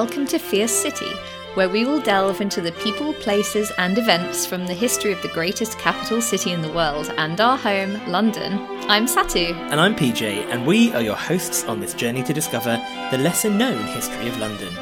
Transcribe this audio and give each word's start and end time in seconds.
welcome 0.00 0.24
to 0.24 0.38
Fierce 0.38 0.72
City, 0.72 1.12
where 1.52 1.68
we 1.68 1.84
will 1.84 2.00
delve 2.00 2.40
into 2.40 2.62
the 2.62 2.72
people, 2.72 3.12
places, 3.12 3.70
and 3.76 3.98
events 3.98 4.46
from 4.46 4.66
the 4.66 4.72
history 4.72 5.12
of 5.12 5.20
the 5.20 5.28
greatest 5.28 5.78
capital 5.78 6.22
city 6.22 6.52
in 6.52 6.62
the 6.62 6.72
world 6.72 7.12
and 7.18 7.38
our 7.38 7.58
home, 7.58 8.00
London. 8.10 8.54
I'm 8.88 9.04
Satu. 9.04 9.52
And 9.70 9.78
I'm 9.78 9.94
PJ, 9.94 10.22
and 10.22 10.66
we 10.66 10.90
are 10.94 11.02
your 11.02 11.16
hosts 11.16 11.64
on 11.64 11.80
this 11.80 11.92
journey 11.92 12.22
to 12.22 12.32
discover 12.32 12.82
the 13.10 13.18
lesser 13.18 13.50
known 13.50 13.84
history 13.88 14.26
of 14.26 14.38
London. 14.38 14.74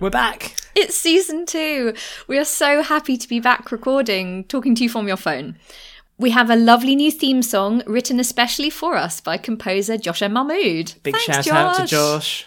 We're 0.00 0.10
back! 0.10 0.56
It's 0.74 0.96
season 0.96 1.46
two. 1.46 1.94
We 2.26 2.36
are 2.36 2.44
so 2.44 2.82
happy 2.82 3.16
to 3.16 3.28
be 3.28 3.38
back 3.38 3.70
recording, 3.70 4.42
talking 4.44 4.74
to 4.74 4.82
you 4.82 4.88
from 4.88 5.06
your 5.06 5.16
phone. 5.16 5.54
We 6.16 6.30
have 6.30 6.48
a 6.48 6.56
lovely 6.56 6.94
new 6.94 7.10
theme 7.10 7.42
song 7.42 7.82
written 7.86 8.20
especially 8.20 8.70
for 8.70 8.94
us 8.94 9.20
by 9.20 9.36
composer 9.36 9.96
Josh 9.98 10.22
M. 10.22 10.32
Mahmood. 10.32 10.94
Big 11.02 11.16
Thanks, 11.16 11.46
shout 11.46 11.48
out 11.48 11.76
to 11.76 11.86
Josh. 11.86 12.46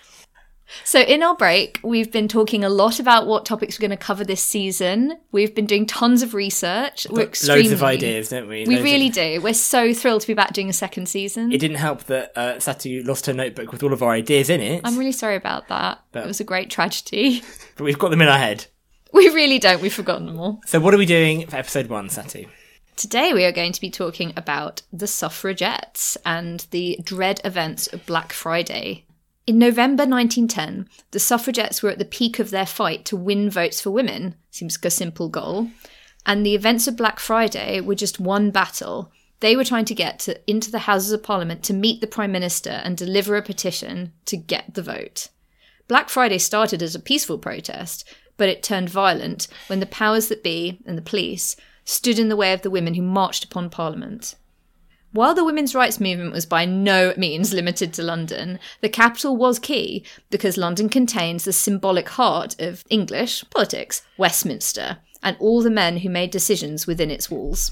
So, 0.84 1.00
in 1.00 1.24
our 1.24 1.36
break, 1.36 1.80
we've 1.82 2.12
been 2.12 2.28
talking 2.28 2.64
a 2.66 2.70
lot 2.70 3.00
about 3.00 3.26
what 3.26 3.46
topics 3.46 3.78
we're 3.78 3.88
going 3.88 3.98
to 3.98 4.04
cover 4.06 4.26
this 4.26 4.44
season. 4.44 5.18
We've 5.32 5.56
been 5.56 5.66
doing 5.66 5.86
tons 5.86 6.22
of 6.22 6.34
research. 6.34 7.08
We're 7.10 7.22
extremely, 7.24 7.64
Loads 7.64 7.72
of 7.74 7.84
ideas, 7.84 8.30
don't 8.30 8.50
we? 8.50 8.66
We 8.66 8.76
Loads 8.76 8.84
really 8.84 9.08
of- 9.08 9.14
do. 9.14 9.42
We're 9.42 9.54
so 9.54 9.94
thrilled 9.94 10.22
to 10.22 10.28
be 10.28 10.34
back 10.34 10.52
doing 10.52 10.70
a 10.70 10.74
second 10.74 11.08
season. 11.08 11.54
It 11.54 11.60
didn't 11.60 11.78
help 11.78 12.04
that 12.06 12.34
uh, 12.36 12.56
Satu 12.56 13.06
lost 13.08 13.28
her 13.28 13.34
notebook 13.34 13.72
with 13.72 13.82
all 13.82 13.94
of 13.94 14.04
our 14.04 14.12
ideas 14.12 14.50
in 14.50 14.60
it, 14.60 14.82
I'm 14.84 14.98
really 14.98 15.14
sorry 15.14 15.38
about 15.38 15.70
that. 15.70 16.00
But- 16.12 16.26
it 16.26 16.28
was 16.28 16.42
a 16.42 16.46
great 16.46 16.70
tragedy. 16.70 17.44
but 17.78 17.86
we've 17.86 18.00
got 18.00 18.10
them 18.12 18.22
in 18.22 18.28
our 18.28 18.38
head. 18.38 18.66
We 19.14 19.30
really 19.30 19.60
don't. 19.60 19.82
We've 19.82 19.94
forgotten 19.94 20.26
them 20.26 20.38
all. 20.38 20.60
So, 20.66 20.82
what 20.82 20.94
are 20.94 20.98
we 20.98 21.06
doing 21.06 21.48
for 21.48 21.56
episode 21.56 21.88
one, 21.88 22.10
Satu? 22.10 22.46
Today, 22.98 23.32
we 23.32 23.46
are 23.46 23.52
going 23.52 23.74
to 23.74 23.80
be 23.80 23.92
talking 23.92 24.34
about 24.36 24.82
the 24.92 25.06
suffragettes 25.06 26.18
and 26.26 26.66
the 26.72 27.00
dread 27.04 27.40
events 27.46 27.86
of 27.86 28.08
Black 28.08 28.34
Friday. 28.34 29.06
In 29.46 29.60
November 29.60 30.02
1910, 30.02 30.90
the 31.12 31.20
suffragettes 31.20 31.84
were 31.84 31.92
at 31.92 32.00
the 32.00 32.06
peak 32.06 32.40
of 32.40 32.50
their 32.50 32.66
fight 32.66 33.06
to 33.06 33.16
win 33.16 33.52
votes 33.52 33.80
for 33.80 33.92
women. 33.92 34.34
Seems 34.50 34.80
like 34.80 34.86
a 34.86 34.90
simple 34.90 35.30
goal. 35.30 35.70
And 36.26 36.44
the 36.44 36.56
events 36.56 36.88
of 36.88 36.98
Black 36.98 37.20
Friday 37.20 37.82
were 37.82 37.94
just 37.94 38.20
one 38.20 38.50
battle. 38.50 39.12
They 39.42 39.56
were 39.56 39.64
trying 39.64 39.86
to 39.86 39.94
get 39.94 40.18
to, 40.22 40.42
into 40.50 40.72
the 40.72 40.80
Houses 40.80 41.12
of 41.12 41.22
Parliament 41.22 41.62
to 41.66 41.76
meet 41.76 42.02
the 42.02 42.08
Prime 42.08 42.32
Minister 42.32 42.82
and 42.84 42.98
deliver 42.98 43.36
a 43.36 43.44
petition 43.44 44.12
to 44.26 44.38
get 44.38 44.74
the 44.74 44.82
vote. 44.82 45.28
Black 45.88 46.10
Friday 46.10 46.40
started 46.40 46.82
as 46.82 46.96
a 46.96 47.00
peaceful 47.00 47.38
protest, 47.38 48.12
but 48.38 48.50
it 48.50 48.64
turned 48.64 48.90
violent 48.90 49.48
when 49.68 49.82
the 49.82 49.86
powers 49.86 50.30
that 50.30 50.42
be 50.42 50.80
and 50.88 50.98
the 50.98 51.04
police 51.04 51.56
stood 51.88 52.20
in 52.20 52.28
the 52.28 52.36
way 52.36 52.52
of 52.52 52.62
the 52.62 52.70
women 52.70 52.94
who 52.94 53.02
marched 53.02 53.46
upon 53.46 53.70
Parliament. 53.70 54.36
While 55.14 55.34
the 55.34 55.46
women's 55.46 55.74
rights 55.74 56.02
movement 56.02 56.34
was 56.34 56.46
by 56.46 56.66
no 56.66 57.14
means 57.16 57.54
limited 57.54 57.94
to 57.94 58.04
London, 58.04 58.60
the 58.82 58.90
capital 58.90 59.38
was 59.38 59.58
key 59.58 60.04
because 60.30 60.58
London 60.58 60.90
contains 60.90 61.46
the 61.46 61.54
symbolic 61.54 62.10
heart 62.10 62.60
of 62.60 62.84
English 62.90 63.46
politics, 63.50 64.02
Westminster, 64.18 64.98
and 65.24 65.38
all 65.40 65.62
the 65.62 65.70
men 65.70 65.98
who 65.98 66.10
made 66.10 66.30
decisions 66.30 66.86
within 66.86 67.10
its 67.10 67.32
walls. 67.32 67.72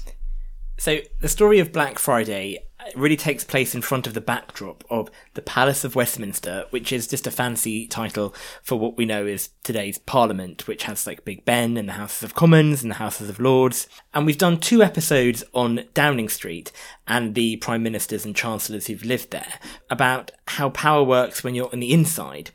So, 0.78 1.00
the 1.20 1.28
story 1.28 1.58
of 1.58 1.72
Black 1.72 1.98
Friday 1.98 2.64
really 2.94 3.16
takes 3.16 3.42
place 3.42 3.74
in 3.74 3.82
front 3.82 4.06
of 4.06 4.14
the 4.14 4.20
backdrop 4.20 4.84
of 4.90 5.10
the 5.34 5.42
Palace 5.42 5.82
of 5.84 5.96
Westminster, 5.96 6.66
which 6.70 6.92
is 6.92 7.06
just 7.06 7.26
a 7.26 7.30
fancy 7.30 7.86
title 7.86 8.34
for 8.62 8.78
what 8.78 8.96
we 8.96 9.04
know 9.04 9.26
is 9.26 9.50
today's 9.62 9.98
Parliament, 9.98 10.68
which 10.68 10.84
has 10.84 11.06
like 11.06 11.24
Big 11.24 11.44
Ben 11.44 11.76
and 11.76 11.88
the 11.88 11.94
Houses 11.94 12.22
of 12.22 12.34
Commons 12.34 12.82
and 12.82 12.90
the 12.90 12.96
Houses 12.96 13.28
of 13.28 13.40
Lords. 13.40 13.88
And 14.14 14.26
we've 14.26 14.38
done 14.38 14.58
two 14.58 14.82
episodes 14.82 15.42
on 15.54 15.84
Downing 15.94 16.28
Street 16.28 16.70
and 17.08 17.34
the 17.34 17.56
Prime 17.56 17.82
Ministers 17.82 18.24
and 18.24 18.36
Chancellors 18.36 18.86
who've 18.86 19.04
lived 19.04 19.30
there 19.30 19.54
about 19.90 20.30
how 20.46 20.70
power 20.70 21.02
works 21.02 21.42
when 21.42 21.54
you're 21.54 21.72
on 21.72 21.80
the 21.80 21.92
inside. 21.92 22.50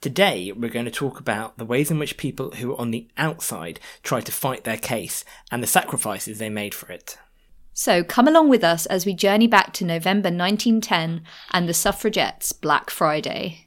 Today, 0.00 0.50
we're 0.50 0.68
going 0.68 0.84
to 0.84 0.90
talk 0.90 1.20
about 1.20 1.58
the 1.58 1.64
ways 1.64 1.88
in 1.88 1.98
which 1.98 2.16
people 2.16 2.50
who 2.52 2.72
are 2.72 2.80
on 2.80 2.90
the 2.90 3.06
outside 3.16 3.78
try 4.02 4.20
to 4.20 4.32
fight 4.32 4.64
their 4.64 4.76
case 4.76 5.24
and 5.52 5.62
the 5.62 5.66
sacrifices 5.68 6.38
they 6.38 6.50
made 6.50 6.74
for 6.74 6.90
it. 6.90 7.18
So 7.82 8.04
come 8.04 8.28
along 8.28 8.48
with 8.48 8.62
us 8.62 8.86
as 8.86 9.04
we 9.04 9.12
journey 9.12 9.48
back 9.48 9.72
to 9.72 9.84
November 9.84 10.28
1910 10.28 11.24
and 11.50 11.68
the 11.68 11.74
suffragettes' 11.74 12.52
Black 12.52 12.90
Friday. 12.90 13.66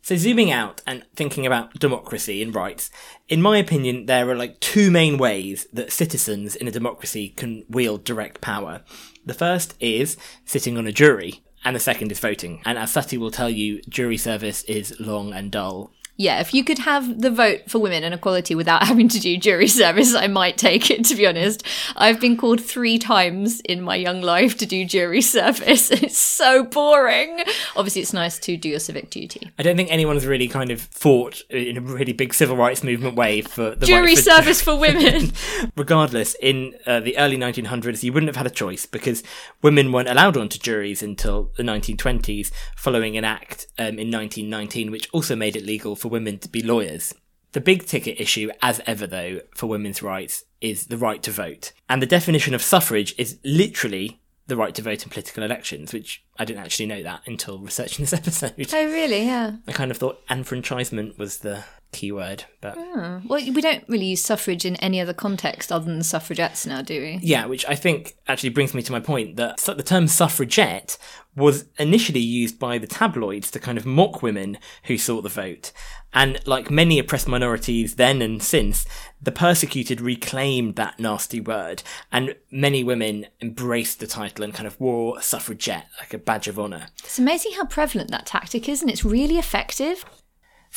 So 0.00 0.16
zooming 0.16 0.50
out 0.50 0.80
and 0.86 1.04
thinking 1.14 1.44
about 1.44 1.74
democracy 1.74 2.40
and 2.40 2.54
rights, 2.54 2.90
in 3.28 3.42
my 3.42 3.58
opinion, 3.58 4.06
there 4.06 4.26
are 4.30 4.34
like 4.34 4.58
two 4.60 4.90
main 4.90 5.18
ways 5.18 5.66
that 5.70 5.92
citizens 5.92 6.56
in 6.56 6.66
a 6.66 6.70
democracy 6.70 7.28
can 7.28 7.66
wield 7.68 8.04
direct 8.04 8.40
power. 8.40 8.80
The 9.26 9.34
first 9.34 9.74
is 9.80 10.16
sitting 10.46 10.78
on 10.78 10.86
a 10.86 10.90
jury, 10.92 11.42
and 11.62 11.76
the 11.76 11.80
second 11.80 12.12
is 12.12 12.20
voting. 12.20 12.62
And 12.64 12.78
as 12.78 12.94
Satu 12.94 13.18
will 13.18 13.30
tell 13.30 13.50
you, 13.50 13.82
jury 13.86 14.16
service 14.16 14.62
is 14.62 14.98
long 14.98 15.34
and 15.34 15.52
dull. 15.52 15.90
Yeah, 16.16 16.40
if 16.40 16.54
you 16.54 16.64
could 16.64 16.78
have 16.78 17.20
the 17.20 17.30
vote 17.30 17.62
for 17.68 17.78
women 17.78 18.02
and 18.02 18.14
equality 18.14 18.54
without 18.54 18.82
having 18.86 19.08
to 19.08 19.20
do 19.20 19.36
jury 19.36 19.68
service, 19.68 20.14
I 20.14 20.26
might 20.26 20.56
take 20.56 20.90
it, 20.90 21.04
to 21.06 21.14
be 21.14 21.26
honest. 21.26 21.62
I've 21.96 22.20
been 22.20 22.36
called 22.36 22.60
three 22.60 22.98
times 22.98 23.60
in 23.60 23.82
my 23.82 23.96
young 23.96 24.22
life 24.22 24.56
to 24.58 24.66
do 24.66 24.84
jury 24.84 25.20
service. 25.36 25.90
It's 25.90 26.18
so 26.18 26.64
boring. 26.64 27.40
Obviously, 27.76 28.02
it's 28.02 28.12
nice 28.12 28.38
to 28.40 28.56
do 28.56 28.68
your 28.68 28.78
civic 28.78 29.10
duty. 29.10 29.50
I 29.58 29.62
don't 29.62 29.76
think 29.76 29.90
anyone's 29.90 30.26
really 30.26 30.48
kind 30.48 30.70
of 30.70 30.80
fought 30.80 31.42
in 31.50 31.76
a 31.76 31.80
really 31.80 32.12
big 32.12 32.32
civil 32.32 32.56
rights 32.56 32.82
movement 32.82 33.16
way 33.16 33.42
for 33.42 33.74
the 33.74 33.86
Jury 33.86 34.08
right 34.08 34.16
for 34.16 34.22
service 34.22 34.62
for 34.62 34.76
women. 34.78 35.32
Regardless, 35.76 36.34
in 36.40 36.74
uh, 36.86 37.00
the 37.00 37.16
early 37.18 37.36
1900s, 37.36 38.02
you 38.02 38.12
wouldn't 38.12 38.28
have 38.28 38.36
had 38.36 38.46
a 38.46 38.50
choice 38.50 38.86
because 38.86 39.22
women 39.62 39.92
weren't 39.92 40.08
allowed 40.08 40.36
onto 40.36 40.58
juries 40.58 41.02
until 41.02 41.52
the 41.56 41.62
1920s, 41.62 42.50
following 42.74 43.16
an 43.16 43.24
act 43.24 43.66
um, 43.78 43.98
in 43.98 44.10
1919 44.10 44.90
which 44.90 45.08
also 45.12 45.36
made 45.36 45.56
it 45.56 45.64
legal 45.64 45.96
for 45.96 46.05
women 46.08 46.38
to 46.38 46.48
be 46.48 46.62
lawyers. 46.62 47.14
The 47.52 47.60
big 47.60 47.86
ticket 47.86 48.20
issue, 48.20 48.50
as 48.62 48.80
ever 48.86 49.06
though, 49.06 49.40
for 49.54 49.66
women's 49.66 50.02
rights 50.02 50.44
is 50.60 50.86
the 50.86 50.98
right 50.98 51.22
to 51.22 51.30
vote. 51.30 51.72
And 51.88 52.02
the 52.02 52.06
definition 52.06 52.54
of 52.54 52.62
suffrage 52.62 53.14
is 53.16 53.38
literally 53.44 54.20
the 54.46 54.56
right 54.56 54.74
to 54.74 54.82
vote 54.82 55.02
in 55.04 55.10
political 55.10 55.42
elections, 55.42 55.92
which 55.92 56.22
I 56.38 56.44
didn't 56.44 56.62
actually 56.64 56.86
know 56.86 57.02
that 57.02 57.22
until 57.26 57.58
researching 57.58 58.04
this 58.04 58.12
episode. 58.20 58.54
oh, 58.72 58.86
really? 58.86 59.24
Yeah. 59.24 59.56
I 59.66 59.72
kind 59.72 59.90
of 59.90 59.96
thought 59.96 60.20
enfranchisement 60.30 61.18
was 61.18 61.38
the 61.38 61.64
key 61.96 62.12
word, 62.12 62.44
but 62.60 62.76
Oh. 62.78 63.20
Well, 63.26 63.52
we 63.52 63.60
don't 63.60 63.84
really 63.88 64.06
use 64.06 64.22
suffrage 64.22 64.64
in 64.64 64.76
any 64.76 65.00
other 65.00 65.14
context 65.14 65.72
other 65.72 65.86
than 65.86 66.02
suffragettes 66.02 66.66
now, 66.66 66.82
do 66.82 67.00
we? 67.00 67.18
Yeah, 67.22 67.46
which 67.46 67.64
I 67.66 67.74
think 67.74 68.16
actually 68.28 68.50
brings 68.50 68.74
me 68.74 68.82
to 68.82 68.92
my 68.92 69.00
point 69.00 69.36
that 69.36 69.58
the 69.58 69.82
term 69.82 70.06
suffragette 70.06 70.98
was 71.34 71.66
initially 71.78 72.20
used 72.20 72.58
by 72.58 72.78
the 72.78 72.86
tabloids 72.86 73.50
to 73.50 73.58
kind 73.58 73.76
of 73.76 73.84
mock 73.84 74.22
women 74.22 74.56
who 74.84 74.96
sought 74.96 75.22
the 75.22 75.28
vote. 75.28 75.70
And 76.14 76.40
like 76.46 76.70
many 76.70 76.98
oppressed 76.98 77.28
minorities 77.28 77.96
then 77.96 78.22
and 78.22 78.42
since, 78.42 78.86
the 79.20 79.32
persecuted 79.32 80.00
reclaimed 80.00 80.76
that 80.76 80.98
nasty 80.98 81.40
word, 81.40 81.82
and 82.10 82.36
many 82.50 82.82
women 82.82 83.26
embraced 83.42 84.00
the 84.00 84.06
title 84.06 84.44
and 84.44 84.54
kind 84.54 84.66
of 84.66 84.80
wore 84.80 85.20
suffragette 85.20 85.88
like 86.00 86.14
a 86.14 86.18
badge 86.18 86.48
of 86.48 86.58
honour. 86.58 86.88
It's 87.04 87.18
amazing 87.18 87.52
how 87.52 87.66
prevalent 87.66 88.10
that 88.12 88.24
tactic 88.24 88.66
is, 88.66 88.80
and 88.80 88.90
it's 88.90 89.04
really 89.04 89.36
effective. 89.36 90.06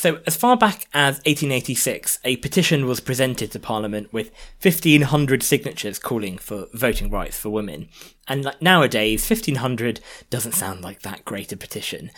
So, 0.00 0.22
as 0.26 0.34
far 0.34 0.56
back 0.56 0.86
as 0.94 1.16
1886, 1.26 2.20
a 2.24 2.36
petition 2.36 2.86
was 2.86 3.00
presented 3.00 3.52
to 3.52 3.60
Parliament 3.60 4.10
with 4.14 4.30
1,500 4.62 5.42
signatures 5.42 5.98
calling 5.98 6.38
for 6.38 6.68
voting 6.72 7.10
rights 7.10 7.38
for 7.38 7.50
women. 7.50 7.90
And 8.26 8.42
like 8.42 8.62
nowadays, 8.62 9.28
1,500 9.28 10.00
doesn't 10.30 10.54
sound 10.54 10.80
like 10.80 11.02
that 11.02 11.26
great 11.26 11.52
a 11.52 11.56
petition. 11.58 12.10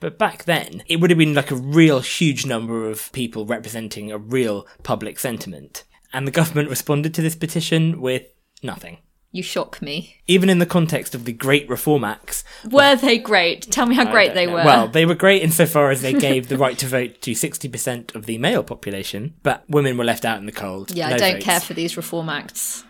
But 0.00 0.18
back 0.18 0.46
then, 0.46 0.82
it 0.88 0.96
would 0.96 1.10
have 1.10 1.18
been 1.20 1.34
like 1.34 1.52
a 1.52 1.54
real 1.54 2.00
huge 2.00 2.44
number 2.44 2.90
of 2.90 3.12
people 3.12 3.46
representing 3.46 4.10
a 4.10 4.18
real 4.18 4.66
public 4.82 5.20
sentiment. 5.20 5.84
And 6.12 6.26
the 6.26 6.32
government 6.32 6.70
responded 6.70 7.14
to 7.14 7.22
this 7.22 7.36
petition 7.36 8.00
with 8.00 8.24
nothing. 8.64 8.98
You 9.30 9.42
shock 9.42 9.82
me. 9.82 10.16
Even 10.26 10.48
in 10.48 10.58
the 10.58 10.64
context 10.66 11.14
of 11.14 11.26
the 11.26 11.32
Great 11.32 11.68
Reform 11.68 12.02
Acts, 12.02 12.44
Were 12.70 12.96
they 12.96 13.18
great? 13.18 13.62
Tell 13.70 13.84
me 13.86 13.94
how 13.94 14.08
I 14.08 14.10
great 14.10 14.32
they 14.34 14.46
know. 14.46 14.54
were. 14.54 14.64
Well, 14.64 14.88
they 14.88 15.04
were 15.04 15.14
great 15.14 15.42
insofar 15.42 15.90
as 15.90 16.00
they 16.00 16.14
gave 16.14 16.48
the 16.48 16.56
right 16.56 16.78
to 16.78 16.86
vote 16.86 17.20
to 17.22 17.32
60% 17.32 18.14
of 18.14 18.24
the 18.24 18.38
male 18.38 18.62
population, 18.62 19.34
but 19.42 19.64
women 19.68 19.98
were 19.98 20.04
left 20.04 20.24
out 20.24 20.38
in 20.38 20.46
the 20.46 20.52
cold. 20.52 20.92
yeah, 20.92 21.08
No 21.10 21.14
I 21.16 21.18
don't 21.18 21.32
votes. 21.34 21.44
care 21.44 21.60
for 21.60 21.74
these 21.74 21.96
reform 21.96 22.30
acts. 22.30 22.84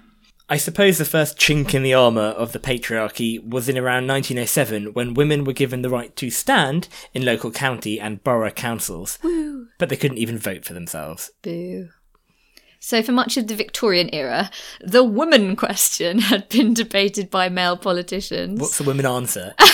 I 0.50 0.56
suppose 0.56 0.96
the 0.96 1.05
first 1.05 1.37
chink 1.38 1.75
in 1.75 1.82
the 1.82 1.93
armour 1.93 2.23
of 2.29 2.52
the 2.52 2.58
patriarchy 2.58 3.44
was 3.46 3.69
in 3.69 3.76
around 3.76 4.06
1907 4.06 4.94
when 4.94 5.12
women 5.14 5.44
were 5.44 5.52
given 5.52 5.82
the 5.82 5.90
right 5.90 6.14
to 6.17 6.31
stand 6.31 6.88
in 7.12 7.25
local 7.25 7.50
county 7.50 8.00
and 8.00 8.25
borough 8.25 8.50
councils, 8.50 9.19
Woo. 9.23 9.67
but 9.76 9.90
they 9.90 9.96
couldn't 9.96 10.17
even 10.19 10.38
vote 10.38 10.64
for 10.64 10.73
themselves. 10.73 11.32
Boo. 11.43 11.90
So, 12.81 13.03
for 13.03 13.13
much 13.13 13.37
of 13.37 13.49
the 13.49 13.57
Victorian 13.57 14.09
era, 14.13 14.51
the 14.81 15.05
woman 15.05 15.57
question 15.57 16.19
had 16.31 16.49
been 16.49 16.75
debated 16.75 17.31
by 17.31 17.49
male 17.49 17.77
politicians. 17.77 18.61
What's 18.61 18.79
the 18.79 18.85
women 18.85 19.07
answer? 19.07 19.55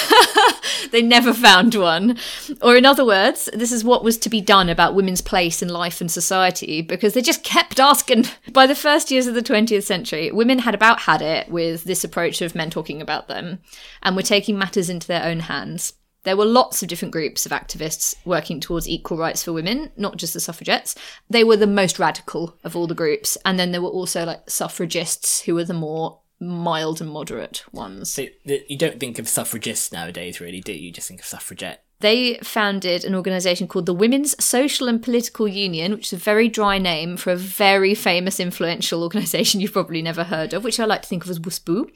They 0.90 1.02
never 1.02 1.34
found 1.34 1.74
one. 1.74 2.18
Or, 2.62 2.76
in 2.76 2.86
other 2.86 3.04
words, 3.04 3.48
this 3.52 3.72
is 3.72 3.82
what 3.82 4.04
was 4.04 4.16
to 4.18 4.28
be 4.28 4.40
done 4.40 4.68
about 4.68 4.94
women's 4.94 5.20
place 5.20 5.60
in 5.60 5.68
life 5.68 6.00
and 6.00 6.08
society 6.08 6.82
because 6.82 7.14
they 7.14 7.20
just 7.20 7.42
kept 7.42 7.80
asking. 7.80 8.26
By 8.52 8.68
the 8.68 8.76
first 8.76 9.10
years 9.10 9.26
of 9.26 9.34
the 9.34 9.42
20th 9.42 9.82
century, 9.82 10.30
women 10.30 10.60
had 10.60 10.74
about 10.74 11.00
had 11.00 11.20
it 11.20 11.48
with 11.48 11.82
this 11.82 12.04
approach 12.04 12.40
of 12.42 12.54
men 12.54 12.70
talking 12.70 13.02
about 13.02 13.26
them 13.26 13.58
and 14.02 14.14
were 14.14 14.22
taking 14.22 14.56
matters 14.56 14.88
into 14.88 15.08
their 15.08 15.24
own 15.24 15.40
hands. 15.40 15.94
There 16.24 16.36
were 16.36 16.44
lots 16.44 16.82
of 16.82 16.88
different 16.88 17.12
groups 17.12 17.46
of 17.46 17.52
activists 17.52 18.14
working 18.24 18.60
towards 18.60 18.88
equal 18.88 19.16
rights 19.16 19.44
for 19.44 19.52
women, 19.52 19.92
not 19.96 20.16
just 20.16 20.34
the 20.34 20.40
suffragettes. 20.40 20.94
They 21.30 21.44
were 21.44 21.56
the 21.56 21.66
most 21.66 21.98
radical 21.98 22.58
of 22.64 22.74
all 22.74 22.86
the 22.86 22.94
groups. 22.94 23.38
And 23.44 23.58
then 23.58 23.72
there 23.72 23.82
were 23.82 23.88
also 23.88 24.24
like 24.24 24.48
suffragists 24.50 25.42
who 25.42 25.54
were 25.54 25.64
the 25.64 25.74
more 25.74 26.20
mild 26.40 27.00
and 27.00 27.10
moderate 27.10 27.64
ones. 27.72 28.10
So 28.10 28.26
you 28.44 28.76
don't 28.76 28.98
think 28.98 29.18
of 29.18 29.28
suffragists 29.28 29.92
nowadays, 29.92 30.40
really, 30.40 30.60
do 30.60 30.72
you? 30.72 30.86
You 30.86 30.92
just 30.92 31.08
think 31.08 31.20
of 31.20 31.26
suffragette. 31.26 31.84
They 32.04 32.34
founded 32.42 33.02
an 33.06 33.14
organisation 33.14 33.66
called 33.66 33.86
the 33.86 33.94
Women's 33.94 34.36
Social 34.44 34.88
and 34.88 35.02
Political 35.02 35.48
Union, 35.48 35.92
which 35.92 36.08
is 36.08 36.12
a 36.12 36.22
very 36.22 36.50
dry 36.50 36.76
name 36.76 37.16
for 37.16 37.32
a 37.32 37.36
very 37.36 37.94
famous, 37.94 38.38
influential 38.38 39.02
organisation 39.02 39.62
you've 39.62 39.72
probably 39.72 40.02
never 40.02 40.24
heard 40.24 40.52
of, 40.52 40.64
which 40.64 40.78
I 40.78 40.84
like 40.84 41.00
to 41.00 41.08
think 41.08 41.24
of 41.24 41.30
as 41.30 41.38
WUSPU. 41.38 41.88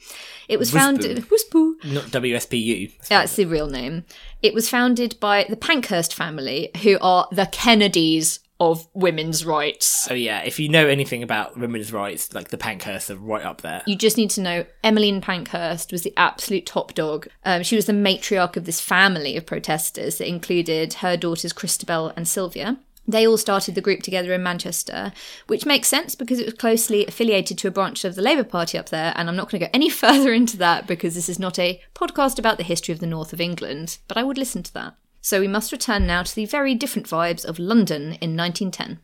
It 0.47 0.57
was 0.57 0.71
founded. 0.71 1.17
WUSPU. 1.29 1.93
Not 1.93 2.05
WSPU. 2.05 2.91
That's 3.07 3.35
the 3.35 3.45
real 3.45 3.67
name. 3.67 4.03
It 4.41 4.55
was 4.55 4.67
founded 4.67 5.15
by 5.19 5.45
the 5.47 5.55
Pankhurst 5.55 6.15
family, 6.15 6.71
who 6.81 6.97
are 7.01 7.27
the 7.31 7.45
Kennedys 7.45 8.39
of 8.59 8.87
women's 8.93 9.45
rights. 9.45 9.85
So 9.85 10.13
yeah, 10.13 10.41
if 10.41 10.59
you 10.59 10.69
know 10.69 10.87
anything 10.87 11.23
about 11.23 11.57
women's 11.57 11.93
rights, 11.93 12.33
like 12.33 12.49
the 12.49 12.57
Pankhursts 12.57 13.09
are 13.09 13.17
right 13.17 13.45
up 13.45 13.61
there. 13.61 13.81
You 13.85 13.95
just 13.95 14.17
need 14.17 14.29
to 14.31 14.41
know 14.41 14.65
Emmeline 14.83 15.21
Pankhurst 15.21 15.91
was 15.91 16.03
the 16.03 16.13
absolute 16.17 16.65
top 16.65 16.93
dog. 16.93 17.27
Um, 17.45 17.63
she 17.63 17.75
was 17.75 17.85
the 17.85 17.93
matriarch 17.93 18.57
of 18.57 18.65
this 18.65 18.81
family 18.81 19.37
of 19.37 19.45
protesters 19.45 20.17
that 20.17 20.27
included 20.27 20.95
her 20.95 21.15
daughters 21.15 21.53
Christabel 21.53 22.11
and 22.15 22.27
Sylvia. 22.27 22.77
They 23.07 23.25
all 23.25 23.37
started 23.37 23.73
the 23.73 23.81
group 23.81 24.03
together 24.03 24.33
in 24.33 24.43
Manchester, 24.43 25.13
which 25.47 25.65
makes 25.65 25.87
sense 25.87 26.13
because 26.13 26.37
it 26.37 26.45
was 26.45 26.53
closely 26.53 27.07
affiliated 27.07 27.57
to 27.57 27.67
a 27.67 27.71
branch 27.71 28.05
of 28.05 28.13
the 28.13 28.21
Labour 28.21 28.43
Party 28.43 28.77
up 28.77 28.89
there. 28.89 29.13
And 29.15 29.27
I'm 29.27 29.35
not 29.35 29.49
going 29.49 29.61
to 29.61 29.65
go 29.65 29.71
any 29.73 29.89
further 29.89 30.31
into 30.31 30.57
that 30.57 30.85
because 30.85 31.15
this 31.15 31.29
is 31.29 31.39
not 31.39 31.57
a 31.57 31.81
podcast 31.95 32.37
about 32.37 32.57
the 32.57 32.63
history 32.63 32.93
of 32.93 32.99
the 32.99 33.07
north 33.07 33.33
of 33.33 33.41
England, 33.41 33.97
but 34.07 34.17
I 34.17 34.23
would 34.23 34.37
listen 34.37 34.61
to 34.61 34.73
that. 34.73 34.95
So 35.21 35.39
we 35.39 35.47
must 35.47 35.71
return 35.71 36.07
now 36.07 36.23
to 36.23 36.35
the 36.35 36.45
very 36.45 36.75
different 36.75 37.07
vibes 37.07 37.45
of 37.45 37.59
London 37.59 38.17
in 38.21 38.35
1910. 38.35 38.99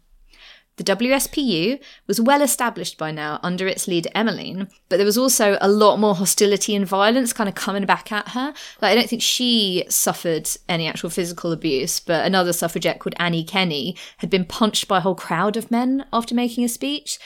The 0.78 0.84
WSPU 0.84 1.80
was 2.06 2.20
well 2.20 2.42
established 2.42 2.98
by 2.98 3.12
now 3.12 3.40
under 3.42 3.66
its 3.66 3.88
leader 3.88 4.10
Emmeline, 4.14 4.68
but 4.90 4.98
there 4.98 5.06
was 5.06 5.18
also 5.18 5.58
a 5.62 5.70
lot 5.70 5.98
more 5.98 6.16
hostility 6.16 6.76
and 6.76 6.86
violence 6.86 7.32
kind 7.32 7.48
of 7.48 7.56
coming 7.56 7.86
back 7.86 8.12
at 8.12 8.30
her. 8.30 8.54
Like, 8.82 8.92
I 8.92 8.96
don't 8.96 9.10
think 9.10 9.22
she 9.22 9.86
suffered 9.88 10.50
any 10.68 10.86
actual 10.86 11.10
physical 11.10 11.54
abuse, 11.54 12.02
but 12.02 12.26
another 12.26 12.52
suffragette 12.52 13.00
called 13.00 13.16
Annie 13.18 13.46
Kenney 13.46 13.96
had 14.18 14.30
been 14.30 14.44
punched 14.44 14.90
by 14.90 14.98
a 14.98 15.02
whole 15.02 15.16
crowd 15.16 15.56
of 15.56 15.72
men 15.72 16.06
after 16.12 16.36
making 16.36 16.66
a 16.66 16.70
speech. 16.70 17.20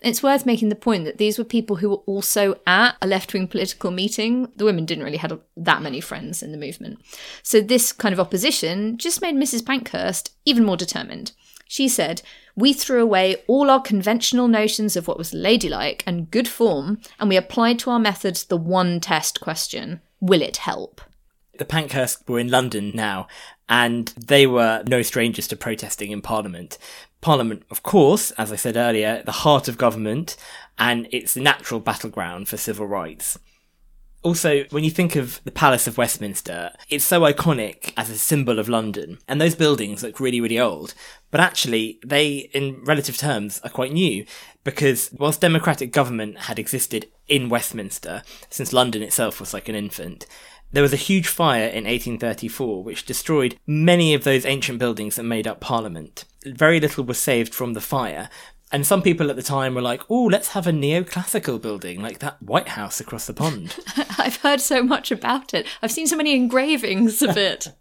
It's 0.00 0.22
worth 0.22 0.46
making 0.46 0.70
the 0.70 0.76
point 0.76 1.04
that 1.04 1.18
these 1.18 1.36
were 1.36 1.44
people 1.44 1.76
who 1.76 1.90
were 1.90 1.96
also 2.06 2.58
at 2.66 2.96
a 3.02 3.06
left 3.06 3.34
wing 3.34 3.46
political 3.46 3.90
meeting. 3.90 4.50
The 4.56 4.64
women 4.64 4.86
didn't 4.86 5.04
really 5.04 5.18
have 5.18 5.38
that 5.58 5.82
many 5.82 6.00
friends 6.00 6.42
in 6.42 6.52
the 6.52 6.58
movement. 6.58 7.00
So, 7.42 7.60
this 7.60 7.92
kind 7.92 8.14
of 8.14 8.20
opposition 8.20 8.96
just 8.96 9.20
made 9.20 9.34
Mrs. 9.34 9.64
Pankhurst 9.64 10.30
even 10.46 10.64
more 10.64 10.78
determined. 10.78 11.32
She 11.68 11.86
said, 11.86 12.22
We 12.56 12.72
threw 12.72 13.02
away 13.02 13.36
all 13.46 13.70
our 13.70 13.80
conventional 13.80 14.48
notions 14.48 14.96
of 14.96 15.06
what 15.06 15.18
was 15.18 15.34
ladylike 15.34 16.02
and 16.06 16.30
good 16.30 16.48
form, 16.48 17.00
and 17.18 17.28
we 17.28 17.36
applied 17.36 17.78
to 17.80 17.90
our 17.90 18.00
methods 18.00 18.44
the 18.44 18.56
one 18.56 19.00
test 19.00 19.40
question 19.40 20.00
Will 20.20 20.42
it 20.42 20.58
help? 20.58 21.02
The 21.58 21.66
Pankhursts 21.66 22.26
were 22.26 22.38
in 22.38 22.48
London 22.48 22.90
now, 22.94 23.28
and 23.68 24.08
they 24.16 24.46
were 24.46 24.82
no 24.88 25.02
strangers 25.02 25.46
to 25.48 25.56
protesting 25.56 26.10
in 26.10 26.22
Parliament. 26.22 26.78
Parliament, 27.20 27.64
of 27.70 27.82
course, 27.82 28.30
as 28.32 28.50
I 28.50 28.56
said 28.56 28.76
earlier, 28.76 29.22
the 29.24 29.32
heart 29.32 29.68
of 29.68 29.76
government, 29.76 30.36
and 30.78 31.06
it's 31.10 31.34
the 31.34 31.40
natural 31.40 31.80
battleground 31.80 32.48
for 32.48 32.56
civil 32.56 32.86
rights. 32.86 33.38
Also, 34.22 34.64
when 34.70 34.84
you 34.84 34.90
think 34.90 35.16
of 35.16 35.40
the 35.44 35.50
Palace 35.50 35.86
of 35.86 35.96
Westminster, 35.96 36.72
it's 36.90 37.04
so 37.04 37.22
iconic 37.22 37.94
as 37.96 38.10
a 38.10 38.18
symbol 38.18 38.58
of 38.58 38.68
London, 38.68 39.18
and 39.26 39.40
those 39.40 39.54
buildings 39.54 40.02
look 40.02 40.20
really, 40.20 40.40
really 40.40 40.60
old. 40.60 40.94
But 41.30 41.40
actually, 41.40 41.98
they, 42.04 42.50
in 42.52 42.84
relative 42.84 43.16
terms, 43.16 43.60
are 43.64 43.70
quite 43.70 43.92
new, 43.92 44.26
because 44.62 45.10
whilst 45.18 45.40
democratic 45.40 45.90
government 45.90 46.40
had 46.40 46.58
existed 46.58 47.06
in 47.28 47.48
Westminster, 47.48 48.22
since 48.50 48.74
London 48.74 49.02
itself 49.02 49.40
was 49.40 49.54
like 49.54 49.70
an 49.70 49.74
infant, 49.74 50.26
there 50.72 50.82
was 50.82 50.92
a 50.92 50.96
huge 50.96 51.28
fire 51.28 51.66
in 51.66 51.84
1834 51.84 52.82
which 52.82 53.06
destroyed 53.06 53.58
many 53.66 54.14
of 54.14 54.24
those 54.24 54.44
ancient 54.44 54.78
buildings 54.78 55.16
that 55.16 55.24
made 55.24 55.46
up 55.46 55.60
Parliament. 55.60 56.24
Very 56.44 56.80
little 56.80 57.04
was 57.04 57.18
saved 57.18 57.54
from 57.54 57.74
the 57.74 57.80
fire, 57.80 58.30
and 58.72 58.86
some 58.86 59.02
people 59.02 59.30
at 59.30 59.36
the 59.36 59.42
time 59.42 59.74
were 59.74 59.82
like, 59.82 60.02
oh, 60.08 60.24
let's 60.24 60.48
have 60.48 60.66
a 60.66 60.72
neoclassical 60.72 61.60
building 61.60 62.00
like 62.00 62.20
that 62.20 62.40
White 62.40 62.68
House 62.68 63.00
across 63.00 63.26
the 63.26 63.34
pond. 63.34 63.76
I've 64.18 64.36
heard 64.36 64.60
so 64.60 64.82
much 64.82 65.10
about 65.10 65.52
it. 65.52 65.66
I've 65.82 65.90
seen 65.90 66.06
so 66.06 66.16
many 66.16 66.34
engravings 66.34 67.20
of 67.20 67.36
it. 67.36 67.68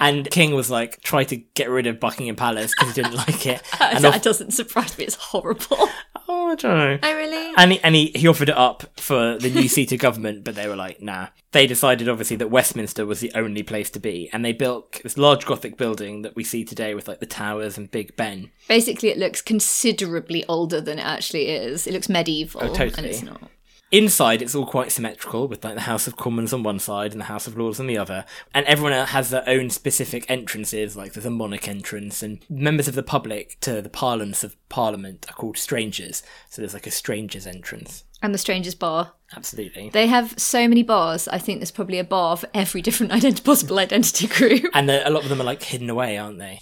and 0.00 0.28
King 0.30 0.54
was 0.54 0.70
like, 0.70 1.00
try 1.02 1.24
to 1.24 1.36
get 1.36 1.70
rid 1.70 1.86
of 1.86 2.00
Buckingham 2.00 2.36
Palace 2.36 2.72
because 2.76 2.94
he 2.94 3.02
didn't 3.02 3.16
like 3.16 3.46
it. 3.46 3.62
And 3.80 4.02
that 4.02 4.16
off- 4.16 4.22
doesn't 4.22 4.52
surprise 4.52 4.96
me. 4.98 5.04
It's 5.04 5.14
horrible. 5.16 5.88
oh, 6.28 6.50
I 6.50 6.54
don't 6.54 6.78
know. 6.78 6.98
I 7.02 7.12
really. 7.12 7.52
And 7.56 7.72
he, 7.72 7.80
and 7.80 7.94
he, 7.94 8.12
he 8.14 8.26
offered 8.26 8.48
it 8.48 8.56
up 8.56 8.84
for 8.98 9.38
the 9.38 9.50
new 9.50 9.68
seat 9.68 9.92
of 9.92 9.98
government, 9.98 10.42
but 10.44 10.54
they 10.54 10.68
were 10.68 10.76
like, 10.76 11.00
nah. 11.00 11.28
They 11.52 11.66
decided, 11.68 12.08
obviously, 12.08 12.36
that 12.36 12.50
Westminster 12.50 13.06
was 13.06 13.20
the 13.20 13.30
only 13.34 13.62
place 13.62 13.88
to 13.90 14.00
be, 14.00 14.28
and 14.32 14.44
they 14.44 14.52
built 14.52 15.00
this 15.04 15.16
large 15.16 15.46
Gothic 15.46 15.76
building 15.76 16.22
that 16.22 16.34
we 16.34 16.42
see 16.42 16.64
today 16.64 16.94
with 16.94 17.06
like 17.06 17.20
the 17.20 17.26
towers 17.26 17.78
and 17.78 17.90
Big 17.90 18.16
Ben. 18.16 18.50
Basically, 18.66 19.10
it 19.10 19.18
looks 19.18 19.40
considerably 19.40 20.44
older 20.46 20.80
than 20.80 20.98
it 20.98 21.04
actually 21.04 21.48
is. 21.48 21.86
It 21.86 21.92
looks 21.92 22.08
medieval. 22.08 22.62
Oh, 22.64 22.74
totally. 22.74 22.94
And 22.96 23.06
it's 23.06 23.22
not. 23.22 23.50
Inside, 23.94 24.42
it's 24.42 24.56
all 24.56 24.66
quite 24.66 24.90
symmetrical, 24.90 25.46
with 25.46 25.64
like 25.64 25.76
the 25.76 25.82
House 25.82 26.08
of 26.08 26.16
Commons 26.16 26.52
on 26.52 26.64
one 26.64 26.80
side 26.80 27.12
and 27.12 27.20
the 27.20 27.26
House 27.26 27.46
of 27.46 27.56
Lords 27.56 27.78
on 27.78 27.86
the 27.86 27.96
other, 27.96 28.24
and 28.52 28.66
everyone 28.66 28.92
has 29.06 29.30
their 29.30 29.48
own 29.48 29.70
specific 29.70 30.28
entrances. 30.28 30.96
Like 30.96 31.12
there's 31.12 31.24
a 31.24 31.30
monarch 31.30 31.68
entrance, 31.68 32.20
and 32.20 32.44
members 32.50 32.88
of 32.88 32.96
the 32.96 33.04
public 33.04 33.56
to 33.60 33.80
the 33.80 33.88
parlance 33.88 34.42
of 34.42 34.56
Parliament 34.68 35.26
are 35.30 35.34
called 35.34 35.56
strangers. 35.56 36.24
So 36.50 36.60
there's 36.60 36.74
like 36.74 36.88
a 36.88 36.90
strangers 36.90 37.46
entrance. 37.46 38.02
And 38.20 38.34
the 38.34 38.38
Strangers 38.38 38.74
Bar. 38.74 39.12
Absolutely. 39.36 39.90
They 39.90 40.08
have 40.08 40.40
so 40.40 40.66
many 40.66 40.82
bars. 40.82 41.28
I 41.28 41.38
think 41.38 41.60
there's 41.60 41.70
probably 41.70 42.00
a 42.00 42.04
bar 42.04 42.36
for 42.36 42.48
every 42.52 42.82
different 42.82 43.12
ident- 43.12 43.44
possible 43.44 43.78
identity 43.78 44.26
group. 44.26 44.64
And 44.74 44.90
a 44.90 45.08
lot 45.08 45.22
of 45.22 45.28
them 45.28 45.40
are 45.40 45.44
like 45.44 45.62
hidden 45.62 45.88
away, 45.88 46.18
aren't 46.18 46.40
they? 46.40 46.58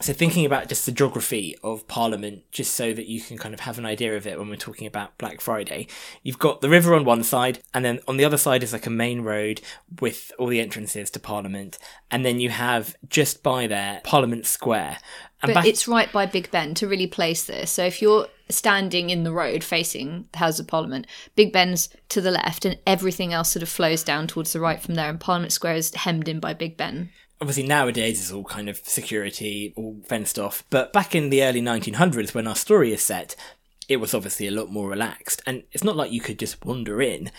So 0.00 0.12
thinking 0.12 0.46
about 0.46 0.68
just 0.68 0.86
the 0.86 0.92
geography 0.92 1.56
of 1.64 1.88
Parliament, 1.88 2.44
just 2.52 2.74
so 2.74 2.92
that 2.92 3.06
you 3.06 3.20
can 3.20 3.36
kind 3.36 3.52
of 3.52 3.60
have 3.60 3.78
an 3.78 3.86
idea 3.86 4.16
of 4.16 4.28
it 4.28 4.38
when 4.38 4.48
we're 4.48 4.54
talking 4.56 4.86
about 4.86 5.18
Black 5.18 5.40
Friday, 5.40 5.88
you've 6.22 6.38
got 6.38 6.60
the 6.60 6.68
river 6.68 6.94
on 6.94 7.04
one 7.04 7.24
side, 7.24 7.60
and 7.74 7.84
then 7.84 7.98
on 8.06 8.16
the 8.16 8.24
other 8.24 8.36
side 8.36 8.62
is 8.62 8.72
like 8.72 8.86
a 8.86 8.90
main 8.90 9.22
road 9.22 9.60
with 10.00 10.30
all 10.38 10.46
the 10.46 10.60
entrances 10.60 11.10
to 11.10 11.18
Parliament, 11.18 11.78
and 12.12 12.24
then 12.24 12.38
you 12.38 12.50
have 12.50 12.96
just 13.08 13.42
by 13.42 13.66
there 13.66 14.00
Parliament 14.04 14.46
Square. 14.46 14.98
And 15.42 15.48
But 15.48 15.54
back- 15.54 15.66
it's 15.66 15.88
right 15.88 16.12
by 16.12 16.26
Big 16.26 16.50
Ben 16.50 16.74
to 16.74 16.86
really 16.86 17.06
place 17.08 17.44
this. 17.44 17.70
So 17.70 17.84
if 17.84 18.00
you're 18.00 18.28
standing 18.48 19.10
in 19.10 19.24
the 19.24 19.32
road 19.32 19.62
facing 19.62 20.28
the 20.32 20.38
House 20.38 20.58
of 20.58 20.66
Parliament, 20.68 21.06
Big 21.34 21.52
Ben's 21.52 21.88
to 22.10 22.20
the 22.20 22.30
left, 22.30 22.64
and 22.64 22.78
everything 22.86 23.32
else 23.32 23.50
sort 23.50 23.62
of 23.64 23.68
flows 23.68 24.04
down 24.04 24.28
towards 24.28 24.52
the 24.52 24.60
right 24.60 24.80
from 24.80 24.94
there. 24.94 25.10
And 25.10 25.18
Parliament 25.18 25.52
Square 25.52 25.74
is 25.74 25.94
hemmed 25.94 26.28
in 26.28 26.38
by 26.38 26.54
Big 26.54 26.76
Ben. 26.76 27.10
Obviously 27.40 27.62
nowadays 27.62 28.20
it's 28.20 28.32
all 28.32 28.44
kind 28.44 28.68
of 28.68 28.78
security, 28.78 29.72
all 29.76 29.96
fenced 30.06 30.38
off. 30.38 30.64
But 30.70 30.92
back 30.92 31.14
in 31.14 31.30
the 31.30 31.42
early 31.42 31.62
1900s, 31.62 32.34
when 32.34 32.46
our 32.46 32.56
story 32.56 32.92
is 32.92 33.02
set, 33.02 33.36
it 33.88 33.98
was 33.98 34.14
obviously 34.14 34.46
a 34.46 34.52
lot 34.52 34.70
more 34.70 34.88
relaxed. 34.88 35.42
And 35.46 35.62
it's 35.72 35.84
not 35.84 35.96
like 35.96 36.12
you 36.12 36.20
could 36.20 36.38
just 36.38 36.64
wander 36.64 37.00
in, 37.00 37.30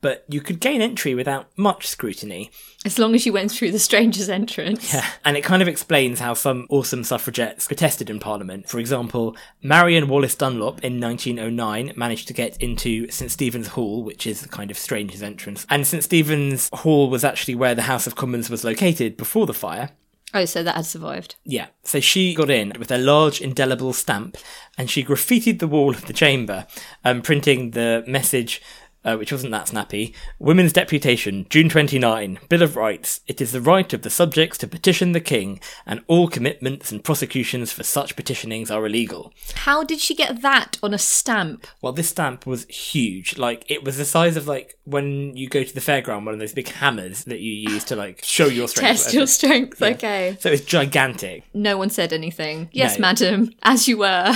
but 0.00 0.24
you 0.28 0.40
could 0.40 0.60
gain 0.60 0.80
entry 0.80 1.14
without 1.14 1.48
much 1.56 1.86
scrutiny. 1.86 2.50
As 2.84 2.98
long 2.98 3.14
as 3.14 3.26
you 3.26 3.32
went 3.32 3.50
through 3.50 3.72
the 3.72 3.78
stranger's 3.78 4.28
entrance. 4.28 4.92
Yeah, 4.94 5.06
and 5.24 5.36
it 5.36 5.44
kind 5.44 5.62
of 5.62 5.68
explains 5.68 6.20
how 6.20 6.34
some 6.34 6.66
awesome 6.70 7.04
suffragettes 7.04 7.66
protested 7.66 8.08
in 8.08 8.20
Parliament. 8.20 8.68
For 8.68 8.78
example, 8.78 9.36
Marion 9.62 10.08
Wallace 10.08 10.34
Dunlop 10.34 10.84
in 10.84 11.00
1909 11.00 11.92
managed 11.96 12.28
to 12.28 12.34
get 12.34 12.56
into 12.62 13.10
St 13.10 13.30
Stephen's 13.30 13.68
Hall, 13.68 14.02
which 14.04 14.26
is 14.26 14.46
kind 14.46 14.70
of 14.70 14.78
stranger's 14.78 15.22
entrance. 15.22 15.66
And 15.68 15.86
St 15.86 16.04
Stephen's 16.04 16.70
Hall 16.72 17.10
was 17.10 17.24
actually 17.24 17.56
where 17.56 17.74
the 17.74 17.82
House 17.82 18.06
of 18.06 18.14
Commons 18.14 18.48
was 18.48 18.64
located 18.64 19.16
before 19.16 19.46
the 19.46 19.54
fire. 19.54 19.90
Oh, 20.34 20.44
so 20.44 20.62
that 20.62 20.76
had 20.76 20.84
survived. 20.84 21.36
Yeah, 21.44 21.68
so 21.82 22.00
she 22.00 22.34
got 22.34 22.50
in 22.50 22.74
with 22.78 22.90
a 22.90 22.98
large 22.98 23.40
indelible 23.40 23.94
stamp 23.94 24.36
and 24.76 24.90
she 24.90 25.02
graffitied 25.02 25.58
the 25.58 25.66
wall 25.66 25.90
of 25.90 26.06
the 26.06 26.12
chamber, 26.12 26.66
um, 27.02 27.22
printing 27.22 27.70
the 27.70 28.04
message, 28.06 28.60
uh, 29.04 29.16
which 29.16 29.32
wasn't 29.32 29.52
that 29.52 29.68
snappy 29.68 30.14
Women's 30.38 30.72
Deputation, 30.72 31.46
June 31.50 31.68
29, 31.68 32.38
Bill 32.48 32.62
of 32.62 32.76
Rights. 32.76 33.20
It 33.26 33.40
is 33.40 33.52
the 33.52 33.60
right 33.60 33.92
of 33.92 34.02
the 34.02 34.10
subjects 34.10 34.58
to 34.58 34.66
petition 34.66 35.12
the 35.12 35.20
king, 35.20 35.60
and 35.86 36.02
all 36.06 36.28
commitments 36.28 36.90
and 36.92 37.02
prosecutions 37.04 37.72
for 37.72 37.82
such 37.82 38.16
petitionings 38.16 38.70
are 38.70 38.84
illegal. 38.86 39.32
How 39.54 39.84
did 39.84 40.00
she 40.00 40.14
get 40.14 40.42
that 40.42 40.78
on 40.82 40.92
a 40.94 40.98
stamp? 40.98 41.66
Well, 41.80 41.92
this 41.92 42.08
stamp 42.10 42.46
was 42.46 42.66
huge. 42.66 43.38
Like, 43.38 43.64
it 43.70 43.84
was 43.84 43.96
the 43.96 44.04
size 44.04 44.36
of, 44.36 44.46
like, 44.46 44.76
when 44.84 45.36
you 45.36 45.48
go 45.48 45.62
to 45.64 45.74
the 45.74 45.80
fairground, 45.80 46.24
one 46.24 46.34
of 46.34 46.40
those 46.40 46.52
big 46.54 46.68
hammers 46.68 47.24
that 47.24 47.40
you 47.40 47.52
use 47.52 47.84
to, 47.84 47.96
like, 47.96 48.22
show 48.24 48.46
your 48.46 48.68
strength. 48.68 49.02
Test 49.04 49.14
your 49.14 49.26
strength. 49.26 49.80
Okay. 49.82 50.36
So 50.40 50.50
it's 50.50 50.64
gigantic. 50.64 51.44
No 51.54 51.76
one 51.78 51.90
said 51.90 52.12
anything. 52.12 52.68
Yes, 52.72 52.98
No. 52.98 53.02
madam, 53.02 53.52
as 53.62 53.86
you 53.88 53.98
were. 53.98 54.32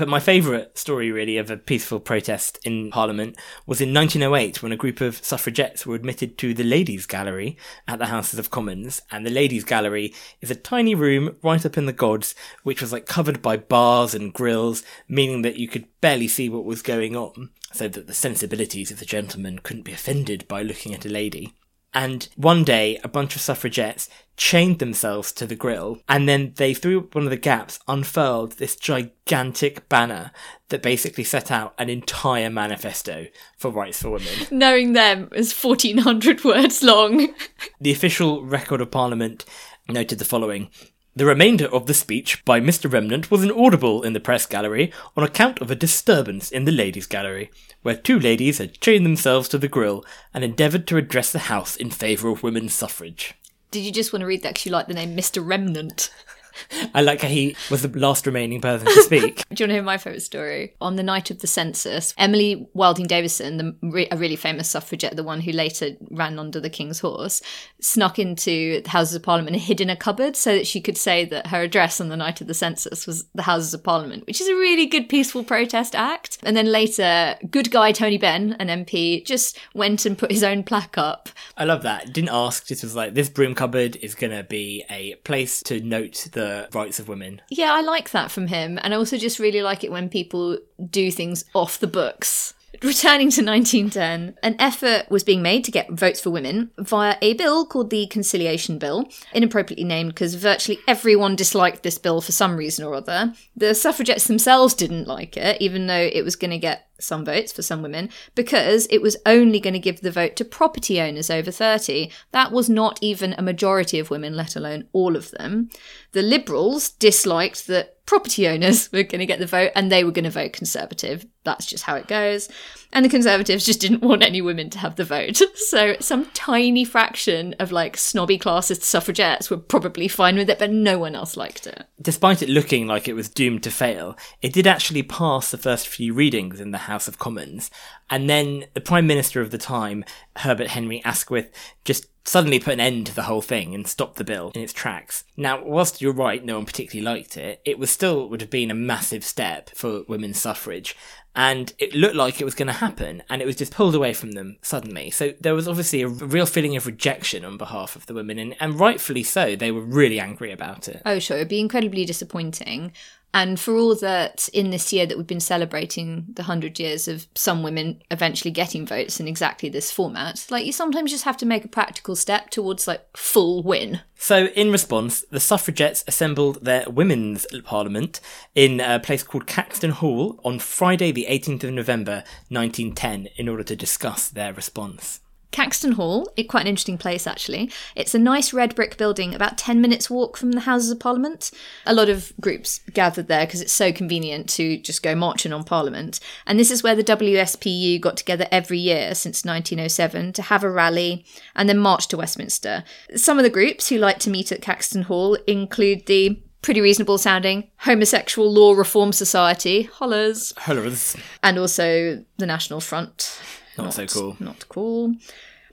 But 0.00 0.08
my 0.08 0.18
favourite 0.18 0.78
story, 0.78 1.12
really, 1.12 1.36
of 1.36 1.50
a 1.50 1.58
peaceful 1.58 2.00
protest 2.00 2.58
in 2.64 2.90
Parliament 2.90 3.36
was 3.66 3.82
in 3.82 3.92
1908 3.92 4.62
when 4.62 4.72
a 4.72 4.76
group 4.76 5.02
of 5.02 5.22
suffragettes 5.22 5.84
were 5.84 5.94
admitted 5.94 6.38
to 6.38 6.54
the 6.54 6.64
Ladies' 6.64 7.04
Gallery 7.04 7.58
at 7.86 7.98
the 7.98 8.06
Houses 8.06 8.38
of 8.38 8.50
Commons. 8.50 9.02
And 9.10 9.26
the 9.26 9.30
Ladies' 9.30 9.62
Gallery 9.62 10.14
is 10.40 10.50
a 10.50 10.54
tiny 10.54 10.94
room 10.94 11.36
right 11.42 11.66
up 11.66 11.76
in 11.76 11.84
the 11.84 11.92
gods, 11.92 12.34
which 12.62 12.80
was 12.80 12.94
like 12.94 13.04
covered 13.04 13.42
by 13.42 13.58
bars 13.58 14.14
and 14.14 14.32
grills, 14.32 14.82
meaning 15.06 15.42
that 15.42 15.56
you 15.56 15.68
could 15.68 15.84
barely 16.00 16.28
see 16.28 16.48
what 16.48 16.64
was 16.64 16.80
going 16.80 17.14
on, 17.14 17.50
so 17.70 17.86
that 17.86 18.06
the 18.06 18.14
sensibilities 18.14 18.90
of 18.90 19.00
the 19.00 19.04
gentlemen 19.04 19.58
couldn't 19.58 19.82
be 19.82 19.92
offended 19.92 20.48
by 20.48 20.62
looking 20.62 20.94
at 20.94 21.04
a 21.04 21.10
lady. 21.10 21.52
And 21.92 22.28
one 22.36 22.62
day, 22.62 22.98
a 23.02 23.08
bunch 23.08 23.34
of 23.34 23.42
suffragettes 23.42 24.08
chained 24.36 24.78
themselves 24.78 25.32
to 25.32 25.46
the 25.46 25.56
grill, 25.56 26.00
and 26.08 26.28
then 26.28 26.52
they, 26.56 26.72
through 26.72 27.08
one 27.12 27.24
of 27.24 27.30
the 27.30 27.36
gaps, 27.36 27.80
unfurled 27.88 28.52
this 28.52 28.76
gigantic 28.76 29.88
banner 29.88 30.30
that 30.68 30.82
basically 30.82 31.24
set 31.24 31.50
out 31.50 31.74
an 31.78 31.90
entire 31.90 32.48
manifesto 32.48 33.26
for 33.58 33.70
rights 33.70 34.02
for 34.02 34.10
women. 34.10 34.46
Knowing 34.50 34.92
them 34.92 35.28
is 35.34 35.52
1400 35.52 36.44
words 36.44 36.82
long. 36.82 37.34
the 37.80 37.92
official 37.92 38.44
record 38.44 38.80
of 38.80 38.90
Parliament 38.90 39.44
noted 39.88 40.18
the 40.18 40.24
following. 40.24 40.70
The 41.16 41.26
remainder 41.26 41.66
of 41.66 41.86
the 41.86 41.94
speech 41.94 42.44
by 42.44 42.60
Mr. 42.60 42.90
Remnant 42.90 43.32
was 43.32 43.42
inaudible 43.42 44.04
in 44.04 44.12
the 44.12 44.20
press 44.20 44.46
gallery 44.46 44.92
on 45.16 45.24
account 45.24 45.60
of 45.60 45.68
a 45.68 45.74
disturbance 45.74 46.52
in 46.52 46.66
the 46.66 46.72
ladies' 46.72 47.08
gallery, 47.08 47.50
where 47.82 47.96
two 47.96 48.18
ladies 48.18 48.58
had 48.58 48.80
chained 48.80 49.04
themselves 49.04 49.48
to 49.48 49.58
the 49.58 49.66
grill 49.66 50.04
and 50.32 50.44
endeavoured 50.44 50.86
to 50.86 50.96
address 50.96 51.32
the 51.32 51.40
House 51.40 51.74
in 51.74 51.90
favour 51.90 52.28
of 52.28 52.44
women's 52.44 52.74
suffrage. 52.74 53.34
Did 53.72 53.80
you 53.80 53.90
just 53.90 54.12
want 54.12 54.20
to 54.20 54.26
read 54.26 54.42
that 54.42 54.54
because 54.54 54.66
you 54.66 54.72
like 54.72 54.86
the 54.86 54.94
name 54.94 55.16
Mr. 55.16 55.44
Remnant? 55.44 56.10
I 56.94 57.02
like 57.02 57.22
how 57.22 57.28
he 57.28 57.56
was 57.70 57.82
the 57.82 57.98
last 57.98 58.26
remaining 58.26 58.60
person 58.60 58.86
to 58.86 59.02
speak. 59.02 59.44
Do 59.54 59.62
you 59.62 59.64
want 59.64 59.70
to 59.70 59.74
hear 59.74 59.82
my 59.82 59.98
favourite 59.98 60.22
story? 60.22 60.74
On 60.80 60.96
the 60.96 61.02
night 61.02 61.30
of 61.30 61.40
the 61.40 61.46
census, 61.46 62.14
Emily 62.18 62.68
Wilding 62.74 63.06
Davison, 63.06 63.56
the, 63.56 63.76
re- 63.82 64.08
a 64.10 64.16
really 64.16 64.36
famous 64.36 64.70
suffragette, 64.70 65.16
the 65.16 65.24
one 65.24 65.40
who 65.40 65.52
later 65.52 65.90
ran 66.10 66.38
under 66.38 66.60
the 66.60 66.70
King's 66.70 67.00
horse, 67.00 67.42
snuck 67.80 68.18
into 68.18 68.80
the 68.82 68.90
Houses 68.90 69.14
of 69.14 69.22
Parliament 69.22 69.56
and 69.56 69.64
hid 69.64 69.80
in 69.80 69.90
a 69.90 69.96
cupboard 69.96 70.36
so 70.36 70.54
that 70.54 70.66
she 70.66 70.80
could 70.80 70.96
say 70.96 71.24
that 71.26 71.48
her 71.48 71.62
address 71.62 72.00
on 72.00 72.08
the 72.08 72.16
night 72.16 72.40
of 72.40 72.46
the 72.46 72.54
census 72.54 73.06
was 73.06 73.26
the 73.34 73.42
Houses 73.42 73.74
of 73.74 73.84
Parliament, 73.84 74.26
which 74.26 74.40
is 74.40 74.48
a 74.48 74.54
really 74.54 74.86
good 74.86 75.08
peaceful 75.08 75.44
protest 75.44 75.94
act. 75.94 76.38
And 76.42 76.56
then 76.56 76.66
later, 76.66 77.36
good 77.50 77.70
guy 77.70 77.92
Tony 77.92 78.18
Benn, 78.18 78.54
an 78.58 78.68
MP, 78.84 79.24
just 79.24 79.58
went 79.74 80.06
and 80.06 80.18
put 80.18 80.30
his 80.30 80.42
own 80.42 80.62
plaque 80.62 80.98
up. 80.98 81.28
I 81.56 81.64
love 81.64 81.82
that. 81.82 82.12
Didn't 82.12 82.30
ask, 82.30 82.66
just 82.66 82.82
was 82.82 82.96
like, 82.96 83.14
this 83.14 83.28
broom 83.28 83.54
cupboard 83.54 83.96
is 83.96 84.14
going 84.14 84.36
to 84.36 84.44
be 84.44 84.84
a 84.90 85.14
place 85.16 85.62
to 85.64 85.80
note 85.80 86.28
the 86.32 86.39
rights 86.72 86.98
of 86.98 87.08
women. 87.08 87.40
Yeah, 87.48 87.72
I 87.72 87.80
like 87.80 88.10
that 88.10 88.30
from 88.30 88.46
him. 88.48 88.78
And 88.82 88.92
I 88.94 88.96
also 88.96 89.16
just 89.16 89.38
really 89.38 89.62
like 89.62 89.84
it 89.84 89.92
when 89.92 90.08
people 90.08 90.58
do 90.90 91.10
things 91.10 91.44
off 91.54 91.78
the 91.78 91.86
books. 91.86 92.54
Returning 92.82 93.30
to 93.30 93.44
1910, 93.44 94.38
an 94.42 94.56
effort 94.60 95.10
was 95.10 95.24
being 95.24 95.42
made 95.42 95.64
to 95.64 95.72
get 95.72 95.90
votes 95.90 96.20
for 96.20 96.30
women 96.30 96.70
via 96.78 97.16
a 97.20 97.34
bill 97.34 97.66
called 97.66 97.90
the 97.90 98.06
Conciliation 98.06 98.78
Bill, 98.78 99.08
inappropriately 99.34 99.84
named 99.84 100.10
because 100.10 100.36
virtually 100.36 100.78
everyone 100.86 101.34
disliked 101.34 101.82
this 101.82 101.98
bill 101.98 102.20
for 102.20 102.32
some 102.32 102.56
reason 102.56 102.84
or 102.84 102.94
other. 102.94 103.34
The 103.56 103.74
suffragettes 103.74 104.28
themselves 104.28 104.74
didn't 104.74 105.08
like 105.08 105.36
it, 105.36 105.60
even 105.60 105.88
though 105.88 106.10
it 106.12 106.24
was 106.24 106.36
going 106.36 106.52
to 106.52 106.58
get 106.58 106.88
some 107.00 107.24
votes 107.24 107.52
for 107.52 107.62
some 107.62 107.82
women, 107.82 108.10
because 108.34 108.86
it 108.90 109.02
was 109.02 109.16
only 109.26 109.58
going 109.58 109.74
to 109.74 109.80
give 109.80 110.00
the 110.00 110.10
vote 110.10 110.36
to 110.36 110.44
property 110.44 111.00
owners 111.00 111.30
over 111.30 111.50
30. 111.50 112.10
That 112.32 112.52
was 112.52 112.70
not 112.70 112.98
even 113.00 113.34
a 113.36 113.42
majority 113.42 113.98
of 113.98 114.10
women, 114.10 114.36
let 114.36 114.54
alone 114.56 114.88
all 114.92 115.16
of 115.16 115.30
them. 115.32 115.70
The 116.12 116.22
Liberals 116.22 116.90
disliked 116.90 117.66
that 117.66 118.04
property 118.06 118.46
owners 118.48 118.90
were 118.92 119.02
going 119.02 119.20
to 119.20 119.26
get 119.26 119.38
the 119.38 119.46
vote 119.46 119.72
and 119.74 119.90
they 119.90 120.04
were 120.04 120.12
going 120.12 120.24
to 120.24 120.30
vote 120.30 120.52
Conservative. 120.52 121.26
That's 121.44 121.64
just 121.64 121.84
how 121.84 121.96
it 121.96 122.06
goes. 122.06 122.48
And 122.92 123.04
the 123.04 123.08
Conservatives 123.08 123.64
just 123.64 123.80
didn't 123.80 124.02
want 124.02 124.22
any 124.22 124.42
women 124.42 124.68
to 124.70 124.78
have 124.78 124.96
the 124.96 125.04
vote. 125.04 125.40
So 125.70 125.94
some 126.00 126.26
tiny 126.34 126.84
fraction 126.84 127.54
of 127.60 127.70
like 127.70 127.96
snobby 127.96 128.38
classist 128.38 128.82
suffragettes 128.82 129.50
were 129.50 129.56
probably 129.56 130.08
fine 130.08 130.36
with 130.36 130.50
it, 130.50 130.58
but 130.58 130.72
no 130.72 130.98
one 130.98 131.14
else 131.14 131.36
liked 131.36 131.66
it. 131.66 131.84
Despite 132.00 132.42
it 132.42 132.48
looking 132.48 132.88
like 132.88 133.06
it 133.06 133.14
was 133.14 133.28
doomed 133.28 133.62
to 133.64 133.70
fail, 133.70 134.16
it 134.42 134.52
did 134.52 134.66
actually 134.66 135.04
pass 135.04 135.50
the 135.50 135.58
first 135.58 135.86
few 135.86 136.12
readings 136.12 136.60
in 136.60 136.72
the 136.72 136.78
House 136.78 137.06
of 137.06 137.20
Commons. 137.20 137.70
And 138.08 138.28
then 138.28 138.64
the 138.74 138.80
Prime 138.80 139.06
Minister 139.06 139.40
of 139.40 139.52
the 139.52 139.58
time, 139.58 140.04
Herbert 140.36 140.68
Henry 140.68 141.00
Asquith, 141.04 141.50
just 141.84 142.06
suddenly 142.24 142.60
put 142.60 142.74
an 142.74 142.80
end 142.80 143.06
to 143.06 143.14
the 143.14 143.24
whole 143.24 143.42
thing 143.42 143.74
and 143.74 143.86
stopped 143.86 144.16
the 144.16 144.24
bill 144.24 144.52
in 144.54 144.62
its 144.62 144.72
tracks. 144.72 145.24
Now, 145.36 145.64
whilst 145.64 146.00
you're 146.00 146.12
right, 146.12 146.44
no 146.44 146.56
one 146.56 146.66
particularly 146.66 147.04
liked 147.04 147.36
it, 147.36 147.60
it 147.64 147.78
was 147.78 147.90
still 147.90 148.28
would 148.28 148.40
have 148.40 148.50
been 148.50 148.70
a 148.70 148.74
massive 148.74 149.24
step 149.24 149.70
for 149.70 150.02
women's 150.08 150.40
suffrage. 150.40 150.96
And 151.34 151.72
it 151.78 151.94
looked 151.94 152.16
like 152.16 152.40
it 152.40 152.44
was 152.44 152.56
going 152.56 152.66
to 152.66 152.72
happen, 152.72 153.22
and 153.30 153.40
it 153.40 153.46
was 153.46 153.54
just 153.54 153.72
pulled 153.72 153.94
away 153.94 154.12
from 154.12 154.32
them 154.32 154.56
suddenly. 154.62 155.10
So 155.10 155.32
there 155.40 155.54
was 155.54 155.68
obviously 155.68 156.02
a 156.02 156.08
real 156.08 156.44
feeling 156.44 156.76
of 156.76 156.86
rejection 156.86 157.44
on 157.44 157.56
behalf 157.56 157.94
of 157.94 158.06
the 158.06 158.14
women, 158.14 158.38
and, 158.38 158.56
and 158.58 158.80
rightfully 158.80 159.22
so. 159.22 159.54
They 159.54 159.70
were 159.70 159.80
really 159.80 160.18
angry 160.18 160.50
about 160.50 160.88
it. 160.88 161.02
Oh, 161.06 161.20
sure. 161.20 161.36
It'd 161.36 161.48
be 161.48 161.60
incredibly 161.60 162.04
disappointing. 162.04 162.92
And 163.32 163.60
for 163.60 163.74
all 163.76 163.94
that 163.96 164.48
in 164.52 164.70
this 164.70 164.92
year 164.92 165.06
that 165.06 165.16
we've 165.16 165.26
been 165.26 165.40
celebrating 165.40 166.26
the 166.34 166.42
100 166.42 166.78
years 166.80 167.06
of 167.06 167.26
some 167.34 167.62
women 167.62 168.02
eventually 168.10 168.50
getting 168.50 168.84
votes 168.84 169.20
in 169.20 169.28
exactly 169.28 169.68
this 169.68 169.92
format, 169.92 170.46
like 170.50 170.66
you 170.66 170.72
sometimes 170.72 171.12
just 171.12 171.24
have 171.24 171.36
to 171.38 171.46
make 171.46 171.64
a 171.64 171.68
practical 171.68 172.16
step 172.16 172.50
towards 172.50 172.88
like 172.88 173.06
full 173.16 173.62
win. 173.62 174.00
So, 174.16 174.46
in 174.48 174.72
response, 174.72 175.24
the 175.30 175.40
suffragettes 175.40 176.04
assembled 176.06 176.64
their 176.64 176.90
women's 176.90 177.46
parliament 177.64 178.20
in 178.54 178.80
a 178.80 178.98
place 178.98 179.22
called 179.22 179.46
Caxton 179.46 179.92
Hall 179.92 180.40
on 180.44 180.58
Friday, 180.58 181.12
the 181.12 181.26
18th 181.30 181.64
of 181.64 181.72
November 181.72 182.24
1910, 182.48 183.28
in 183.36 183.48
order 183.48 183.62
to 183.62 183.76
discuss 183.76 184.28
their 184.28 184.52
response. 184.52 185.20
Caxton 185.50 185.92
Hall, 185.92 186.30
it, 186.36 186.44
quite 186.44 186.62
an 186.62 186.66
interesting 186.66 186.98
place 186.98 187.26
actually. 187.26 187.70
It's 187.96 188.14
a 188.14 188.18
nice 188.18 188.52
red 188.52 188.74
brick 188.74 188.96
building 188.96 189.34
about 189.34 189.58
10 189.58 189.80
minutes 189.80 190.08
walk 190.08 190.36
from 190.36 190.52
the 190.52 190.60
Houses 190.60 190.90
of 190.90 191.00
Parliament. 191.00 191.50
A 191.86 191.94
lot 191.94 192.08
of 192.08 192.32
groups 192.40 192.80
gathered 192.92 193.28
there 193.28 193.46
because 193.46 193.60
it's 193.60 193.72
so 193.72 193.92
convenient 193.92 194.48
to 194.50 194.78
just 194.78 195.02
go 195.02 195.14
marching 195.14 195.52
on 195.52 195.64
Parliament. 195.64 196.20
And 196.46 196.58
this 196.58 196.70
is 196.70 196.82
where 196.82 196.94
the 196.94 197.04
WSPU 197.04 198.00
got 198.00 198.16
together 198.16 198.46
every 198.52 198.78
year 198.78 199.14
since 199.14 199.44
1907 199.44 200.32
to 200.34 200.42
have 200.42 200.62
a 200.62 200.70
rally 200.70 201.24
and 201.54 201.68
then 201.68 201.78
march 201.78 202.08
to 202.08 202.16
Westminster. 202.16 202.84
Some 203.16 203.38
of 203.38 203.42
the 203.44 203.50
groups 203.50 203.88
who 203.88 203.98
like 203.98 204.18
to 204.20 204.30
meet 204.30 204.52
at 204.52 204.62
Caxton 204.62 205.02
Hall 205.02 205.34
include 205.46 206.06
the 206.06 206.40
pretty 206.62 206.80
reasonable 206.80 207.18
sounding 207.18 207.70
Homosexual 207.78 208.52
Law 208.52 208.72
Reform 208.74 209.12
Society, 209.12 209.84
hollers, 209.84 210.52
Hollers. 210.58 211.16
and 211.42 211.58
also 211.58 212.24
the 212.36 212.46
National 212.46 212.80
Front. 212.80 213.40
Not 213.76 213.94
so 213.94 214.06
cool. 214.06 214.36
Not 214.40 214.68
cool. 214.68 215.14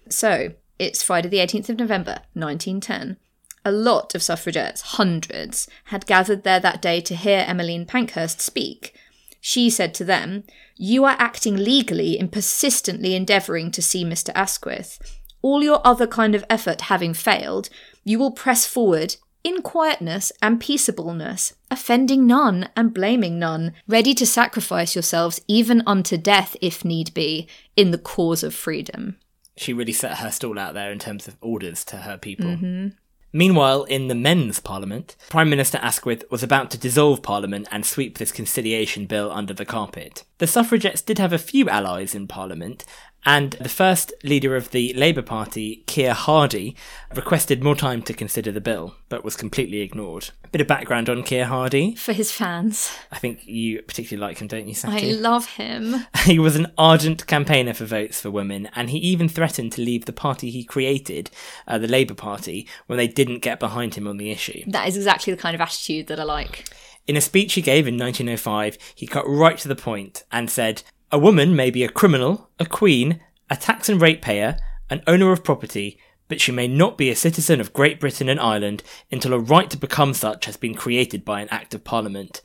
So, 0.10 0.54
it's 0.80 1.04
Friday 1.04 1.30
the 1.30 1.38
18th 1.38 1.70
of 1.70 1.80
November, 1.80 2.22
1910. 2.34 3.18
A 3.66 3.72
lot 3.72 4.16
of 4.16 4.24
suffragettes, 4.24 4.82
hundreds, 4.82 5.68
had 5.86 6.06
gathered 6.06 6.44
there 6.44 6.60
that 6.60 6.82
day 6.82 7.02
to 7.02 7.16
hear 7.16 7.44
Emmeline 7.48 7.86
Pankhurst 7.86 8.40
speak. 8.40 8.96
She 9.42 9.70
said 9.70 9.94
to 9.96 10.06
them, 10.06 10.44
You 10.76 11.04
are 11.04 11.16
acting 11.20 11.58
legally 11.58 12.18
in 12.18 12.30
persistently 12.30 13.16
endeavouring 13.16 13.72
to 13.72 13.82
see 13.82 14.06
Mr. 14.06 14.32
Asquith. 14.36 15.00
All 15.42 15.64
your 15.64 15.82
other 15.86 16.08
kind 16.08 16.36
of 16.36 16.46
effort 16.50 16.82
having 16.82 17.14
failed, 17.14 17.70
you 18.04 18.20
will 18.20 18.32
press 18.32 18.66
forward 18.66 19.18
in 19.48 19.62
quietness 19.62 20.30
and 20.42 20.60
peaceableness, 20.60 21.54
offending 21.72 22.28
none 22.28 22.68
and 22.76 22.94
blaming 22.94 23.40
none, 23.40 23.72
ready 23.88 24.14
to 24.14 24.26
sacrifice 24.26 24.94
yourselves 24.94 25.40
even 25.48 25.82
unto 25.88 26.18
death 26.18 26.58
if 26.62 26.84
need 26.84 27.14
be, 27.14 27.48
in 27.78 27.92
the 27.92 27.98
cause 27.98 28.44
of 28.44 28.54
freedom. 28.54 29.18
She 29.56 29.72
really 29.72 29.94
set 29.94 30.18
her 30.18 30.32
stall 30.32 30.60
out 30.60 30.74
there 30.74 30.92
in 30.92 31.00
terms 31.00 31.30
of 31.30 31.38
orders 31.40 31.86
to 31.86 31.98
her 31.98 32.18
people. 32.18 32.48
Mm-hmm. 32.48 32.88
Meanwhile, 33.32 33.84
in 33.86 34.10
the 34.10 34.16
men's 34.16 34.60
parliament, 34.60 35.16
Prime 35.30 35.50
Minister 35.50 35.78
Asquith 35.82 36.26
was 36.30 36.44
about 36.44 36.70
to 36.72 36.78
dissolve 36.78 37.22
parliament 37.22 37.70
and 37.72 37.86
sweep 37.86 38.18
this 38.18 38.32
conciliation 38.34 39.06
bill 39.06 39.32
under 39.32 39.54
the 39.54 39.66
carpet. 39.66 40.26
The 40.40 40.48
suffragettes 40.48 41.02
did 41.02 41.20
have 41.20 41.32
a 41.32 41.38
few 41.38 41.70
allies 41.70 42.16
in 42.16 42.28
parliament, 42.28 42.84
and 43.28 43.52
the 43.60 43.68
first 43.68 44.14
leader 44.24 44.56
of 44.56 44.72
the 44.72 44.94
Labour 44.94 45.22
Party, 45.22 45.84
Keir 45.86 46.14
Hardie, 46.14 46.76
requested 47.14 47.62
more 47.62 47.76
time 47.76 48.02
to 48.04 48.14
consider 48.14 48.54
the 48.54 48.62
bill, 48.62 48.96
but 49.10 49.26
was 49.26 49.36
completely 49.36 49.82
ignored. 49.82 50.30
A 50.46 50.48
bit 50.48 50.62
of 50.62 50.68
background 50.68 51.10
on 51.10 51.24
Keir 51.24 51.48
Hardie. 51.48 51.98
For 51.98 52.14
his 52.14 52.32
fans. 52.32 52.90
I 53.12 53.20
think 53.20 53.46
you 53.46 53.82
particularly 53.82 54.26
like 54.26 54.40
him, 54.40 54.48
don't 54.48 54.66
you, 54.66 54.76
I 54.86 55.02
love 55.02 55.46
him. 55.56 56.08
He 56.24 56.40
was 56.40 56.56
an 56.56 56.72
ardent 56.78 57.28
campaigner 57.28 57.74
for 57.74 57.84
votes 57.84 58.22
for 58.22 58.32
women, 58.32 58.70
and 58.74 58.90
he 58.92 58.98
even 59.00 59.28
threatened 59.28 59.74
to 59.74 59.82
leave 59.82 60.06
the 60.06 60.14
party 60.14 60.50
he 60.50 60.64
created, 60.64 61.30
uh, 61.68 61.78
the 61.78 61.88
Labour 61.88 62.14
Party, 62.14 62.66
when 62.86 62.96
they 62.96 63.08
didn't 63.10 63.40
get 63.40 63.60
behind 63.60 63.96
him 63.96 64.08
on 64.08 64.16
the 64.16 64.32
issue. 64.32 64.64
That 64.68 64.88
is 64.88 64.96
exactly 64.96 65.34
the 65.34 65.42
kind 65.42 65.54
of 65.54 65.60
attitude 65.60 66.08
that 66.08 66.20
I 66.20 66.24
like. 66.24 66.64
In 67.08 67.16
a 67.16 67.22
speech 67.22 67.54
he 67.54 67.62
gave 67.62 67.88
in 67.88 67.98
1905, 67.98 68.78
he 68.96 69.08
cut 69.08 69.28
right 69.28 69.58
to 69.58 69.68
the 69.68 69.76
point 69.76 70.24
and 70.32 70.50
said, 70.50 70.84
A 71.10 71.18
woman 71.18 71.56
may 71.56 71.72
be 71.72 71.86
a 71.86 71.90
criminal, 71.90 72.50
a 72.60 72.66
queen, 72.66 73.22
a 73.50 73.56
tax 73.56 73.88
and 73.88 74.02
ratepayer, 74.02 74.58
an 74.90 75.02
owner 75.08 75.32
of 75.32 75.42
property, 75.42 75.98
but 76.28 76.42
she 76.42 76.52
may 76.52 76.68
not 76.68 76.98
be 76.98 77.10
a 77.10 77.16
citizen 77.16 77.62
of 77.62 77.72
Great 77.72 77.98
Britain 77.98 78.28
and 78.28 78.40
Ireland 78.40 78.84
until 79.10 79.34
a 79.34 79.40
right 79.40 79.70
to 79.70 79.78
become 79.78 80.14
such 80.14 80.46
has 80.46 80.58
been 80.58 80.76
created 80.76 81.24
by 81.24 81.40
an 81.40 81.48
Act 81.50 81.74
of 81.74 81.86
Parliament. 81.86 82.42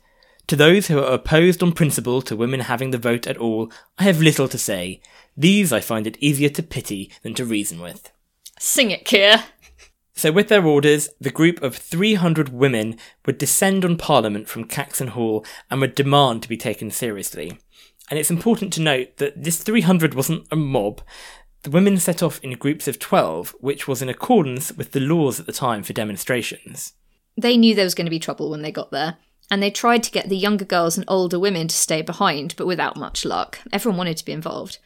To 0.47 0.55
those 0.55 0.87
who 0.87 0.99
are 0.99 1.13
opposed 1.13 1.61
on 1.61 1.73
principle 1.73 2.21
to 2.21 2.37
women 2.37 2.61
having 2.61 2.91
the 2.91 2.97
vote 2.97 3.27
at 3.27 3.37
all, 3.37 3.69
I 3.97 4.03
have 4.03 4.21
little 4.21 4.47
to 4.47 4.57
say. 4.57 5.01
These 5.35 5.73
I 5.73 5.81
find 5.81 6.07
it 6.07 6.17
easier 6.21 6.49
to 6.49 6.63
pity 6.63 7.11
than 7.21 7.33
to 7.35 7.45
reason 7.45 7.81
with. 7.81 8.13
Sing 8.59 8.91
it, 8.91 9.03
Keir. 9.03 9.43
So, 10.15 10.31
with 10.31 10.47
their 10.47 10.65
orders, 10.65 11.09
the 11.19 11.31
group 11.31 11.61
of 11.63 11.75
300 11.75 12.49
women 12.49 12.97
would 13.25 13.39
descend 13.39 13.83
on 13.83 13.97
Parliament 13.97 14.47
from 14.47 14.65
Caxton 14.65 15.09
Hall 15.09 15.43
and 15.71 15.81
would 15.81 15.95
demand 15.95 16.43
to 16.43 16.49
be 16.49 16.55
taken 16.55 16.91
seriously. 16.91 17.59
And 18.09 18.19
it's 18.19 18.31
important 18.31 18.73
to 18.73 18.81
note 18.81 19.17
that 19.17 19.43
this 19.43 19.61
300 19.63 20.13
wasn't 20.13 20.47
a 20.51 20.55
mob. 20.55 21.01
The 21.63 21.69
women 21.69 21.97
set 21.97 22.21
off 22.21 22.39
in 22.43 22.51
groups 22.51 22.87
of 22.87 22.99
12, 22.99 23.55
which 23.59 23.87
was 23.87 24.01
in 24.01 24.09
accordance 24.09 24.71
with 24.73 24.91
the 24.91 24.99
laws 24.99 25.39
at 25.39 25.45
the 25.45 25.53
time 25.53 25.83
for 25.83 25.93
demonstrations. 25.93 26.93
They 27.37 27.57
knew 27.57 27.73
there 27.73 27.85
was 27.85 27.95
going 27.95 28.05
to 28.05 28.11
be 28.11 28.19
trouble 28.19 28.49
when 28.49 28.61
they 28.61 28.71
got 28.71 28.91
there, 28.91 29.17
and 29.49 29.63
they 29.63 29.71
tried 29.71 30.03
to 30.03 30.11
get 30.11 30.29
the 30.29 30.37
younger 30.37 30.65
girls 30.65 30.97
and 30.97 31.05
older 31.07 31.39
women 31.39 31.67
to 31.67 31.75
stay 31.75 32.01
behind, 32.01 32.55
but 32.57 32.67
without 32.67 32.97
much 32.97 33.23
luck. 33.23 33.59
Everyone 33.71 33.97
wanted 33.97 34.17
to 34.17 34.25
be 34.25 34.33
involved. 34.33 34.79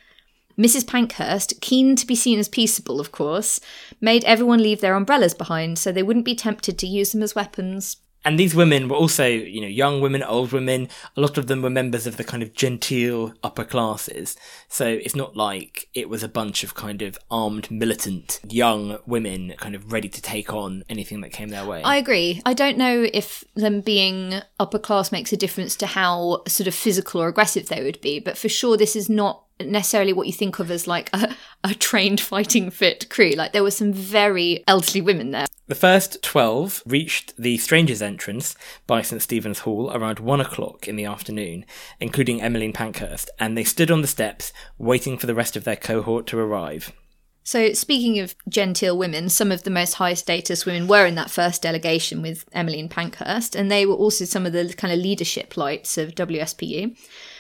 Mrs. 0.57 0.87
Pankhurst, 0.87 1.61
keen 1.61 1.95
to 1.95 2.07
be 2.07 2.15
seen 2.15 2.39
as 2.39 2.49
peaceable, 2.49 2.99
of 2.99 3.11
course, 3.11 3.59
made 4.01 4.23
everyone 4.25 4.61
leave 4.61 4.81
their 4.81 4.95
umbrellas 4.95 5.35
behind 5.35 5.77
so 5.77 5.91
they 5.91 6.01
wouldn't 6.01 6.25
be 6.25 6.35
tempted 6.35 6.79
to 6.79 6.87
use 6.87 7.11
them 7.11 7.21
as 7.21 7.35
weapons. 7.35 7.97
And 8.27 8.37
these 8.37 8.53
women 8.53 8.89
were 8.89 8.97
also, 8.97 9.25
you 9.25 9.61
know, 9.61 9.67
young 9.67 10.01
women, 10.01 10.21
old 10.21 10.51
women. 10.51 10.89
A 11.15 11.21
lot 11.21 11.37
of 11.37 11.47
them 11.47 11.61
were 11.61 11.69
members 11.69 12.05
of 12.05 12.17
the 12.17 12.25
kind 12.25 12.43
of 12.43 12.51
genteel 12.51 13.33
upper 13.41 13.63
classes. 13.63 14.35
So 14.67 14.85
it's 14.85 15.15
not 15.15 15.37
like 15.37 15.87
it 15.93 16.09
was 16.09 16.23
a 16.23 16.27
bunch 16.27 16.61
of 16.61 16.75
kind 16.75 17.01
of 17.01 17.17
armed, 17.31 17.71
militant 17.71 18.41
young 18.45 18.97
women 19.05 19.53
kind 19.55 19.75
of 19.75 19.93
ready 19.93 20.09
to 20.09 20.21
take 20.21 20.51
on 20.53 20.83
anything 20.89 21.21
that 21.21 21.29
came 21.29 21.47
their 21.47 21.65
way. 21.65 21.81
I 21.83 21.95
agree. 21.95 22.41
I 22.45 22.53
don't 22.53 22.77
know 22.77 23.07
if 23.13 23.45
them 23.55 23.79
being 23.79 24.41
upper 24.59 24.77
class 24.77 25.09
makes 25.09 25.31
a 25.31 25.37
difference 25.37 25.77
to 25.77 25.87
how 25.87 26.43
sort 26.49 26.67
of 26.67 26.75
physical 26.75 27.21
or 27.21 27.29
aggressive 27.29 27.69
they 27.69 27.81
would 27.81 28.01
be, 28.01 28.19
but 28.19 28.37
for 28.37 28.49
sure, 28.49 28.75
this 28.75 28.97
is 28.97 29.09
not 29.09 29.46
necessarily 29.59 30.13
what 30.13 30.27
you 30.27 30.33
think 30.33 30.59
of 30.59 30.69
as 30.71 30.87
like 30.87 31.09
a, 31.13 31.35
a 31.63 31.73
trained 31.73 32.21
fighting 32.21 32.69
fit 32.69 33.09
crew. 33.09 33.31
Like 33.31 33.53
there 33.53 33.63
were 33.63 33.71
some 33.71 33.93
very 33.93 34.63
elderly 34.67 35.01
women 35.01 35.31
there. 35.31 35.47
The 35.67 35.75
first 35.75 36.23
12 36.23 36.83
reached 36.85 37.35
the 37.37 37.57
Strangers' 37.57 38.01
entrance 38.01 38.55
by 38.85 39.01
St 39.01 39.21
Stephen's 39.21 39.59
Hall 39.59 39.91
around 39.93 40.19
one 40.19 40.39
o'clock 40.39 40.87
in 40.87 40.95
the 40.95 41.03
afternoon, 41.03 41.65
including 41.99 42.41
Emmeline 42.41 42.71
Pankhurst, 42.71 43.29
and 43.37 43.57
they 43.57 43.65
stood 43.65 43.91
on 43.91 44.01
the 44.01 44.07
steps 44.07 44.53
waiting 44.77 45.17
for 45.17 45.27
the 45.27 45.35
rest 45.35 45.57
of 45.57 45.65
their 45.65 45.75
cohort 45.75 46.25
to 46.27 46.39
arrive. 46.39 46.93
So, 47.43 47.71
speaking 47.71 48.19
of 48.19 48.35
genteel 48.49 48.97
women, 48.97 49.29
some 49.29 49.53
of 49.53 49.63
the 49.63 49.69
most 49.69 49.93
high 49.93 50.15
status 50.15 50.65
women 50.65 50.87
were 50.87 51.05
in 51.05 51.15
that 51.15 51.31
first 51.31 51.61
delegation 51.61 52.21
with 52.21 52.43
Emmeline 52.51 52.89
Pankhurst, 52.89 53.55
and 53.55 53.71
they 53.71 53.85
were 53.85 53.93
also 53.95 54.25
some 54.25 54.45
of 54.45 54.51
the 54.53 54.73
kind 54.73 54.93
of 54.93 54.99
leadership 54.99 55.55
lights 55.55 55.97
of 55.97 56.15
WSPU. 56.15 56.97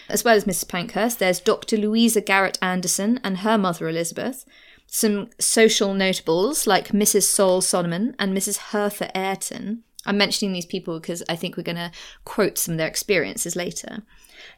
As 0.09 0.23
well 0.23 0.35
as 0.35 0.45
Mrs. 0.45 0.67
Pankhurst, 0.67 1.19
there's 1.19 1.39
Dr. 1.39 1.77
Louisa 1.77 2.21
Garrett 2.21 2.57
Anderson 2.61 3.19
and 3.23 3.39
her 3.39 3.57
mother 3.57 3.89
Elizabeth, 3.89 4.45
some 4.87 5.29
social 5.39 5.93
notables 5.93 6.65
like 6.65 6.89
Mrs. 6.89 7.23
Saul 7.23 7.61
Solomon 7.61 8.15
and 8.17 8.35
Mrs. 8.35 8.57
Hertha 8.57 9.15
Ayrton. 9.17 9.83
I'm 10.05 10.17
mentioning 10.17 10.53
these 10.53 10.65
people 10.65 10.99
because 10.99 11.21
I 11.27 11.35
think 11.35 11.57
we're 11.57 11.63
going 11.63 11.75
to 11.75 11.91
quote 12.23 12.57
some 12.57 12.73
of 12.73 12.77
their 12.77 12.87
experiences 12.87 13.55
later. 13.57 14.03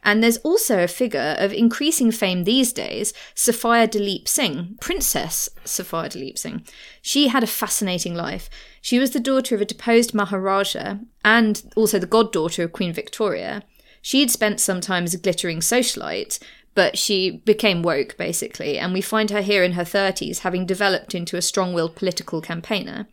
And 0.04 0.22
there's 0.22 0.38
also 0.38 0.84
a 0.84 0.88
figure 0.88 1.36
of 1.40 1.52
increasing 1.52 2.12
fame 2.12 2.44
these 2.44 2.72
days, 2.72 3.14
Sophia 3.34 3.88
Duleep 3.88 4.28
Singh, 4.28 4.78
Princess 4.80 5.50
Sophia 5.66 6.10
Duleep 6.10 6.38
Singh. 6.38 6.66
She 7.02 7.30
had 7.30 7.44
a 7.44 7.48
fascinating 7.48 8.14
life. 8.14 8.50
She 8.82 9.00
was 9.00 9.12
the 9.12 9.20
daughter 9.20 9.56
of 9.56 9.62
a 9.62 9.66
deposed 9.66 10.14
Maharaja 10.14 11.00
and 11.26 11.64
also 11.76 11.98
the 11.98 12.06
goddaughter 12.06 12.64
of 12.64 12.72
Queen 12.72 12.94
Victoria. 12.94 13.64
She'd 14.02 14.32
spent 14.32 14.60
some 14.60 14.82
time 14.82 15.04
as 15.04 15.14
a 15.14 15.20
glittering 15.20 15.60
socialite, 15.60 16.40
but 16.76 16.98
she 16.98 17.42
became 17.46 17.84
woke, 17.84 18.18
basically, 18.18 18.78
and 18.78 18.94
we 18.94 19.02
find 19.02 19.30
her 19.32 19.42
here 19.42 19.64
in 19.64 19.74
her 19.74 19.84
30s, 19.84 20.40
having 20.40 20.66
developed 20.66 21.14
into 21.14 21.36
a 21.38 21.42
strong 21.42 21.74
willed 21.74 21.96
political 21.96 22.42
campaigner. 22.42 23.08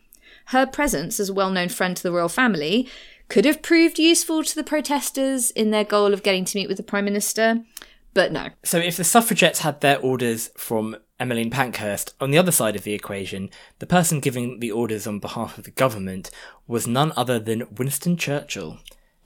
Her 0.47 0.65
presence 0.65 1.19
as 1.19 1.29
a 1.29 1.33
well 1.33 1.49
known 1.49 1.69
friend 1.69 1.97
to 1.97 2.03
the 2.03 2.11
royal 2.11 2.29
family 2.29 2.87
could 3.27 3.45
have 3.45 3.61
proved 3.61 3.99
useful 3.99 4.43
to 4.43 4.55
the 4.55 4.63
protesters 4.63 5.51
in 5.51 5.71
their 5.71 5.83
goal 5.83 6.13
of 6.13 6.23
getting 6.23 6.45
to 6.45 6.57
meet 6.57 6.67
with 6.67 6.77
the 6.77 6.83
Prime 6.83 7.05
Minister, 7.05 7.63
but 8.13 8.31
no. 8.31 8.49
So, 8.63 8.77
if 8.77 8.97
the 8.97 9.03
suffragettes 9.03 9.59
had 9.59 9.81
their 9.81 9.99
orders 9.99 10.49
from 10.55 10.95
Emmeline 11.19 11.49
Pankhurst, 11.49 12.13
on 12.21 12.31
the 12.31 12.37
other 12.37 12.51
side 12.51 12.75
of 12.75 12.83
the 12.83 12.93
equation, 12.93 13.49
the 13.79 13.85
person 13.85 14.19
giving 14.19 14.59
the 14.59 14.71
orders 14.71 15.05
on 15.05 15.19
behalf 15.19 15.57
of 15.57 15.65
the 15.65 15.71
government 15.71 16.31
was 16.67 16.87
none 16.87 17.11
other 17.17 17.39
than 17.39 17.67
Winston 17.75 18.15
Churchill. 18.15 18.79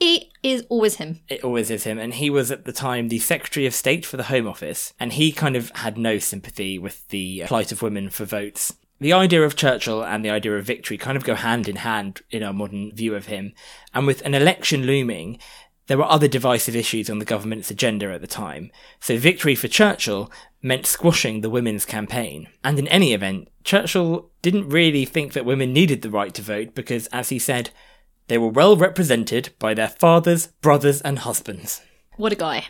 It 0.04 0.30
is 0.42 0.66
always 0.68 0.96
him. 0.96 1.20
It 1.28 1.44
always 1.44 1.70
is 1.70 1.84
him. 1.84 1.96
And 1.96 2.12
he 2.14 2.28
was 2.28 2.50
at 2.50 2.64
the 2.64 2.72
time 2.72 3.06
the 3.06 3.20
Secretary 3.20 3.66
of 3.66 3.74
State 3.74 4.04
for 4.04 4.16
the 4.16 4.24
Home 4.24 4.48
Office. 4.48 4.92
And 4.98 5.12
he 5.12 5.30
kind 5.30 5.54
of 5.54 5.70
had 5.76 5.96
no 5.96 6.18
sympathy 6.18 6.76
with 6.76 7.06
the 7.08 7.44
plight 7.46 7.70
of 7.70 7.82
women 7.82 8.10
for 8.10 8.24
votes. 8.24 8.74
The 8.98 9.12
idea 9.12 9.42
of 9.42 9.54
Churchill 9.54 10.02
and 10.02 10.24
the 10.24 10.30
idea 10.30 10.56
of 10.56 10.64
victory 10.64 10.98
kind 10.98 11.16
of 11.16 11.22
go 11.22 11.36
hand 11.36 11.68
in 11.68 11.76
hand 11.76 12.22
in 12.32 12.42
our 12.42 12.52
modern 12.52 12.92
view 12.92 13.14
of 13.14 13.26
him. 13.26 13.52
And 13.94 14.04
with 14.04 14.22
an 14.22 14.34
election 14.34 14.86
looming, 14.86 15.38
there 15.86 15.98
were 15.98 16.10
other 16.10 16.26
divisive 16.26 16.74
issues 16.74 17.08
on 17.08 17.20
the 17.20 17.24
government's 17.24 17.70
agenda 17.70 18.12
at 18.12 18.20
the 18.20 18.26
time. 18.26 18.72
So 18.98 19.16
victory 19.16 19.54
for 19.54 19.68
Churchill 19.68 20.32
meant 20.62 20.84
squashing 20.84 21.42
the 21.42 21.50
women's 21.50 21.84
campaign. 21.84 22.48
And 22.64 22.76
in 22.76 22.88
any 22.88 23.12
event, 23.12 23.50
Churchill 23.62 24.30
didn't 24.42 24.68
really 24.68 25.04
think 25.04 25.32
that 25.34 25.44
women 25.44 25.72
needed 25.72 26.02
the 26.02 26.10
right 26.10 26.34
to 26.34 26.42
vote 26.42 26.74
because, 26.74 27.06
as 27.08 27.28
he 27.28 27.38
said, 27.38 27.70
they 28.28 28.38
were 28.38 28.48
well 28.48 28.76
represented 28.76 29.50
by 29.58 29.74
their 29.74 29.88
fathers, 29.88 30.48
brothers, 30.60 31.00
and 31.00 31.20
husbands. 31.20 31.82
What 32.16 32.32
a 32.32 32.36
guy. 32.36 32.66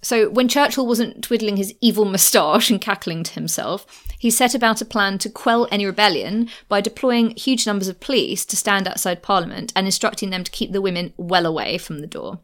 So, 0.00 0.28
when 0.30 0.46
Churchill 0.46 0.86
wasn't 0.86 1.24
twiddling 1.24 1.56
his 1.56 1.74
evil 1.80 2.04
moustache 2.04 2.70
and 2.70 2.80
cackling 2.80 3.24
to 3.24 3.32
himself, 3.32 3.84
he 4.16 4.30
set 4.30 4.54
about 4.54 4.80
a 4.80 4.84
plan 4.84 5.18
to 5.18 5.30
quell 5.30 5.66
any 5.72 5.86
rebellion 5.86 6.48
by 6.68 6.80
deploying 6.80 7.30
huge 7.30 7.66
numbers 7.66 7.88
of 7.88 7.98
police 7.98 8.44
to 8.46 8.56
stand 8.56 8.86
outside 8.86 9.22
Parliament 9.22 9.72
and 9.74 9.86
instructing 9.86 10.30
them 10.30 10.44
to 10.44 10.52
keep 10.52 10.70
the 10.70 10.80
women 10.80 11.12
well 11.16 11.46
away 11.46 11.78
from 11.78 11.98
the 11.98 12.06
door. 12.06 12.38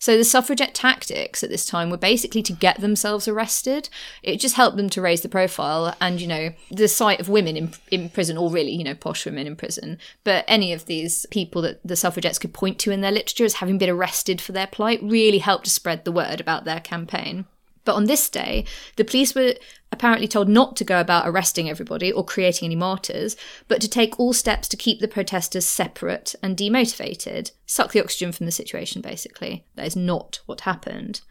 So 0.00 0.16
the 0.16 0.24
suffragette 0.24 0.74
tactics 0.74 1.44
at 1.44 1.50
this 1.50 1.66
time 1.66 1.90
were 1.90 1.98
basically 1.98 2.42
to 2.44 2.54
get 2.54 2.80
themselves 2.80 3.28
arrested. 3.28 3.90
It 4.22 4.40
just 4.40 4.56
helped 4.56 4.78
them 4.78 4.88
to 4.90 5.02
raise 5.02 5.20
the 5.20 5.28
profile 5.28 5.94
and, 6.00 6.20
you 6.20 6.26
know, 6.26 6.54
the 6.70 6.88
sight 6.88 7.20
of 7.20 7.28
women 7.28 7.54
in, 7.54 7.72
in 7.90 8.08
prison, 8.08 8.38
or 8.38 8.50
really, 8.50 8.72
you 8.72 8.82
know, 8.82 8.94
posh 8.94 9.26
women 9.26 9.46
in 9.46 9.56
prison. 9.56 9.98
But 10.24 10.46
any 10.48 10.72
of 10.72 10.86
these 10.86 11.26
people 11.26 11.60
that 11.62 11.80
the 11.84 11.96
suffragettes 11.96 12.38
could 12.38 12.54
point 12.54 12.78
to 12.80 12.90
in 12.90 13.02
their 13.02 13.12
literature 13.12 13.44
as 13.44 13.54
having 13.54 13.76
been 13.76 13.90
arrested 13.90 14.40
for 14.40 14.52
their 14.52 14.66
plight 14.66 15.00
really 15.02 15.38
helped 15.38 15.66
to 15.66 15.70
spread 15.70 16.06
the 16.06 16.12
word 16.12 16.40
about 16.40 16.64
their 16.64 16.80
campaign. 16.80 17.44
But 17.84 17.94
on 17.94 18.04
this 18.04 18.28
day, 18.28 18.64
the 18.96 19.04
police 19.04 19.34
were 19.34 19.54
apparently 19.92 20.28
told 20.28 20.48
not 20.48 20.76
to 20.76 20.84
go 20.84 21.00
about 21.00 21.26
arresting 21.26 21.68
everybody 21.68 22.12
or 22.12 22.24
creating 22.24 22.66
any 22.66 22.76
martyrs, 22.76 23.36
but 23.68 23.80
to 23.80 23.88
take 23.88 24.18
all 24.18 24.32
steps 24.32 24.68
to 24.68 24.76
keep 24.76 25.00
the 25.00 25.08
protesters 25.08 25.64
separate 25.64 26.34
and 26.42 26.56
demotivated, 26.56 27.52
suck 27.66 27.92
the 27.92 28.02
oxygen 28.02 28.32
from 28.32 28.46
the 28.46 28.52
situation, 28.52 29.02
basically. 29.02 29.64
That 29.74 29.86
is 29.86 29.96
not 29.96 30.40
what 30.46 30.62
happened. 30.62 31.22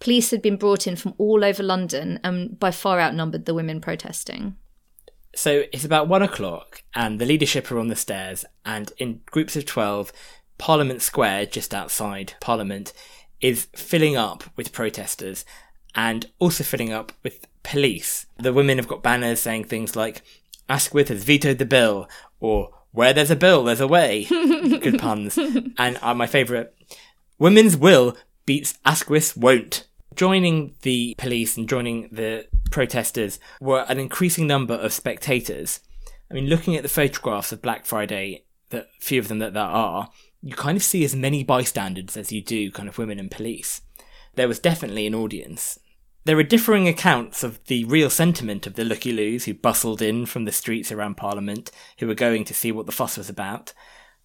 Police 0.00 0.30
had 0.30 0.42
been 0.42 0.56
brought 0.56 0.86
in 0.86 0.96
from 0.96 1.14
all 1.18 1.44
over 1.44 1.62
London 1.62 2.18
and 2.24 2.58
by 2.58 2.70
far 2.70 3.00
outnumbered 3.00 3.44
the 3.44 3.54
women 3.54 3.80
protesting. 3.80 4.56
So 5.34 5.64
it's 5.72 5.84
about 5.84 6.08
one 6.08 6.22
o'clock, 6.22 6.82
and 6.94 7.18
the 7.18 7.24
leadership 7.24 7.70
are 7.70 7.78
on 7.78 7.88
the 7.88 7.96
stairs, 7.96 8.44
and 8.66 8.92
in 8.98 9.20
groups 9.26 9.56
of 9.56 9.64
12, 9.64 10.12
Parliament 10.58 11.00
Square, 11.00 11.46
just 11.46 11.72
outside 11.72 12.34
Parliament, 12.40 12.92
is 13.40 13.68
filling 13.74 14.14
up 14.16 14.44
with 14.56 14.72
protesters 14.72 15.44
and 15.94 16.26
also 16.38 16.64
filling 16.64 16.92
up 16.92 17.12
with 17.22 17.46
police. 17.62 18.26
The 18.38 18.52
women 18.52 18.78
have 18.78 18.88
got 18.88 19.02
banners 19.02 19.40
saying 19.40 19.64
things 19.64 19.96
like, 19.96 20.22
Asquith 20.68 21.08
has 21.08 21.24
vetoed 21.24 21.58
the 21.58 21.66
bill, 21.66 22.08
or 22.40 22.70
where 22.92 23.12
there's 23.12 23.30
a 23.30 23.36
bill, 23.36 23.64
there's 23.64 23.80
a 23.80 23.88
way. 23.88 24.24
Good 24.28 24.98
puns. 24.98 25.38
And 25.78 25.98
uh, 26.00 26.14
my 26.14 26.26
favourite, 26.26 26.70
women's 27.38 27.76
will 27.76 28.16
beats 28.46 28.78
Asquith's 28.84 29.36
won't. 29.36 29.86
Joining 30.14 30.74
the 30.82 31.14
police 31.16 31.56
and 31.56 31.68
joining 31.68 32.08
the 32.12 32.46
protesters 32.70 33.40
were 33.60 33.86
an 33.88 33.98
increasing 33.98 34.46
number 34.46 34.74
of 34.74 34.92
spectators. 34.92 35.80
I 36.30 36.34
mean, 36.34 36.46
looking 36.46 36.76
at 36.76 36.82
the 36.82 36.88
photographs 36.88 37.52
of 37.52 37.62
Black 37.62 37.86
Friday, 37.86 38.44
the 38.70 38.86
few 39.00 39.20
of 39.20 39.28
them 39.28 39.38
that 39.38 39.54
there 39.54 39.62
are, 39.62 40.10
you 40.42 40.54
kind 40.54 40.76
of 40.76 40.82
see 40.82 41.04
as 41.04 41.14
many 41.14 41.44
bystanders 41.44 42.16
as 42.16 42.32
you 42.32 42.42
do 42.42 42.70
kind 42.70 42.88
of 42.88 42.98
women 42.98 43.18
and 43.18 43.30
police. 43.30 43.82
There 44.34 44.48
was 44.48 44.58
definitely 44.58 45.06
an 45.06 45.14
audience. 45.14 45.78
There 46.24 46.38
are 46.38 46.44
differing 46.44 46.86
accounts 46.86 47.42
of 47.42 47.58
the 47.64 47.84
real 47.84 48.08
sentiment 48.08 48.68
of 48.68 48.74
the 48.74 48.84
looky 48.84 49.12
loos 49.12 49.46
who 49.46 49.54
bustled 49.54 50.00
in 50.00 50.24
from 50.26 50.44
the 50.44 50.52
streets 50.52 50.92
around 50.92 51.16
Parliament, 51.16 51.72
who 51.98 52.06
were 52.06 52.14
going 52.14 52.44
to 52.44 52.54
see 52.54 52.70
what 52.70 52.86
the 52.86 52.92
fuss 52.92 53.16
was 53.16 53.28
about. 53.28 53.72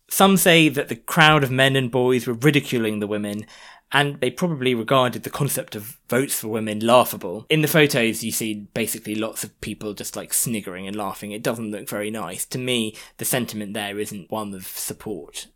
Some 0.07 0.37
say 0.37 0.69
that 0.69 0.89
the 0.89 0.95
crowd 0.95 1.43
of 1.43 1.49
men 1.49 1.75
and 1.75 1.89
boys 1.89 2.27
were 2.27 2.35
ridiculing 2.35 2.99
the 2.99 3.07
women, 3.07 3.47
and 3.91 4.21
they 4.21 4.29
probably 4.29 4.75
regarded 4.75 5.23
the 5.23 5.31
concept 5.31 5.75
of 5.75 5.97
votes 6.07 6.39
for 6.39 6.49
women 6.49 6.81
laughable. 6.81 7.47
In 7.49 7.61
the 7.61 7.67
photos, 7.67 8.23
you 8.23 8.31
see 8.31 8.67
basically 8.75 9.15
lots 9.15 9.43
of 9.43 9.59
people 9.61 9.95
just 9.95 10.15
like 10.15 10.35
sniggering 10.35 10.87
and 10.87 10.95
laughing. 10.95 11.31
It 11.31 11.41
doesn't 11.41 11.71
look 11.71 11.89
very 11.89 12.11
nice. 12.11 12.45
To 12.47 12.59
me, 12.59 12.95
the 13.17 13.25
sentiment 13.25 13.73
there 13.73 13.97
isn't 13.97 14.29
one 14.29 14.53
of 14.53 14.67
support. 14.67 15.47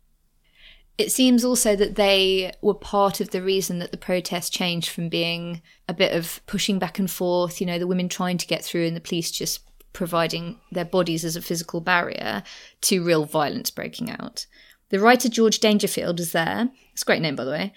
It 0.98 1.10
seems 1.10 1.44
also 1.44 1.74
that 1.76 1.96
they 1.96 2.52
were 2.60 2.74
part 2.74 3.20
of 3.20 3.30
the 3.30 3.42
reason 3.42 3.78
that 3.78 3.92
the 3.92 3.96
protest 3.96 4.52
changed 4.52 4.90
from 4.90 5.08
being 5.08 5.62
a 5.88 5.94
bit 5.94 6.12
of 6.12 6.40
pushing 6.46 6.78
back 6.78 6.98
and 6.98 7.10
forth, 7.10 7.60
you 7.60 7.66
know, 7.66 7.78
the 7.78 7.86
women 7.86 8.08
trying 8.08 8.38
to 8.38 8.46
get 8.46 8.62
through 8.62 8.86
and 8.86 8.96
the 8.96 9.00
police 9.00 9.30
just 9.30 9.60
providing 9.92 10.58
their 10.70 10.84
bodies 10.84 11.24
as 11.24 11.36
a 11.36 11.42
physical 11.42 11.80
barrier, 11.80 12.42
to 12.82 13.04
real 13.04 13.24
violence 13.24 13.70
breaking 13.70 14.10
out. 14.10 14.46
The 14.90 15.00
writer 15.00 15.28
George 15.28 15.58
Dangerfield 15.58 16.20
is 16.20 16.32
there. 16.32 16.70
It's 16.92 17.02
a 17.02 17.04
great 17.04 17.22
name, 17.22 17.36
by 17.36 17.44
the 17.44 17.50
way. 17.50 17.72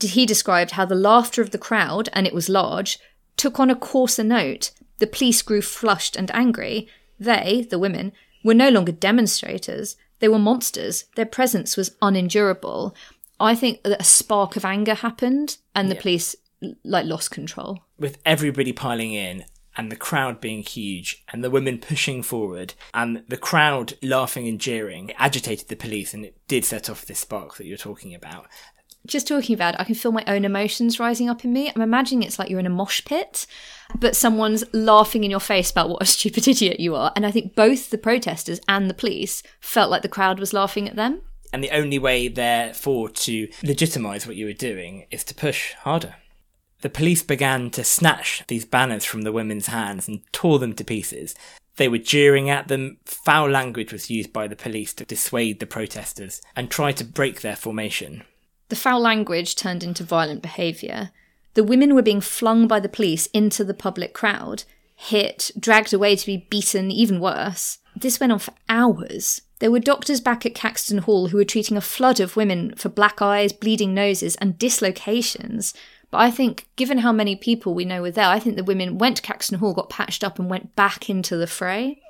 He 0.00 0.26
described 0.26 0.72
how 0.72 0.86
the 0.86 0.94
laughter 0.94 1.42
of 1.42 1.50
the 1.50 1.58
crowd, 1.58 2.08
and 2.12 2.26
it 2.26 2.34
was 2.34 2.48
large, 2.48 2.98
took 3.36 3.60
on 3.60 3.70
a 3.70 3.76
coarser 3.76 4.24
note. 4.24 4.70
The 4.98 5.06
police 5.06 5.42
grew 5.42 5.60
flushed 5.60 6.16
and 6.16 6.30
angry. 6.34 6.88
They, 7.20 7.66
the 7.68 7.78
women, 7.78 8.12
were 8.42 8.54
no 8.54 8.68
longer 8.70 8.92
demonstrators. 8.92 9.96
They 10.24 10.28
were 10.28 10.38
monsters. 10.38 11.04
Their 11.16 11.26
presence 11.26 11.76
was 11.76 11.94
unendurable. 12.00 12.94
I 13.38 13.54
think 13.54 13.82
that 13.82 14.00
a 14.00 14.04
spark 14.04 14.56
of 14.56 14.64
anger 14.64 14.94
happened 14.94 15.58
and 15.74 15.90
the 15.90 15.94
Yeah. 15.96 16.00
police 16.00 16.34
like 16.82 17.04
lost 17.04 17.30
control. 17.30 17.80
with 17.98 18.16
everybody 18.24 18.72
piling 18.72 19.12
in 19.12 19.44
and 19.76 19.92
the 19.92 19.96
crowd 19.96 20.40
being 20.40 20.62
huge 20.62 21.22
and 21.30 21.44
the 21.44 21.50
women 21.50 21.76
pushing 21.78 22.22
forward 22.22 22.72
and 22.94 23.22
the 23.28 23.36
crowd 23.36 23.98
laughing 24.02 24.48
and 24.48 24.58
jeering 24.58 25.10
it 25.10 25.16
agitated 25.18 25.68
the 25.68 25.76
police 25.76 26.14
and 26.14 26.24
it 26.24 26.38
did 26.48 26.64
set 26.64 26.88
off 26.88 27.04
this 27.04 27.18
spark 27.18 27.56
that 27.58 27.66
you're 27.66 27.76
talking 27.76 28.14
about 28.14 28.46
Just 29.06 29.28
talking 29.28 29.54
about 29.54 29.74
it, 29.74 29.80
I 29.80 29.84
can 29.84 29.94
feel 29.94 30.12
my 30.12 30.24
own 30.26 30.44
emotions 30.44 30.98
rising 30.98 31.28
up 31.28 31.44
in 31.44 31.52
me. 31.52 31.70
I'm 31.74 31.82
imagining 31.82 32.22
it's 32.22 32.38
like 32.38 32.48
you're 32.48 32.60
in 32.60 32.66
a 32.66 32.70
mosh 32.70 33.04
pit, 33.04 33.46
but 33.98 34.16
someone's 34.16 34.64
laughing 34.72 35.24
in 35.24 35.30
your 35.30 35.40
face 35.40 35.70
about 35.70 35.90
what 35.90 36.02
a 36.02 36.06
stupid 36.06 36.48
idiot 36.48 36.80
you 36.80 36.94
are. 36.94 37.12
And 37.14 37.26
I 37.26 37.30
think 37.30 37.54
both 37.54 37.90
the 37.90 37.98
protesters 37.98 38.60
and 38.66 38.88
the 38.88 38.94
police 38.94 39.42
felt 39.60 39.90
like 39.90 40.02
the 40.02 40.08
crowd 40.08 40.40
was 40.40 40.52
laughing 40.54 40.88
at 40.88 40.96
them. 40.96 41.20
and 41.52 41.62
the 41.62 41.70
only 41.70 41.98
way 42.00 42.26
therefore 42.28 43.08
to 43.10 43.48
legitimize 43.62 44.26
what 44.26 44.36
you 44.36 44.46
were 44.46 44.52
doing 44.52 45.06
is 45.10 45.22
to 45.24 45.34
push 45.34 45.74
harder 45.74 46.16
the 46.80 46.90
police 46.90 47.22
began 47.22 47.70
to 47.70 47.84
snatch 47.84 48.42
these 48.48 48.64
banners 48.64 49.04
from 49.04 49.22
the 49.22 49.32
women's 49.32 49.68
hands 49.68 50.08
and 50.08 50.20
tore 50.32 50.58
them 50.58 50.72
to 50.74 50.82
pieces 50.84 51.34
they 51.76 51.86
were 51.88 51.98
jeering 51.98 52.50
at 52.50 52.66
them 52.68 52.96
foul 53.04 53.48
language 53.48 53.92
was 53.92 54.10
used 54.10 54.32
by 54.32 54.48
the 54.48 54.56
police 54.56 54.92
to 54.94 55.04
dissuade 55.04 55.60
the 55.60 55.66
protesters 55.66 56.42
and 56.56 56.70
try 56.70 56.90
to 56.90 57.04
break 57.04 57.40
their 57.40 57.56
formation 57.56 58.24
The 58.68 58.76
foul 58.76 59.00
language 59.00 59.56
turned 59.56 59.82
into 59.82 60.04
violent 60.04 60.42
behaviour. 60.42 61.10
The 61.54 61.64
women 61.64 61.94
were 61.94 62.02
being 62.02 62.20
flung 62.20 62.66
by 62.66 62.80
the 62.80 62.88
police 62.88 63.26
into 63.26 63.64
the 63.64 63.74
public 63.74 64.12
crowd, 64.12 64.64
hit, 64.96 65.50
dragged 65.58 65.92
away 65.92 66.16
to 66.16 66.26
be 66.26 66.46
beaten, 66.50 66.90
even 66.90 67.20
worse. 67.20 67.78
This 67.94 68.18
went 68.18 68.32
on 68.32 68.38
for 68.40 68.54
hours. 68.68 69.42
There 69.60 69.70
were 69.70 69.80
doctors 69.80 70.20
back 70.20 70.44
at 70.44 70.54
Caxton 70.54 70.98
Hall 70.98 71.28
who 71.28 71.36
were 71.36 71.44
treating 71.44 71.76
a 71.76 71.80
flood 71.80 72.20
of 72.20 72.36
women 72.36 72.74
for 72.76 72.88
black 72.88 73.22
eyes, 73.22 73.52
bleeding 73.52 73.94
noses, 73.94 74.34
and 74.36 74.58
dislocations. 74.58 75.74
But 76.10 76.18
I 76.18 76.30
think, 76.30 76.66
given 76.76 76.98
how 76.98 77.12
many 77.12 77.36
people 77.36 77.74
we 77.74 77.84
know 77.84 78.02
were 78.02 78.10
there, 78.10 78.28
I 78.28 78.38
think 78.38 78.56
the 78.56 78.64
women 78.64 78.98
went 78.98 79.16
to 79.16 79.22
Caxton 79.22 79.58
Hall, 79.58 79.74
got 79.74 79.90
patched 79.90 80.24
up, 80.24 80.38
and 80.38 80.50
went 80.50 80.74
back 80.76 81.08
into 81.08 81.36
the 81.36 81.46
fray. 81.46 82.00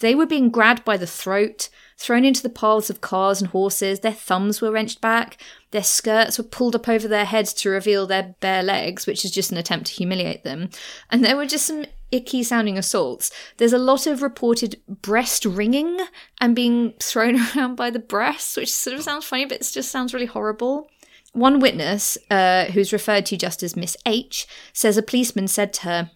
They 0.00 0.14
were 0.14 0.26
being 0.26 0.50
grabbed 0.50 0.84
by 0.84 0.96
the 0.96 1.06
throat, 1.06 1.68
thrown 2.00 2.24
into 2.24 2.42
the 2.42 2.48
paths 2.48 2.88
of 2.88 3.02
cars 3.02 3.42
and 3.42 3.50
horses, 3.50 4.00
their 4.00 4.10
thumbs 4.10 4.62
were 4.62 4.72
wrenched 4.72 5.02
back, 5.02 5.36
their 5.70 5.84
skirts 5.84 6.38
were 6.38 6.44
pulled 6.44 6.74
up 6.74 6.88
over 6.88 7.06
their 7.06 7.26
heads 7.26 7.52
to 7.52 7.68
reveal 7.68 8.06
their 8.06 8.34
bare 8.40 8.62
legs, 8.62 9.06
which 9.06 9.22
is 9.22 9.30
just 9.30 9.52
an 9.52 9.58
attempt 9.58 9.86
to 9.88 9.92
humiliate 9.92 10.42
them. 10.42 10.70
And 11.10 11.22
there 11.22 11.36
were 11.36 11.44
just 11.44 11.66
some 11.66 11.84
icky 12.10 12.42
sounding 12.42 12.78
assaults. 12.78 13.30
There's 13.58 13.74
a 13.74 13.78
lot 13.78 14.06
of 14.06 14.22
reported 14.22 14.80
breast 14.88 15.44
wringing 15.44 16.00
and 16.40 16.56
being 16.56 16.94
thrown 17.00 17.38
around 17.56 17.76
by 17.76 17.90
the 17.90 17.98
breasts, 17.98 18.56
which 18.56 18.72
sort 18.72 18.96
of 18.96 19.02
sounds 19.02 19.26
funny, 19.26 19.44
but 19.44 19.60
it 19.60 19.70
just 19.70 19.90
sounds 19.90 20.14
really 20.14 20.24
horrible. 20.24 20.88
One 21.32 21.60
witness, 21.60 22.16
uh, 22.30 22.64
who's 22.66 22.94
referred 22.94 23.26
to 23.26 23.36
just 23.36 23.62
as 23.62 23.76
Miss 23.76 23.98
H, 24.06 24.48
says 24.72 24.96
a 24.96 25.02
policeman 25.02 25.48
said 25.48 25.74
to 25.74 25.82
her, 25.82 26.10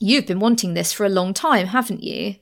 You've 0.00 0.26
been 0.26 0.40
wanting 0.40 0.72
this 0.72 0.92
for 0.92 1.04
a 1.04 1.10
long 1.10 1.34
time, 1.34 1.66
haven't 1.66 2.02
you? 2.02 2.36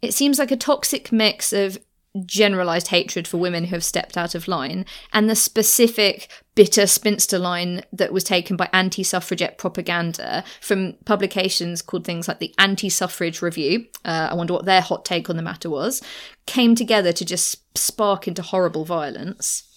It 0.00 0.14
seems 0.14 0.38
like 0.38 0.50
a 0.50 0.56
toxic 0.56 1.12
mix 1.12 1.52
of 1.52 1.78
generalized 2.26 2.88
hatred 2.88 3.26
for 3.26 3.38
women 3.38 3.64
who 3.64 3.76
have 3.76 3.84
stepped 3.84 4.16
out 4.16 4.34
of 4.34 4.48
line 4.48 4.84
and 5.12 5.30
the 5.30 5.34
specific 5.34 6.28
bitter 6.54 6.86
spinster 6.86 7.38
line 7.38 7.82
that 7.92 8.12
was 8.12 8.22
taken 8.24 8.56
by 8.56 8.68
anti 8.72 9.02
suffragette 9.02 9.56
propaganda 9.56 10.44
from 10.60 10.94
publications 11.04 11.80
called 11.80 12.04
things 12.04 12.28
like 12.28 12.38
the 12.38 12.54
Anti 12.58 12.88
Suffrage 12.88 13.42
Review. 13.42 13.86
Uh, 14.04 14.28
I 14.30 14.34
wonder 14.34 14.52
what 14.52 14.64
their 14.64 14.80
hot 14.80 15.04
take 15.04 15.30
on 15.30 15.36
the 15.36 15.42
matter 15.42 15.70
was. 15.70 16.02
Came 16.46 16.74
together 16.74 17.12
to 17.12 17.24
just 17.24 17.76
spark 17.76 18.28
into 18.28 18.42
horrible 18.42 18.84
violence. 18.84 19.68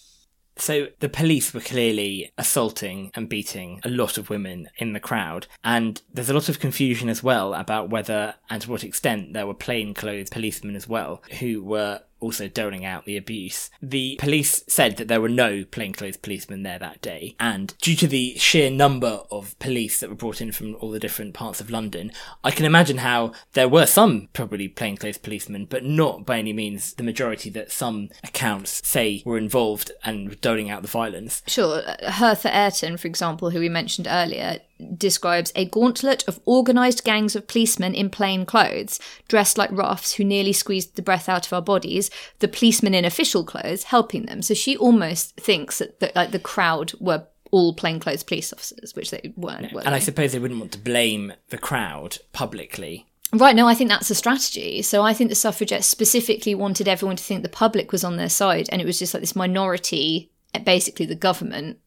So 0.58 0.88
the 1.00 1.10
police 1.10 1.54
were 1.54 1.60
clearly 1.60 2.32
assaulting 2.38 3.12
and 3.14 3.28
beating 3.28 3.82
a 3.84 3.90
lot 3.90 4.18
of 4.18 4.30
women 4.30 4.70
in 4.78 4.94
the 4.94 5.02
crowd, 5.02 5.48
and 5.66 6.02
there's 6.14 6.30
a 6.30 6.34
lot 6.34 6.48
of 6.48 6.62
confusion 6.62 7.10
as 7.10 7.22
well 7.22 7.54
about 7.54 7.90
whether 7.90 8.36
and 8.50 8.62
to 8.62 8.72
what 8.72 8.86
extent 8.86 9.34
there 9.34 9.48
were 9.48 9.54
plainclothes 9.54 10.30
policemen 10.30 10.78
as 10.78 10.88
well 10.88 11.22
who 11.40 11.62
were 11.62 12.02
also 12.20 12.48
doling 12.48 12.86
out 12.86 13.06
the 13.06 13.18
abuse. 13.18 13.70
The 13.82 14.18
police 14.20 14.64
said 14.68 14.98
that 14.98 15.08
there 15.08 15.22
were 15.22 15.30
no 15.30 15.64
plainclothes 15.66 16.18
policemen 16.18 16.64
there 16.64 16.80
that 16.80 17.02
day, 17.02 17.36
and 17.40 17.74
due 17.82 17.96
to 17.96 18.08
the 18.08 18.36
sheer 18.38 18.70
number 18.70 19.22
of 19.32 19.58
police 19.60 20.00
that 20.00 20.10
were 20.10 20.16
brought 20.16 20.42
in 20.42 20.52
from 20.52 20.76
all 20.76 20.92
the 20.92 21.00
different 21.00 21.34
parts 21.34 21.62
of 21.62 21.70
London, 21.70 22.12
I 22.44 22.52
can 22.52 22.66
imagine 22.66 22.98
how 23.00 23.34
there 23.54 23.70
were 23.70 23.86
some 23.86 24.30
probably 24.34 24.68
plainclothes 24.68 25.18
policemen, 25.18 25.66
but 25.66 25.84
not 25.84 26.26
by 26.26 26.40
any 26.40 26.54
means 26.54 26.94
the 26.94 27.04
majority 27.04 27.50
that 27.52 27.72
some 27.72 28.10
accounts 28.24 28.82
say 28.88 29.22
were 29.26 29.38
involved 29.38 29.92
and 30.04 30.40
doling 30.42 30.70
out 30.70 30.82
the 30.82 30.88
violence. 30.88 31.42
Sure, 31.48 31.82
uh, 31.86 32.12
Hertha 32.12 32.56
Ayrton, 32.56 32.98
for 32.98 33.08
example, 33.08 33.50
who 33.50 33.60
we 33.60 33.70
mentioned 33.70 34.08
earlier, 34.10 34.60
describes 34.98 35.52
a 35.56 35.66
gauntlet 35.66 36.24
of 36.28 36.40
organised 36.46 37.04
gangs 37.04 37.36
of 37.36 37.48
policemen 37.48 37.94
in 37.94 38.10
plain 38.10 38.46
clothes, 38.46 39.00
dressed 39.28 39.58
like 39.58 39.72
roughs 39.72 40.14
who 40.14 40.24
nearly 40.24 40.54
squeezed 40.54 40.96
the 40.96 41.02
breath 41.02 41.30
out 41.30 41.46
of 41.46 41.54
our 41.54 41.62
bodies, 41.62 42.10
the 42.40 42.48
policemen 42.48 42.94
in 42.94 43.06
official 43.06 43.44
clothes 43.44 43.84
helping 43.84 44.26
them. 44.26 44.42
So 44.42 44.54
she 44.54 44.76
almost 44.76 45.36
thinks 45.38 45.80
that, 45.80 46.00
that 46.00 46.16
like 46.16 46.32
the 46.32 46.40
crowd 46.40 46.94
were 47.00 47.26
all 47.52 47.74
plainclothes 47.74 48.24
police 48.24 48.52
officers, 48.52 48.96
which 48.96 49.12
they 49.12 49.34
weren't. 49.38 49.72
were 49.72 49.82
And 49.82 49.96
I 49.96 50.00
suppose 50.00 50.34
they 50.34 50.40
wouldn't 50.40 50.60
want 50.60 50.74
to 50.74 50.80
blame 50.80 51.34
the 51.50 51.58
crowd 51.58 52.18
publicly. 52.34 53.06
Right, 53.34 53.56
no, 53.56 53.68
I 53.68 53.76
think 53.76 53.90
that's 53.90 54.10
a 54.10 54.16
strategy. 54.16 54.82
So 54.82 55.02
I 55.02 55.14
think 55.14 55.30
the 55.30 55.36
suffragettes 55.36 55.88
specifically 55.88 56.54
wanted 56.54 56.88
everyone 56.88 57.16
to 57.16 57.24
think 57.24 57.44
the 57.44 57.50
public 57.50 57.92
was 57.92 58.04
on 58.04 58.18
their 58.18 58.30
side, 58.30 58.70
and 58.72 58.82
it 58.82 58.86
was 58.86 59.00
just 59.00 59.14
like 59.14 59.22
this 59.22 59.36
minority, 59.36 60.30
basically 60.64 61.06
the 61.06 61.16
government, 61.16 61.80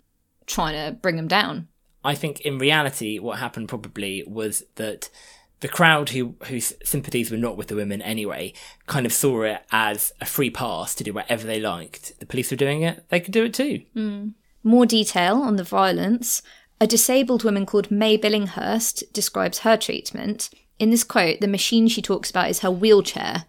trying 0.46 0.74
to 0.74 0.96
bring 0.96 1.16
them 1.16 1.28
down. 1.28 1.68
I 2.08 2.14
think 2.14 2.40
in 2.40 2.56
reality, 2.56 3.18
what 3.18 3.38
happened 3.38 3.68
probably 3.68 4.24
was 4.26 4.62
that 4.76 5.10
the 5.60 5.68
crowd 5.68 6.08
who 6.08 6.36
whose 6.46 6.72
sympathies 6.82 7.30
were 7.30 7.36
not 7.36 7.58
with 7.58 7.68
the 7.68 7.76
women 7.76 8.00
anyway 8.00 8.54
kind 8.86 9.04
of 9.04 9.12
saw 9.12 9.42
it 9.42 9.62
as 9.70 10.10
a 10.18 10.24
free 10.24 10.48
pass 10.48 10.94
to 10.94 11.04
do 11.04 11.12
whatever 11.12 11.46
they 11.46 11.60
liked. 11.60 12.18
The 12.18 12.24
police 12.24 12.50
were 12.50 12.56
doing 12.56 12.80
it; 12.80 13.04
they 13.10 13.20
could 13.20 13.34
do 13.34 13.44
it 13.44 13.52
too. 13.52 13.82
Hmm. 13.92 14.28
More 14.64 14.86
detail 14.86 15.42
on 15.42 15.56
the 15.56 15.64
violence. 15.64 16.40
A 16.80 16.86
disabled 16.86 17.44
woman 17.44 17.66
called 17.66 17.90
May 17.90 18.16
Billinghurst 18.16 19.12
describes 19.12 19.58
her 19.58 19.76
treatment. 19.76 20.48
In 20.78 20.88
this 20.88 21.04
quote, 21.04 21.40
the 21.40 21.46
machine 21.46 21.88
she 21.88 22.00
talks 22.00 22.30
about 22.30 22.48
is 22.48 22.60
her 22.60 22.70
wheelchair. 22.70 23.44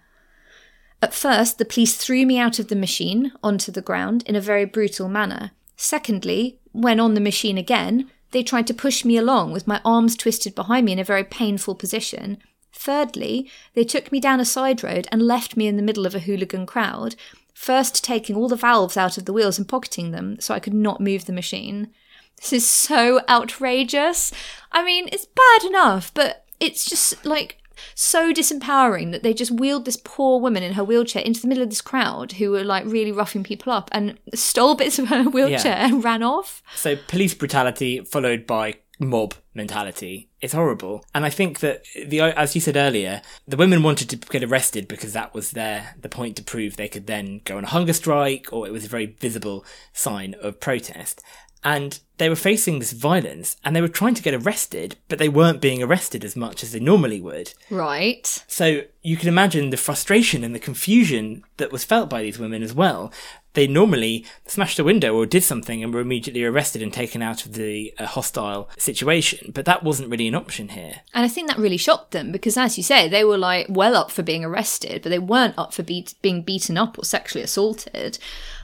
At 1.01 1.13
first, 1.13 1.59
the 1.59 1.65
police 1.65 1.95
threw 1.95 2.25
me 2.25 2.37
out 2.37 2.59
of 2.59 2.67
the 2.67 2.75
machine 2.75 3.31
onto 3.41 3.71
the 3.71 3.81
ground 3.81 4.23
in 4.25 4.35
a 4.35 4.41
very 4.41 4.65
brutal 4.65 5.07
manner. 5.07 5.51
Secondly, 5.77 6.59
when 6.73 6.99
on 6.99 7.13
the 7.13 7.21
machine 7.21 7.57
again, 7.57 8.09
they 8.31 8.43
tried 8.43 8.67
to 8.67 8.73
push 8.73 9.03
me 9.03 9.17
along 9.17 9.51
with 9.51 9.67
my 9.67 9.81
arms 9.83 10.15
twisted 10.15 10.55
behind 10.55 10.85
me 10.85 10.91
in 10.91 10.99
a 10.99 11.03
very 11.03 11.23
painful 11.23 11.75
position. 11.75 12.37
Thirdly, 12.73 13.49
they 13.73 13.83
took 13.83 14.11
me 14.11 14.19
down 14.19 14.39
a 14.39 14.45
side 14.45 14.83
road 14.83 15.07
and 15.11 15.21
left 15.21 15.57
me 15.57 15.67
in 15.67 15.75
the 15.75 15.83
middle 15.83 16.05
of 16.05 16.15
a 16.15 16.19
hooligan 16.19 16.65
crowd, 16.65 17.15
first 17.53 18.03
taking 18.03 18.35
all 18.35 18.47
the 18.47 18.55
valves 18.55 18.95
out 18.95 19.17
of 19.17 19.25
the 19.25 19.33
wheels 19.33 19.57
and 19.57 19.67
pocketing 19.67 20.11
them 20.11 20.39
so 20.39 20.53
I 20.53 20.59
could 20.59 20.73
not 20.73 21.01
move 21.01 21.25
the 21.25 21.33
machine. 21.33 21.89
This 22.37 22.53
is 22.53 22.67
so 22.67 23.21
outrageous. 23.27 24.31
I 24.71 24.83
mean, 24.83 25.09
it's 25.11 25.25
bad 25.25 25.67
enough, 25.67 26.13
but 26.13 26.45
it's 26.59 26.85
just 26.85 27.25
like 27.25 27.58
so 27.95 28.33
disempowering 28.33 29.11
that 29.11 29.23
they 29.23 29.33
just 29.33 29.51
wheeled 29.51 29.85
this 29.85 29.97
poor 29.97 30.39
woman 30.39 30.63
in 30.63 30.73
her 30.73 30.83
wheelchair 30.83 31.23
into 31.23 31.41
the 31.41 31.47
middle 31.47 31.63
of 31.63 31.69
this 31.69 31.81
crowd 31.81 32.33
who 32.33 32.51
were 32.51 32.63
like 32.63 32.85
really 32.85 33.11
roughing 33.11 33.43
people 33.43 33.71
up 33.71 33.89
and 33.91 34.17
stole 34.33 34.75
bits 34.75 34.99
of 34.99 35.07
her 35.07 35.23
wheelchair 35.29 35.75
and 35.75 36.03
ran 36.03 36.23
off. 36.23 36.61
So 36.75 36.95
police 36.95 37.33
brutality 37.33 38.01
followed 38.01 38.45
by 38.45 38.77
mob 38.99 39.33
mentality. 39.53 40.29
It's 40.41 40.53
horrible. 40.53 41.03
And 41.13 41.25
I 41.25 41.29
think 41.29 41.59
that 41.59 41.85
the 42.07 42.21
as 42.21 42.53
you 42.53 42.61
said 42.61 42.77
earlier, 42.77 43.21
the 43.47 43.57
women 43.57 43.81
wanted 43.81 44.09
to 44.09 44.17
get 44.17 44.43
arrested 44.43 44.87
because 44.87 45.13
that 45.13 45.33
was 45.33 45.51
their 45.51 45.95
the 45.99 46.09
point 46.09 46.35
to 46.37 46.43
prove 46.43 46.75
they 46.75 46.87
could 46.87 47.07
then 47.07 47.41
go 47.45 47.57
on 47.57 47.63
a 47.63 47.67
hunger 47.67 47.93
strike 47.93 48.51
or 48.51 48.67
it 48.67 48.73
was 48.73 48.85
a 48.85 48.89
very 48.89 49.05
visible 49.05 49.65
sign 49.93 50.35
of 50.41 50.59
protest. 50.59 51.23
And 51.63 51.99
they 52.17 52.29
were 52.29 52.35
facing 52.35 52.79
this 52.79 52.93
violence 52.93 53.57
and 53.65 53.75
they 53.75 53.81
were 53.81 53.87
trying 53.89 54.13
to 54.13 54.21
get 54.23 54.33
arrested, 54.33 54.95
but 55.07 55.19
they 55.19 55.29
weren't 55.29 55.61
being 55.61 55.83
arrested 55.83 56.23
as 56.23 56.35
much 56.35 56.63
as 56.63 56.71
they 56.71 56.79
normally 56.79 57.19
would. 57.19 57.53
Right. 57.69 58.43
So 58.47 58.83
you 59.01 59.17
can 59.17 59.27
imagine 59.27 59.69
the 59.69 59.77
frustration 59.77 60.43
and 60.43 60.55
the 60.55 60.59
confusion 60.59 61.43
that 61.57 61.71
was 61.71 61.83
felt 61.83 62.09
by 62.09 62.21
these 62.21 62.39
women 62.39 62.63
as 62.63 62.73
well. 62.73 63.11
they 63.53 63.65
normally 63.67 64.25
smashed 64.45 64.79
a 64.79 64.83
window 64.83 65.15
or 65.15 65.25
did 65.25 65.43
something 65.43 65.83
and 65.83 65.93
were 65.93 65.99
immediately 65.99 66.43
arrested 66.43 66.81
and 66.81 66.93
taken 66.93 67.21
out 67.21 67.45
of 67.45 67.53
the 67.53 67.93
uh, 67.97 68.05
hostile 68.05 68.69
situation. 68.77 69.51
But 69.53 69.65
that 69.65 69.83
wasn't 69.83 70.09
really 70.09 70.27
an 70.27 70.35
option 70.35 70.69
here. 70.69 71.01
And 71.13 71.25
I 71.25 71.27
think 71.27 71.47
that 71.47 71.57
really 71.57 71.75
shocked 71.77 72.11
them 72.11 72.31
because, 72.31 72.57
as 72.57 72.77
you 72.77 72.83
say, 72.83 73.09
they 73.09 73.23
were 73.23 73.37
like 73.37 73.65
well 73.67 73.95
up 73.95 74.11
for 74.11 74.23
being 74.23 74.45
arrested, 74.45 75.01
but 75.01 75.09
they 75.09 75.19
weren't 75.19 75.57
up 75.57 75.73
for 75.73 75.83
beat- 75.83 76.13
being 76.21 76.41
beaten 76.43 76.77
up 76.77 76.97
or 76.97 77.03
sexually 77.03 77.43
assaulted. 77.43 78.19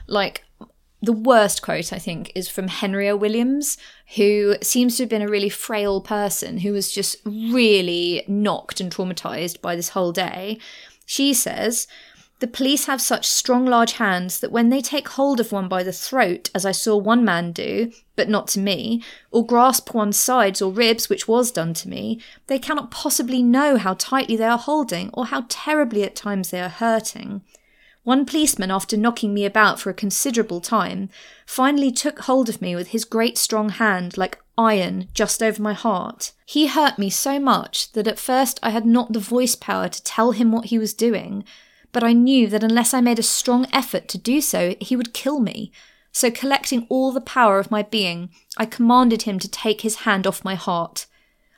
Like, 0.06 0.44
the 1.02 1.12
worst 1.12 1.62
quote, 1.62 1.92
I 1.92 1.98
think, 1.98 2.32
is 2.34 2.48
from 2.48 2.68
Henria 2.68 3.18
Williams, 3.18 3.76
who 4.16 4.56
seems 4.62 4.96
to 4.96 5.02
have 5.02 5.10
been 5.10 5.22
a 5.22 5.28
really 5.28 5.50
frail 5.50 6.00
person 6.00 6.58
who 6.58 6.72
was 6.72 6.90
just 6.90 7.16
really 7.24 8.24
knocked 8.26 8.80
and 8.80 8.94
traumatized 8.94 9.60
by 9.60 9.76
this 9.76 9.90
whole 9.90 10.12
day. 10.12 10.58
She 11.04 11.34
says, 11.34 11.86
the 12.38 12.46
police 12.46 12.84
have 12.84 13.00
such 13.00 13.26
strong, 13.26 13.64
large 13.64 13.92
hands 13.92 14.40
that 14.40 14.52
when 14.52 14.68
they 14.68 14.82
take 14.82 15.08
hold 15.08 15.40
of 15.40 15.52
one 15.52 15.68
by 15.68 15.82
the 15.82 15.92
throat, 15.92 16.50
as 16.54 16.66
I 16.66 16.72
saw 16.72 16.94
one 16.96 17.24
man 17.24 17.52
do, 17.52 17.92
but 18.14 18.28
not 18.28 18.46
to 18.48 18.58
me, 18.58 19.02
or 19.30 19.46
grasp 19.46 19.94
one's 19.94 20.18
sides 20.18 20.60
or 20.60 20.70
ribs, 20.70 21.08
which 21.08 21.26
was 21.26 21.50
done 21.50 21.72
to 21.74 21.88
me, 21.88 22.20
they 22.46 22.58
cannot 22.58 22.90
possibly 22.90 23.42
know 23.42 23.78
how 23.78 23.94
tightly 23.94 24.36
they 24.36 24.44
are 24.44 24.58
holding 24.58 25.08
or 25.14 25.26
how 25.26 25.46
terribly 25.48 26.02
at 26.02 26.14
times 26.14 26.50
they 26.50 26.60
are 26.60 26.68
hurting. 26.68 27.40
One 28.06 28.24
policeman, 28.24 28.70
after 28.70 28.96
knocking 28.96 29.34
me 29.34 29.44
about 29.44 29.80
for 29.80 29.90
a 29.90 30.02
considerable 30.02 30.60
time, 30.60 31.08
finally 31.44 31.90
took 31.90 32.20
hold 32.20 32.48
of 32.48 32.62
me 32.62 32.76
with 32.76 32.90
his 32.90 33.04
great 33.04 33.36
strong 33.36 33.70
hand 33.70 34.16
like 34.16 34.38
iron 34.56 35.08
just 35.12 35.42
over 35.42 35.60
my 35.60 35.72
heart. 35.72 36.30
He 36.44 36.68
hurt 36.68 37.00
me 37.00 37.10
so 37.10 37.40
much 37.40 37.90
that 37.94 38.06
at 38.06 38.20
first 38.20 38.60
I 38.62 38.70
had 38.70 38.86
not 38.86 39.12
the 39.12 39.18
voice 39.18 39.56
power 39.56 39.88
to 39.88 40.04
tell 40.04 40.30
him 40.30 40.52
what 40.52 40.66
he 40.66 40.78
was 40.78 40.94
doing, 40.94 41.42
but 41.90 42.04
I 42.04 42.12
knew 42.12 42.46
that 42.46 42.62
unless 42.62 42.94
I 42.94 43.00
made 43.00 43.18
a 43.18 43.24
strong 43.24 43.66
effort 43.72 44.06
to 44.10 44.18
do 44.18 44.40
so, 44.40 44.76
he 44.80 44.94
would 44.94 45.12
kill 45.12 45.40
me. 45.40 45.72
So, 46.12 46.30
collecting 46.30 46.86
all 46.88 47.10
the 47.10 47.20
power 47.20 47.58
of 47.58 47.72
my 47.72 47.82
being, 47.82 48.30
I 48.56 48.66
commanded 48.66 49.22
him 49.22 49.40
to 49.40 49.48
take 49.48 49.80
his 49.80 50.06
hand 50.06 50.28
off 50.28 50.44
my 50.44 50.54
heart. 50.54 51.06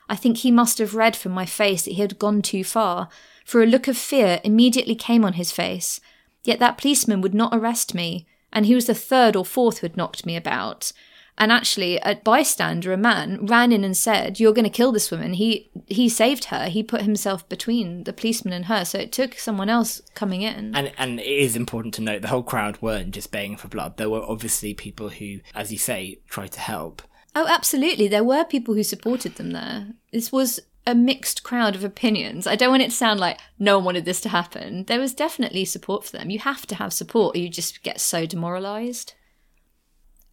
I 0.09 0.15
think 0.15 0.37
he 0.37 0.49
must 0.49 0.79
have 0.79 0.95
read 0.95 1.15
from 1.15 1.31
my 1.31 1.45
face 1.45 1.83
that 1.83 1.93
he 1.93 2.01
had 2.01 2.17
gone 2.17 2.41
too 2.41 2.63
far, 2.63 3.07
for 3.45 3.61
a 3.61 3.67
look 3.67 3.87
of 3.87 3.99
fear 3.99 4.41
immediately 4.43 4.95
came 4.95 5.23
on 5.23 5.33
his 5.33 5.51
face. 5.51 6.01
Yet 6.43 6.59
that 6.59 6.77
policeman 6.77 7.21
would 7.21 7.33
not 7.33 7.53
arrest 7.55 7.93
me, 7.93 8.27
and 8.51 8.65
he 8.65 8.75
was 8.75 8.85
the 8.85 8.95
third 8.95 9.35
or 9.35 9.45
fourth 9.45 9.79
who 9.79 9.85
had 9.85 9.97
knocked 9.97 10.25
me 10.25 10.35
about. 10.35 10.91
And 11.37 11.53
actually, 11.53 11.97
a 11.99 12.15
bystander, 12.15 12.91
a 12.91 12.97
man, 12.97 13.45
ran 13.45 13.71
in 13.71 13.85
and 13.85 13.95
said, 13.95 14.41
"You're 14.41 14.53
going 14.53 14.65
to 14.65 14.69
kill 14.69 14.91
this 14.91 15.09
woman." 15.09 15.33
He 15.33 15.71
he 15.87 16.09
saved 16.09 16.45
her. 16.45 16.67
He 16.67 16.83
put 16.83 17.03
himself 17.03 17.47
between 17.47 18.03
the 18.03 18.11
policeman 18.11 18.53
and 18.53 18.65
her. 18.65 18.83
So 18.83 18.99
it 18.99 19.13
took 19.13 19.39
someone 19.39 19.69
else 19.69 20.01
coming 20.15 20.41
in. 20.41 20.75
And 20.75 20.91
and 20.97 21.19
it 21.19 21.25
is 21.25 21.55
important 21.55 21.93
to 21.93 22.01
note 22.01 22.21
the 22.21 22.27
whole 22.27 22.43
crowd 22.43 22.81
weren't 22.81 23.11
just 23.11 23.31
baying 23.31 23.55
for 23.55 23.69
blood. 23.69 23.95
There 23.95 24.09
were 24.09 24.21
obviously 24.21 24.73
people 24.73 25.09
who, 25.09 25.39
as 25.55 25.71
you 25.71 25.77
say, 25.77 26.19
tried 26.27 26.51
to 26.53 26.59
help. 26.59 27.01
Oh, 27.35 27.47
absolutely. 27.47 28.09
There 28.09 28.23
were 28.23 28.43
people 28.43 28.73
who 28.73 28.83
supported 28.83 29.35
them 29.35 29.51
there. 29.51 29.93
This 30.11 30.31
was 30.33 30.59
a 30.85 30.95
mixed 30.95 31.43
crowd 31.43 31.75
of 31.75 31.83
opinions. 31.83 32.47
I 32.47 32.55
don't 32.55 32.71
want 32.71 32.83
it 32.83 32.89
to 32.89 32.95
sound 32.95 33.19
like 33.19 33.39
no 33.57 33.77
one 33.77 33.85
wanted 33.85 34.05
this 34.05 34.21
to 34.21 34.29
happen. 34.29 34.85
There 34.85 34.99
was 34.99 35.13
definitely 35.13 35.65
support 35.65 36.05
for 36.05 36.17
them. 36.17 36.29
You 36.29 36.39
have 36.39 36.65
to 36.67 36.75
have 36.75 36.93
support 36.93 37.35
or 37.35 37.39
you 37.39 37.49
just 37.49 37.83
get 37.83 37.99
so 37.99 38.25
demoralized. 38.25 39.13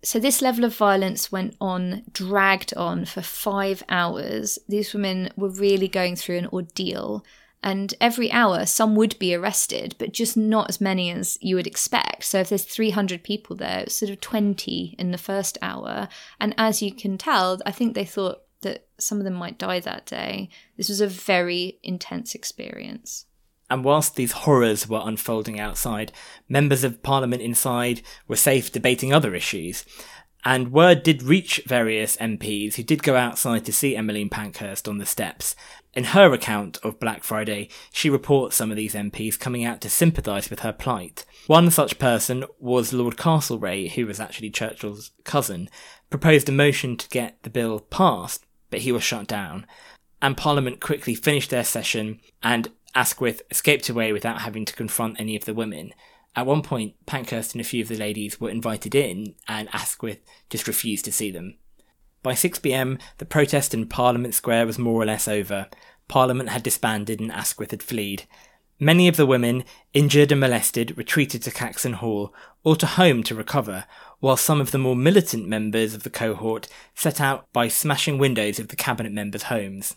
So, 0.03 0.21
this 0.21 0.41
level 0.41 0.65
of 0.65 0.77
violence 0.77 1.33
went 1.33 1.57
on, 1.61 2.05
dragged 2.13 2.73
on 2.77 3.07
for 3.07 3.23
five 3.23 3.83
hours. 3.89 4.59
These 4.69 4.95
women 4.95 5.31
were 5.37 5.49
really 5.49 5.89
going 5.89 6.17
through 6.17 6.39
an 6.39 6.47
ordeal. 6.47 7.25
And 7.63 7.93
every 8.01 8.31
hour, 8.31 8.67
some 8.67 8.95
would 8.95 9.19
be 9.19 9.35
arrested, 9.35 9.97
but 9.99 10.13
just 10.13 10.37
not 10.37 10.69
as 10.69 10.81
many 10.81 11.11
as 11.11 11.37
you 11.41 11.57
would 11.57 11.67
expect. 11.67 12.23
So, 12.23 12.39
if 12.39 12.51
there's 12.51 12.63
300 12.63 13.25
people 13.25 13.57
there, 13.57 13.81
it's 13.81 13.97
sort 13.97 14.11
of 14.11 14.21
20 14.21 14.95
in 14.97 15.11
the 15.11 15.19
first 15.19 15.59
hour. 15.61 16.09
And 16.39 16.55
as 16.57 16.83
you 16.83 16.95
can 16.95 17.19
tell, 17.19 17.61
I 17.67 17.73
think 17.73 17.95
they 17.95 18.05
thought 18.05 18.43
some 18.99 19.19
of 19.19 19.25
them 19.25 19.35
might 19.35 19.59
die 19.59 19.81
that 19.81 20.07
day. 20.07 20.49
This 20.77 20.89
was 20.89 21.01
a 21.01 21.07
very 21.07 21.79
intense 21.83 22.35
experience. 22.35 23.27
And 23.69 23.85
whilst 23.85 24.15
these 24.15 24.33
horrors 24.33 24.89
were 24.89 25.03
unfolding 25.05 25.59
outside, 25.59 26.13
members 26.49 26.85
of 26.85 27.03
parliament 27.03 27.43
inside 27.43 28.03
were 28.29 28.37
safe 28.37 28.71
debating 28.71 29.13
other 29.13 29.35
issues. 29.35 29.85
And 30.45 30.71
word 30.71 31.03
did 31.03 31.25
reach 31.25 31.61
various 31.67 32.17
MPs 32.19 32.75
who 32.75 32.85
did 32.85 33.03
go 33.03 33.17
outside 33.17 33.65
to 33.65 33.73
see 33.73 33.97
Emmeline 33.97 34.29
Pankhurst 34.29 34.87
on 34.87 34.99
the 34.99 35.05
steps. 35.05 35.57
In 35.93 36.05
her 36.05 36.33
account 36.33 36.79
of 36.85 37.01
Black 37.01 37.25
Friday, 37.25 37.69
she 37.91 38.09
reports 38.09 38.55
some 38.55 38.71
of 38.71 38.77
these 38.77 38.95
MPs 38.95 39.37
coming 39.41 39.65
out 39.65 39.81
to 39.81 39.91
sympathise 39.91 40.49
with 40.49 40.61
her 40.61 40.73
plight. 40.73 41.25
One 41.49 41.69
such 41.73 41.99
person 41.99 42.45
was 42.61 42.93
Lord 42.93 43.17
Castlereagh, 43.17 43.93
who 43.93 44.07
was 44.07 44.21
actually 44.21 44.51
Churchill's 44.51 45.11
cousin, 45.25 45.69
proposed 46.11 46.49
a 46.49 46.53
motion 46.53 46.97
to 46.97 47.09
get 47.09 47.43
the 47.43 47.51
bill 47.51 47.81
passed, 47.81 48.46
he 48.79 48.93
was 48.93 49.03
shut 49.03 49.27
down. 49.27 49.67
And 50.21 50.37
Parliament 50.37 50.81
quickly 50.81 51.15
finished 51.15 51.51
their 51.51 51.65
session, 51.65 52.21
and 52.43 52.71
Asquith 52.95 53.43
escaped 53.51 53.89
away 53.89 54.13
without 54.13 54.41
having 54.41 54.65
to 54.65 54.75
confront 54.75 55.21
any 55.21 55.37
of 55.37 55.45
the 55.45 55.55
women. 55.55 55.93
At 56.35 56.47
one 56.47 56.63
point, 56.63 56.95
Pankhurst 57.07 57.55
and 57.55 57.61
a 57.61 57.65
few 57.65 57.83
of 57.83 57.89
the 57.89 57.97
ladies 57.97 58.41
were 58.41 58.51
invited 58.51 58.95
in, 58.95 59.35
and 59.49 59.69
Asquith 59.73 60.21
just 60.51 60.67
refused 60.67 61.05
to 61.07 61.13
see 61.13 61.31
them. 61.31 61.57
By 62.23 62.33
6pm, 62.33 63.01
the 63.19 63.25
protest 63.25 63.73
in 63.73 63.87
Parliament 63.87 64.35
Square 64.35 64.67
was 64.67 64.79
more 64.79 65.01
or 65.01 65.07
less 65.07 65.29
over. 65.29 65.69
Parliament 66.09 66.49
had 66.49 66.63
disbanded 66.63 67.21
and 67.21 67.31
Asquith 67.33 67.71
had 67.71 67.83
fled. 67.83 68.25
Many 68.79 69.09
of 69.09 69.17
the 69.17 69.27
women, 69.27 69.65
injured 69.95 70.33
and 70.33 70.41
molested, 70.41 70.99
retreated 70.99 71.43
to 71.43 71.51
Caxton 71.51 71.95
Hall, 71.95 72.35
or 72.65 72.77
to 72.77 72.87
home 72.87 73.23
to 73.23 73.35
recover, 73.35 73.85
while 74.21 74.37
some 74.37 74.61
of 74.61 74.71
the 74.71 74.79
more 74.79 74.97
militant 74.97 75.47
members 75.47 75.95
of 75.95 76.03
the 76.03 76.11
cohort 76.11 76.69
set 76.95 77.21
out 77.21 77.47
by 77.53 77.69
smashing 77.69 78.19
windows 78.19 78.59
of 78.59 78.69
the 78.69 78.77
cabinet 78.77 79.13
members' 79.13 79.45
homes. 79.45 79.97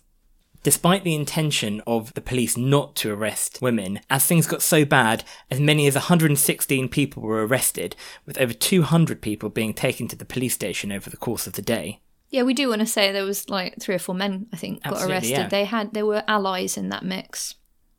Despite 0.62 1.06
the 1.06 1.16
intention 1.16 1.82
of 1.88 2.14
the 2.16 2.22
police 2.22 2.58
not 2.58 2.96
to 2.98 3.14
arrest 3.14 3.62
women, 3.62 4.02
as 4.10 4.26
things 4.26 4.46
got 4.46 4.62
so 4.62 4.84
bad, 4.84 5.24
as 5.50 5.60
many 5.60 5.88
as 5.88 5.96
116 5.96 6.90
people 6.90 7.24
were 7.24 7.48
arrested, 7.48 7.96
with 8.26 8.38
over 8.38 8.52
200 8.52 9.22
people 9.22 9.50
being 9.50 9.74
taken 9.74 10.10
to 10.10 10.18
the 10.18 10.26
police 10.26 10.54
station 10.56 10.92
over 10.92 11.10
the 11.10 11.16
course 11.16 11.48
of 11.48 11.54
the 11.54 11.62
day. 11.62 12.02
Yeah, 12.30 12.44
we 12.44 12.54
do 12.54 12.68
want 12.68 12.82
to 12.82 12.86
say 12.86 13.12
there 13.12 13.24
was 13.24 13.50
like 13.50 13.80
three 13.80 13.96
or 13.96 14.00
four 14.00 14.16
men, 14.16 14.48
I 14.52 14.58
think, 14.58 14.84
got 14.84 14.94
Absolutely, 14.94 15.14
arrested. 15.16 15.32
yeah. 15.32 15.48
They 15.48 15.64
had 15.66 15.94
they 15.94 16.04
were 16.04 16.24
allies 16.28 16.78
in 16.78 16.90
that 16.90 17.06
mix. 17.06 17.56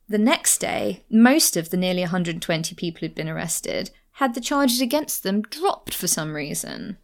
The 0.09 0.19
next 0.19 0.59
day, 0.59 1.05
most 1.11 1.57
of 1.57 1.71
the 1.71 1.77
nearly 1.77 2.03
120 2.03 2.75
people 2.75 3.01
who'd 3.01 3.15
been 3.15 3.29
arrested 3.29 3.91
had 4.21 4.35
the 4.35 4.41
charges 4.41 4.83
against 4.83 5.23
them 5.23 5.41
dropped 5.41 5.95
for 5.95 6.07
some 6.07 6.35
reason. 6.35 6.99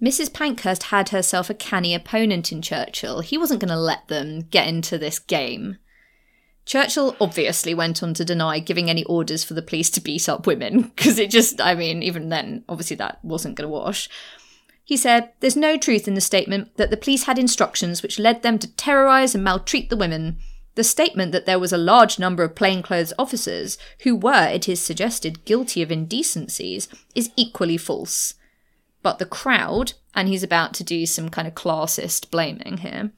Mrs. 0.00 0.32
Pankhurst 0.32 0.84
had 0.84 1.08
herself 1.08 1.50
a 1.50 1.54
canny 1.54 1.96
opponent 1.96 2.52
in 2.52 2.62
Churchill. 2.62 3.22
He 3.22 3.36
wasn't 3.36 3.58
going 3.58 3.70
to 3.70 3.76
let 3.76 4.06
them 4.06 4.42
get 4.42 4.68
into 4.68 4.96
this 4.96 5.18
game. 5.18 5.78
Churchill 6.64 7.16
obviously 7.20 7.74
went 7.74 8.04
on 8.04 8.14
to 8.14 8.24
deny 8.24 8.60
giving 8.60 8.88
any 8.88 9.02
orders 9.06 9.42
for 9.42 9.54
the 9.54 9.62
police 9.62 9.90
to 9.90 10.00
beat 10.00 10.28
up 10.28 10.46
women, 10.46 10.82
because 10.94 11.18
it 11.18 11.32
just, 11.32 11.60
I 11.60 11.74
mean, 11.74 12.04
even 12.04 12.28
then, 12.28 12.64
obviously 12.68 12.94
that 12.96 13.18
wasn't 13.24 13.56
going 13.56 13.68
to 13.68 13.72
wash. 13.72 14.08
He 14.84 14.96
said, 14.96 15.32
There's 15.40 15.56
no 15.56 15.76
truth 15.76 16.06
in 16.06 16.14
the 16.14 16.20
statement 16.20 16.76
that 16.76 16.90
the 16.90 16.96
police 16.96 17.24
had 17.24 17.36
instructions 17.36 18.00
which 18.00 18.20
led 18.20 18.42
them 18.42 18.60
to 18.60 18.72
terrorise 18.76 19.34
and 19.34 19.42
maltreat 19.42 19.90
the 19.90 19.96
women. 19.96 20.38
The 20.80 20.84
statement 20.84 21.32
that 21.32 21.44
there 21.44 21.58
was 21.58 21.74
a 21.74 21.76
large 21.76 22.18
number 22.18 22.42
of 22.42 22.54
plainclothes 22.54 23.12
officers 23.18 23.76
who 24.04 24.16
were, 24.16 24.48
it 24.48 24.66
is 24.66 24.80
suggested, 24.80 25.44
guilty 25.44 25.82
of 25.82 25.92
indecencies 25.92 26.88
is 27.14 27.30
equally 27.36 27.76
false. 27.76 28.32
But 29.02 29.18
the 29.18 29.26
crowd, 29.26 29.92
and 30.14 30.26
he's 30.26 30.42
about 30.42 30.72
to 30.72 30.82
do 30.82 31.04
some 31.04 31.28
kind 31.28 31.46
of 31.46 31.54
classist 31.54 32.30
blaming 32.30 32.78
here, 32.78 33.12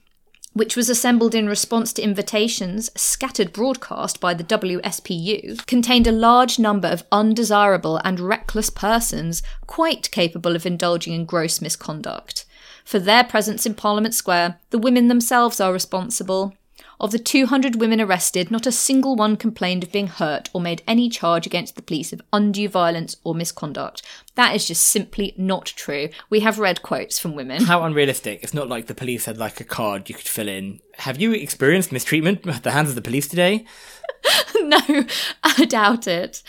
which 0.54 0.74
was 0.74 0.90
assembled 0.90 1.36
in 1.36 1.46
response 1.46 1.92
to 1.92 2.02
invitations 2.02 2.90
scattered 3.00 3.52
broadcast 3.52 4.18
by 4.18 4.34
the 4.34 4.42
WSPU, 4.42 5.64
contained 5.64 6.08
a 6.08 6.10
large 6.10 6.58
number 6.58 6.88
of 6.88 7.04
undesirable 7.12 7.98
and 7.98 8.18
reckless 8.18 8.70
persons 8.70 9.40
quite 9.68 10.10
capable 10.10 10.56
of 10.56 10.66
indulging 10.66 11.12
in 11.12 11.24
gross 11.24 11.60
misconduct. 11.60 12.44
For 12.84 12.98
their 12.98 13.22
presence 13.22 13.64
in 13.66 13.74
Parliament 13.74 14.14
Square, 14.14 14.58
the 14.70 14.78
women 14.78 15.06
themselves 15.06 15.60
are 15.60 15.72
responsible. 15.72 16.56
Of 17.02 17.10
the 17.10 17.18
200 17.18 17.80
women 17.80 18.00
arrested, 18.00 18.52
not 18.52 18.64
a 18.64 18.70
single 18.70 19.16
one 19.16 19.36
complained 19.36 19.82
of 19.82 19.90
being 19.90 20.06
hurt 20.06 20.48
or 20.52 20.60
made 20.60 20.84
any 20.86 21.08
charge 21.08 21.46
against 21.46 21.74
the 21.74 21.82
police 21.82 22.12
of 22.12 22.22
undue 22.32 22.68
violence 22.68 23.16
or 23.24 23.34
misconduct. 23.34 24.02
That 24.36 24.54
is 24.54 24.68
just 24.68 24.84
simply 24.84 25.34
not 25.36 25.66
true. 25.66 26.10
We 26.30 26.40
have 26.40 26.60
read 26.60 26.82
quotes 26.82 27.18
from 27.18 27.34
women. 27.34 27.64
How 27.64 27.82
unrealistic. 27.82 28.44
It's 28.44 28.54
not 28.54 28.68
like 28.68 28.86
the 28.86 28.94
police 28.94 29.24
had 29.24 29.36
like 29.36 29.60
a 29.60 29.64
card 29.64 30.08
you 30.08 30.14
could 30.14 30.28
fill 30.28 30.46
in. 30.46 30.78
Have 30.98 31.20
you 31.20 31.32
experienced 31.32 31.90
mistreatment 31.90 32.46
at 32.46 32.62
the 32.62 32.70
hands 32.70 32.90
of 32.90 32.94
the 32.94 33.02
police 33.02 33.26
today? 33.26 33.66
no, 34.60 35.04
I 35.42 35.64
doubt 35.64 36.06
it. 36.06 36.44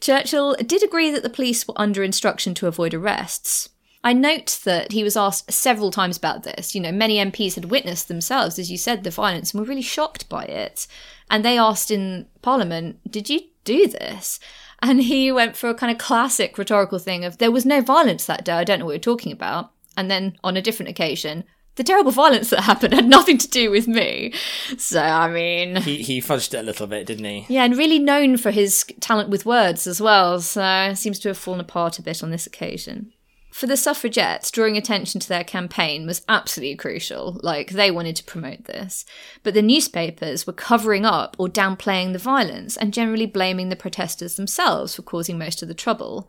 Churchill 0.00 0.56
did 0.66 0.82
agree 0.82 1.12
that 1.12 1.22
the 1.22 1.30
police 1.30 1.68
were 1.68 1.74
under 1.80 2.02
instruction 2.02 2.54
to 2.54 2.66
avoid 2.66 2.92
arrests. 2.92 3.68
I 4.02 4.12
note 4.14 4.60
that 4.64 4.92
he 4.92 5.04
was 5.04 5.16
asked 5.16 5.52
several 5.52 5.90
times 5.90 6.16
about 6.16 6.42
this. 6.42 6.74
You 6.74 6.80
know, 6.80 6.92
many 6.92 7.16
MPs 7.16 7.54
had 7.54 7.66
witnessed 7.66 8.08
themselves, 8.08 8.58
as 8.58 8.70
you 8.70 8.78
said, 8.78 9.04
the 9.04 9.10
violence 9.10 9.52
and 9.52 9.60
were 9.60 9.66
really 9.66 9.82
shocked 9.82 10.28
by 10.28 10.44
it. 10.44 10.86
And 11.30 11.44
they 11.44 11.58
asked 11.58 11.90
in 11.90 12.26
Parliament, 12.42 12.98
Did 13.10 13.28
you 13.28 13.40
do 13.64 13.86
this? 13.86 14.40
And 14.82 15.02
he 15.02 15.30
went 15.30 15.56
for 15.56 15.68
a 15.68 15.74
kind 15.74 15.92
of 15.92 15.98
classic 15.98 16.56
rhetorical 16.56 16.98
thing 16.98 17.24
of 17.24 17.36
there 17.36 17.50
was 17.50 17.66
no 17.66 17.82
violence 17.82 18.24
that 18.24 18.44
day. 18.44 18.52
I 18.52 18.64
don't 18.64 18.78
know 18.78 18.86
what 18.86 18.92
you're 18.92 19.00
talking 19.00 19.32
about. 19.32 19.72
And 19.96 20.10
then 20.10 20.38
on 20.42 20.56
a 20.56 20.62
different 20.62 20.88
occasion, 20.88 21.44
the 21.74 21.84
terrible 21.84 22.12
violence 22.12 22.50
that 22.50 22.60
happened 22.60 22.94
had 22.94 23.06
nothing 23.06 23.36
to 23.38 23.48
do 23.48 23.70
with 23.70 23.86
me. 23.86 24.32
So, 24.78 25.02
I 25.02 25.28
mean. 25.28 25.76
He, 25.76 26.02
he 26.02 26.20
fudged 26.20 26.54
it 26.54 26.60
a 26.60 26.62
little 26.62 26.86
bit, 26.86 27.06
didn't 27.06 27.24
he? 27.24 27.46
Yeah, 27.48 27.64
and 27.64 27.76
really 27.76 27.98
known 27.98 28.38
for 28.38 28.50
his 28.50 28.84
talent 29.00 29.28
with 29.28 29.44
words 29.44 29.86
as 29.86 30.00
well. 30.00 30.40
So, 30.40 30.92
seems 30.94 31.18
to 31.20 31.28
have 31.28 31.38
fallen 31.38 31.60
apart 31.60 31.98
a 31.98 32.02
bit 32.02 32.22
on 32.22 32.30
this 32.30 32.46
occasion. 32.46 33.12
For 33.60 33.66
the 33.66 33.76
suffragettes, 33.76 34.50
drawing 34.50 34.78
attention 34.78 35.20
to 35.20 35.28
their 35.28 35.44
campaign 35.44 36.06
was 36.06 36.22
absolutely 36.30 36.76
crucial. 36.76 37.38
Like, 37.42 37.72
they 37.72 37.90
wanted 37.90 38.16
to 38.16 38.24
promote 38.24 38.64
this. 38.64 39.04
But 39.42 39.52
the 39.52 39.60
newspapers 39.60 40.46
were 40.46 40.54
covering 40.54 41.04
up 41.04 41.36
or 41.38 41.46
downplaying 41.46 42.14
the 42.14 42.18
violence 42.18 42.78
and 42.78 42.94
generally 42.94 43.26
blaming 43.26 43.68
the 43.68 43.76
protesters 43.76 44.36
themselves 44.36 44.94
for 44.94 45.02
causing 45.02 45.36
most 45.36 45.60
of 45.60 45.68
the 45.68 45.74
trouble. 45.74 46.26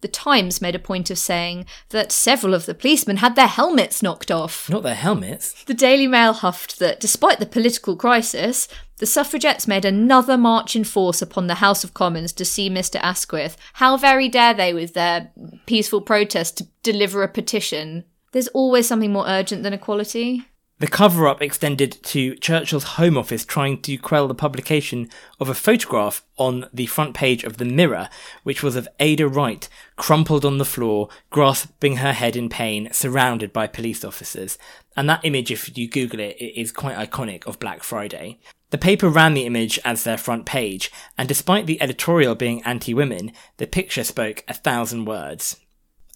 The 0.00 0.08
Times 0.08 0.62
made 0.62 0.74
a 0.74 0.78
point 0.78 1.10
of 1.10 1.18
saying 1.18 1.66
that 1.90 2.12
several 2.12 2.54
of 2.54 2.64
the 2.64 2.74
policemen 2.74 3.18
had 3.18 3.36
their 3.36 3.46
helmets 3.46 4.02
knocked 4.02 4.30
off. 4.30 4.70
Not 4.70 4.82
their 4.82 4.94
helmets. 4.94 5.62
The 5.64 5.74
Daily 5.74 6.06
Mail 6.06 6.32
huffed 6.32 6.78
that 6.78 6.98
despite 6.98 7.40
the 7.40 7.44
political 7.44 7.94
crisis, 7.94 8.68
the 9.00 9.06
suffragettes 9.06 9.66
made 9.66 9.86
another 9.86 10.36
march 10.36 10.76
in 10.76 10.84
force 10.84 11.22
upon 11.22 11.46
the 11.46 11.56
House 11.56 11.84
of 11.84 11.94
Commons 11.94 12.34
to 12.34 12.44
see 12.44 12.68
Mr. 12.68 13.00
Asquith. 13.00 13.56
How 13.74 13.96
very 13.96 14.28
dare 14.28 14.52
they, 14.52 14.74
with 14.74 14.92
their 14.92 15.32
peaceful 15.64 16.02
protest, 16.02 16.58
to 16.58 16.68
deliver 16.82 17.22
a 17.22 17.28
petition? 17.28 18.04
There's 18.32 18.48
always 18.48 18.86
something 18.86 19.10
more 19.10 19.26
urgent 19.26 19.62
than 19.62 19.72
equality. 19.72 20.44
The 20.80 20.86
cover 20.86 21.26
up 21.26 21.40
extended 21.40 22.02
to 22.04 22.34
Churchill's 22.36 22.84
Home 22.84 23.16
Office 23.16 23.46
trying 23.46 23.80
to 23.82 23.96
quell 23.96 24.28
the 24.28 24.34
publication 24.34 25.08
of 25.38 25.48
a 25.48 25.54
photograph 25.54 26.22
on 26.36 26.68
the 26.72 26.86
front 26.86 27.14
page 27.14 27.42
of 27.42 27.56
the 27.56 27.64
Mirror, 27.64 28.10
which 28.42 28.62
was 28.62 28.76
of 28.76 28.88
Ada 28.98 29.28
Wright, 29.28 29.66
crumpled 29.96 30.44
on 30.44 30.58
the 30.58 30.64
floor, 30.66 31.08
grasping 31.30 31.96
her 31.96 32.12
head 32.12 32.36
in 32.36 32.50
pain, 32.50 32.90
surrounded 32.92 33.50
by 33.50 33.66
police 33.66 34.04
officers. 34.04 34.58
And 34.94 35.08
that 35.08 35.24
image, 35.24 35.50
if 35.50 35.76
you 35.76 35.88
Google 35.88 36.20
it, 36.20 36.36
it 36.38 36.60
is 36.60 36.70
quite 36.70 36.96
iconic 36.96 37.46
of 37.46 37.58
Black 37.58 37.82
Friday. 37.82 38.38
The 38.70 38.78
paper 38.78 39.08
ran 39.08 39.34
the 39.34 39.46
image 39.46 39.78
as 39.84 40.04
their 40.04 40.16
front 40.16 40.46
page, 40.46 40.90
and 41.18 41.28
despite 41.28 41.66
the 41.66 41.80
editorial 41.82 42.34
being 42.34 42.62
anti 42.62 42.94
women, 42.94 43.32
the 43.56 43.66
picture 43.66 44.04
spoke 44.04 44.44
a 44.46 44.54
thousand 44.54 45.04
words. 45.04 45.56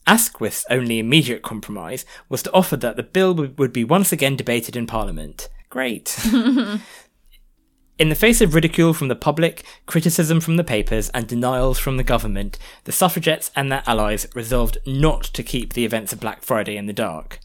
Asquith's 0.07 0.65
only 0.71 0.99
immediate 0.99 1.43
compromise 1.43 2.05
was 2.29 2.43
to 2.43 2.53
offer 2.53 2.77
that 2.77 2.97
the 2.97 3.03
bill 3.03 3.35
would 3.35 3.73
be 3.73 3.85
once 3.85 4.13
again 4.13 4.37
debated 4.37 4.77
in 4.77 4.87
Parliament. 4.87 5.49
Great. 5.71 6.17
in 7.99 8.09
the 8.09 8.15
face 8.15 8.41
of 8.41 8.55
ridicule 8.55 8.93
from 8.93 9.09
the 9.09 9.17
public, 9.17 9.65
criticism 9.87 10.41
from 10.41 10.57
the 10.57 10.65
papers, 10.65 11.09
and 11.11 11.27
denials 11.27 11.79
from 11.79 11.97
the 11.97 12.05
government, 12.05 12.59
the 12.85 12.93
suffragettes 12.93 13.51
and 13.57 13.73
their 13.73 13.83
allies 13.87 14.29
resolved 14.35 14.79
not 14.87 15.25
to 15.25 15.43
keep 15.43 15.73
the 15.73 15.85
events 15.85 16.13
of 16.13 16.21
Black 16.21 16.43
Friday 16.43 16.77
in 16.77 16.87
the 16.87 16.93
dark. 16.93 17.41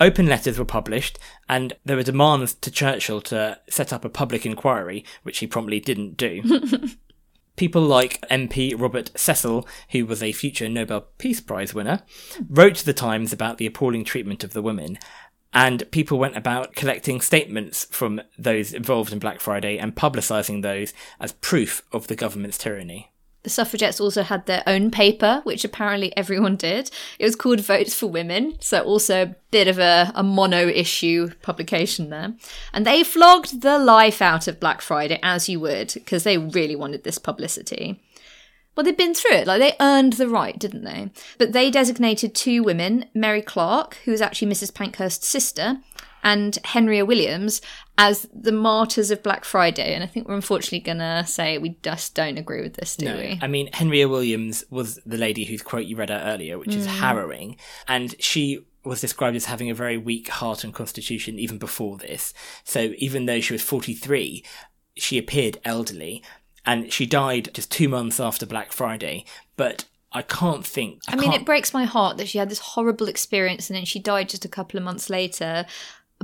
Open 0.00 0.26
letters 0.26 0.58
were 0.58 0.64
published, 0.64 1.18
and 1.48 1.74
there 1.84 1.96
were 1.96 2.02
demands 2.02 2.54
to 2.54 2.70
Churchill 2.70 3.20
to 3.22 3.58
set 3.68 3.92
up 3.92 4.04
a 4.04 4.10
public 4.10 4.44
inquiry, 4.44 5.04
which 5.22 5.38
he 5.38 5.46
promptly 5.46 5.80
didn't 5.80 6.16
do. 6.16 6.42
people 7.56 7.82
like 7.82 8.20
MP 8.28 8.74
Robert 8.78 9.10
Cecil, 9.18 9.66
who 9.90 10.06
was 10.06 10.22
a 10.22 10.32
future 10.32 10.68
Nobel 10.68 11.06
Peace 11.18 11.40
Prize 11.40 11.74
winner, 11.74 12.02
wrote 12.48 12.76
to 12.76 12.86
the 12.86 12.92
Times 12.92 13.32
about 13.32 13.58
the 13.58 13.66
appalling 13.66 14.04
treatment 14.04 14.44
of 14.44 14.52
the 14.52 14.62
women. 14.62 14.98
And 15.52 15.90
people 15.90 16.18
went 16.18 16.36
about 16.36 16.74
collecting 16.74 17.22
statements 17.22 17.86
from 17.86 18.20
those 18.38 18.74
involved 18.74 19.12
in 19.12 19.18
Black 19.18 19.40
Friday 19.40 19.78
and 19.78 19.96
publicising 19.96 20.60
those 20.60 20.92
as 21.18 21.32
proof 21.32 21.82
of 21.92 22.08
the 22.08 22.16
government's 22.16 22.58
tyranny. 22.58 23.12
The 23.46 23.50
suffragettes 23.50 24.00
also 24.00 24.24
had 24.24 24.46
their 24.46 24.64
own 24.66 24.90
paper, 24.90 25.40
which 25.44 25.64
apparently 25.64 26.12
everyone 26.16 26.56
did. 26.56 26.90
It 27.20 27.24
was 27.24 27.36
called 27.36 27.60
Votes 27.60 27.94
for 27.94 28.08
Women, 28.08 28.56
so 28.58 28.82
also 28.82 29.22
a 29.22 29.36
bit 29.52 29.68
of 29.68 29.78
a, 29.78 30.10
a 30.16 30.24
mono 30.24 30.66
issue 30.66 31.30
publication 31.42 32.10
there. 32.10 32.34
And 32.72 32.84
they 32.84 33.04
flogged 33.04 33.62
the 33.62 33.78
life 33.78 34.20
out 34.20 34.48
of 34.48 34.58
Black 34.58 34.80
Friday, 34.80 35.20
as 35.22 35.48
you 35.48 35.60
would, 35.60 35.94
because 35.94 36.24
they 36.24 36.36
really 36.36 36.74
wanted 36.74 37.04
this 37.04 37.18
publicity. 37.18 38.02
Well, 38.76 38.82
they'd 38.82 38.96
been 38.96 39.14
through 39.14 39.36
it. 39.36 39.46
Like, 39.46 39.60
they 39.60 39.76
earned 39.78 40.14
the 40.14 40.28
right, 40.28 40.58
didn't 40.58 40.82
they? 40.82 41.12
But 41.38 41.52
they 41.52 41.70
designated 41.70 42.34
two 42.34 42.64
women, 42.64 43.04
Mary 43.14 43.42
Clarke, 43.42 43.98
who 44.06 44.10
was 44.10 44.20
actually 44.20 44.50
Mrs. 44.50 44.74
Pankhurst's 44.74 45.28
sister, 45.28 45.78
and 46.26 46.58
Henria 46.64 47.06
Williams 47.06 47.60
as 47.98 48.26
the 48.34 48.50
martyrs 48.50 49.12
of 49.12 49.22
Black 49.22 49.44
Friday. 49.44 49.94
And 49.94 50.02
I 50.02 50.08
think 50.08 50.26
we're 50.26 50.34
unfortunately 50.34 50.80
going 50.80 50.98
to 50.98 51.24
say 51.24 51.56
we 51.56 51.78
just 51.84 52.16
don't 52.16 52.36
agree 52.36 52.62
with 52.62 52.74
this, 52.74 52.96
do 52.96 53.04
no, 53.04 53.16
we? 53.16 53.38
I 53.40 53.46
mean, 53.46 53.70
Henria 53.70 54.10
Williams 54.10 54.64
was 54.68 54.96
the 55.06 55.18
lady 55.18 55.44
whose 55.44 55.62
quote 55.62 55.86
you 55.86 55.94
read 55.94 56.10
out 56.10 56.26
earlier, 56.26 56.58
which 56.58 56.70
mm. 56.70 56.78
is 56.78 56.86
harrowing. 56.86 57.56
And 57.86 58.16
she 58.18 58.66
was 58.84 59.00
described 59.00 59.36
as 59.36 59.44
having 59.44 59.70
a 59.70 59.74
very 59.74 59.96
weak 59.96 60.28
heart 60.28 60.64
and 60.64 60.74
constitution 60.74 61.38
even 61.38 61.58
before 61.58 61.96
this. 61.96 62.34
So 62.64 62.92
even 62.98 63.26
though 63.26 63.40
she 63.40 63.54
was 63.54 63.62
43, 63.62 64.44
she 64.96 65.18
appeared 65.18 65.60
elderly. 65.64 66.24
And 66.64 66.92
she 66.92 67.06
died 67.06 67.50
just 67.54 67.70
two 67.70 67.88
months 67.88 68.18
after 68.18 68.46
Black 68.46 68.72
Friday. 68.72 69.26
But 69.56 69.84
I 70.10 70.22
can't 70.22 70.66
think. 70.66 71.02
I, 71.06 71.12
I 71.12 71.16
mean, 71.16 71.32
it 71.32 71.46
breaks 71.46 71.72
my 71.72 71.84
heart 71.84 72.16
that 72.16 72.26
she 72.26 72.38
had 72.38 72.48
this 72.48 72.58
horrible 72.58 73.06
experience 73.06 73.70
and 73.70 73.76
then 73.76 73.84
she 73.84 74.00
died 74.00 74.28
just 74.28 74.44
a 74.44 74.48
couple 74.48 74.76
of 74.76 74.82
months 74.82 75.08
later 75.08 75.66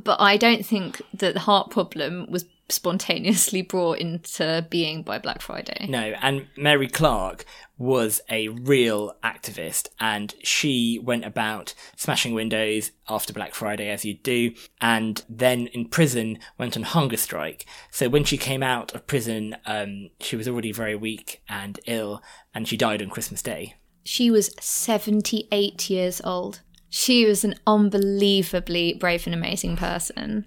but 0.02 0.20
I 0.20 0.36
don't 0.36 0.64
think 0.64 1.02
that 1.14 1.34
the 1.34 1.40
heart 1.40 1.70
problem 1.70 2.26
was 2.30 2.44
spontaneously 2.68 3.62
brought 3.62 3.98
into 3.98 4.66
being 4.70 5.02
by 5.02 5.18
Black 5.18 5.42
Friday. 5.42 5.86
No, 5.88 6.14
and 6.22 6.46
Mary 6.56 6.88
Clarke 6.88 7.44
was 7.76 8.20
a 8.30 8.48
real 8.48 9.14
activist 9.22 9.88
and 10.00 10.34
she 10.42 10.98
went 11.02 11.24
about 11.24 11.74
smashing 11.96 12.32
windows 12.32 12.92
after 13.08 13.32
Black 13.32 13.54
Friday 13.54 13.90
as 13.90 14.04
you 14.04 14.14
do 14.14 14.52
and 14.80 15.24
then 15.28 15.66
in 15.68 15.86
prison 15.86 16.38
went 16.58 16.76
on 16.76 16.84
hunger 16.84 17.16
strike. 17.16 17.66
So 17.90 18.08
when 18.08 18.24
she 18.24 18.38
came 18.38 18.62
out 18.62 18.94
of 18.94 19.06
prison 19.06 19.56
um, 19.66 20.10
she 20.20 20.36
was 20.36 20.48
already 20.48 20.72
very 20.72 20.94
weak 20.94 21.42
and 21.48 21.78
ill 21.86 22.22
and 22.54 22.66
she 22.68 22.76
died 22.76 23.02
on 23.02 23.10
Christmas 23.10 23.42
Day. 23.42 23.74
She 24.04 24.30
was 24.30 24.54
78 24.60 25.90
years 25.90 26.20
old. 26.24 26.60
She 26.94 27.24
was 27.24 27.42
an 27.42 27.54
unbelievably 27.66 28.98
brave 29.00 29.26
and 29.26 29.34
amazing 29.34 29.78
person. 29.78 30.44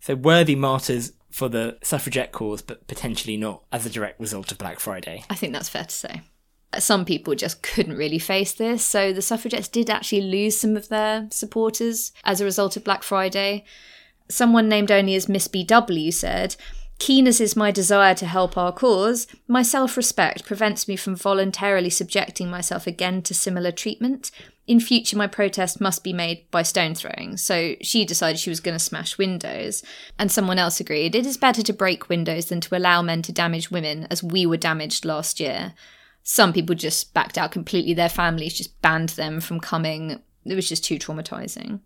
So 0.00 0.16
worthy 0.16 0.56
martyrs 0.56 1.12
for 1.30 1.48
the 1.48 1.78
suffragette 1.80 2.32
cause, 2.32 2.60
but 2.60 2.88
potentially 2.88 3.36
not 3.36 3.62
as 3.70 3.86
a 3.86 3.90
direct 3.90 4.18
result 4.18 4.50
of 4.50 4.58
Black 4.58 4.80
Friday. 4.80 5.22
I 5.30 5.36
think 5.36 5.52
that's 5.52 5.68
fair 5.68 5.84
to 5.84 5.94
say. 5.94 6.22
Some 6.76 7.04
people 7.04 7.36
just 7.36 7.62
couldn't 7.62 7.96
really 7.96 8.18
face 8.18 8.52
this, 8.52 8.84
so 8.84 9.12
the 9.12 9.22
suffragettes 9.22 9.68
did 9.68 9.88
actually 9.88 10.22
lose 10.22 10.58
some 10.58 10.76
of 10.76 10.88
their 10.88 11.28
supporters 11.30 12.10
as 12.24 12.40
a 12.40 12.44
result 12.44 12.76
of 12.76 12.82
Black 12.82 13.04
Friday. 13.04 13.64
Someone 14.28 14.68
named 14.68 14.90
only 14.90 15.14
as 15.14 15.28
Miss 15.28 15.46
BW 15.46 16.12
said, 16.12 16.56
Keen 16.98 17.28
as 17.28 17.40
is 17.40 17.54
my 17.54 17.70
desire 17.70 18.14
to 18.14 18.26
help 18.26 18.56
our 18.58 18.72
cause, 18.72 19.28
my 19.46 19.62
self 19.62 19.96
respect 19.96 20.44
prevents 20.44 20.88
me 20.88 20.96
from 20.96 21.14
voluntarily 21.14 21.90
subjecting 21.90 22.50
myself 22.50 22.88
again 22.88 23.22
to 23.22 23.34
similar 23.34 23.70
treatment 23.70 24.32
in 24.66 24.80
future 24.80 25.16
my 25.16 25.26
protest 25.26 25.80
must 25.80 26.02
be 26.02 26.12
made 26.12 26.50
by 26.50 26.62
stone 26.62 26.94
throwing. 26.94 27.36
So 27.36 27.76
she 27.82 28.04
decided 28.04 28.38
she 28.38 28.50
was 28.50 28.60
going 28.60 28.74
to 28.74 28.80
smash 28.80 29.18
windows. 29.18 29.82
And 30.18 30.30
someone 30.30 30.58
else 30.58 30.80
agreed 30.80 31.14
it 31.14 31.26
is 31.26 31.36
better 31.36 31.62
to 31.62 31.72
break 31.72 32.08
windows 32.08 32.46
than 32.46 32.60
to 32.62 32.76
allow 32.76 33.02
men 33.02 33.22
to 33.22 33.32
damage 33.32 33.70
women 33.70 34.06
as 34.10 34.22
we 34.22 34.46
were 34.46 34.56
damaged 34.56 35.04
last 35.04 35.38
year. 35.40 35.74
Some 36.22 36.52
people 36.52 36.74
just 36.74 37.14
backed 37.14 37.38
out 37.38 37.52
completely. 37.52 37.94
Their 37.94 38.08
families 38.08 38.54
just 38.54 38.80
banned 38.82 39.10
them 39.10 39.40
from 39.40 39.60
coming. 39.60 40.20
It 40.44 40.54
was 40.54 40.68
just 40.68 40.84
too 40.84 40.98
traumatizing. 40.98 41.80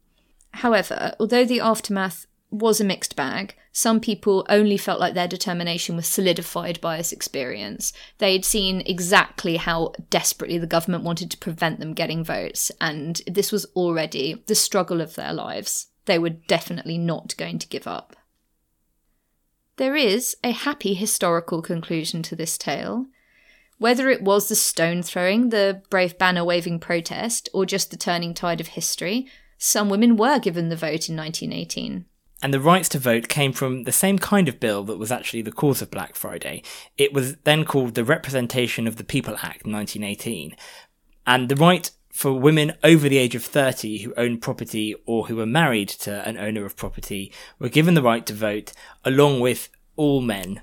However, 0.52 1.14
although 1.20 1.44
the 1.44 1.60
aftermath 1.60 2.26
was 2.50 2.80
a 2.80 2.84
mixed 2.84 3.16
bag. 3.16 3.54
Some 3.72 4.00
people 4.00 4.44
only 4.48 4.76
felt 4.76 5.00
like 5.00 5.14
their 5.14 5.28
determination 5.28 5.96
was 5.96 6.06
solidified 6.06 6.80
by 6.80 6.96
this 6.96 7.12
experience. 7.12 7.92
They'd 8.18 8.44
seen 8.44 8.82
exactly 8.84 9.56
how 9.56 9.92
desperately 10.10 10.58
the 10.58 10.66
government 10.66 11.04
wanted 11.04 11.30
to 11.30 11.38
prevent 11.38 11.78
them 11.78 11.94
getting 11.94 12.24
votes, 12.24 12.72
and 12.80 13.22
this 13.26 13.52
was 13.52 13.66
already 13.76 14.42
the 14.46 14.54
struggle 14.54 15.00
of 15.00 15.14
their 15.14 15.32
lives. 15.32 15.86
They 16.06 16.18
were 16.18 16.30
definitely 16.30 16.98
not 16.98 17.36
going 17.36 17.58
to 17.60 17.68
give 17.68 17.86
up. 17.86 18.16
There 19.76 19.96
is 19.96 20.36
a 20.42 20.50
happy 20.50 20.94
historical 20.94 21.62
conclusion 21.62 22.22
to 22.24 22.36
this 22.36 22.58
tale. 22.58 23.06
Whether 23.78 24.10
it 24.10 24.22
was 24.22 24.48
the 24.48 24.56
stone 24.56 25.02
throwing, 25.02 25.48
the 25.48 25.82
brave 25.88 26.18
banner 26.18 26.44
waving 26.44 26.80
protest, 26.80 27.48
or 27.54 27.64
just 27.64 27.90
the 27.90 27.96
turning 27.96 28.34
tide 28.34 28.60
of 28.60 28.68
history, 28.68 29.28
some 29.56 29.88
women 29.88 30.16
were 30.16 30.38
given 30.38 30.68
the 30.68 30.76
vote 30.76 31.08
in 31.08 31.16
1918 31.16 32.06
and 32.42 32.54
the 32.54 32.60
rights 32.60 32.88
to 32.90 32.98
vote 32.98 33.28
came 33.28 33.52
from 33.52 33.84
the 33.84 33.92
same 33.92 34.18
kind 34.18 34.48
of 34.48 34.60
bill 34.60 34.82
that 34.84 34.98
was 34.98 35.12
actually 35.12 35.42
the 35.42 35.52
cause 35.52 35.82
of 35.82 35.90
Black 35.90 36.14
Friday. 36.14 36.62
It 36.96 37.12
was 37.12 37.36
then 37.44 37.64
called 37.64 37.94
the 37.94 38.04
Representation 38.04 38.86
of 38.86 38.96
the 38.96 39.04
People 39.04 39.34
Act 39.34 39.66
1918. 39.66 40.56
And 41.26 41.48
the 41.48 41.56
right 41.56 41.90
for 42.12 42.32
women 42.32 42.72
over 42.82 43.08
the 43.08 43.18
age 43.18 43.34
of 43.34 43.44
30 43.44 43.98
who 43.98 44.14
owned 44.16 44.42
property 44.42 44.94
or 45.06 45.26
who 45.26 45.36
were 45.36 45.46
married 45.46 45.88
to 45.88 46.26
an 46.26 46.36
owner 46.38 46.64
of 46.64 46.76
property 46.76 47.32
were 47.58 47.68
given 47.68 47.94
the 47.94 48.02
right 48.02 48.26
to 48.26 48.34
vote 48.34 48.72
along 49.04 49.40
with 49.40 49.68
all 49.96 50.20
men 50.20 50.60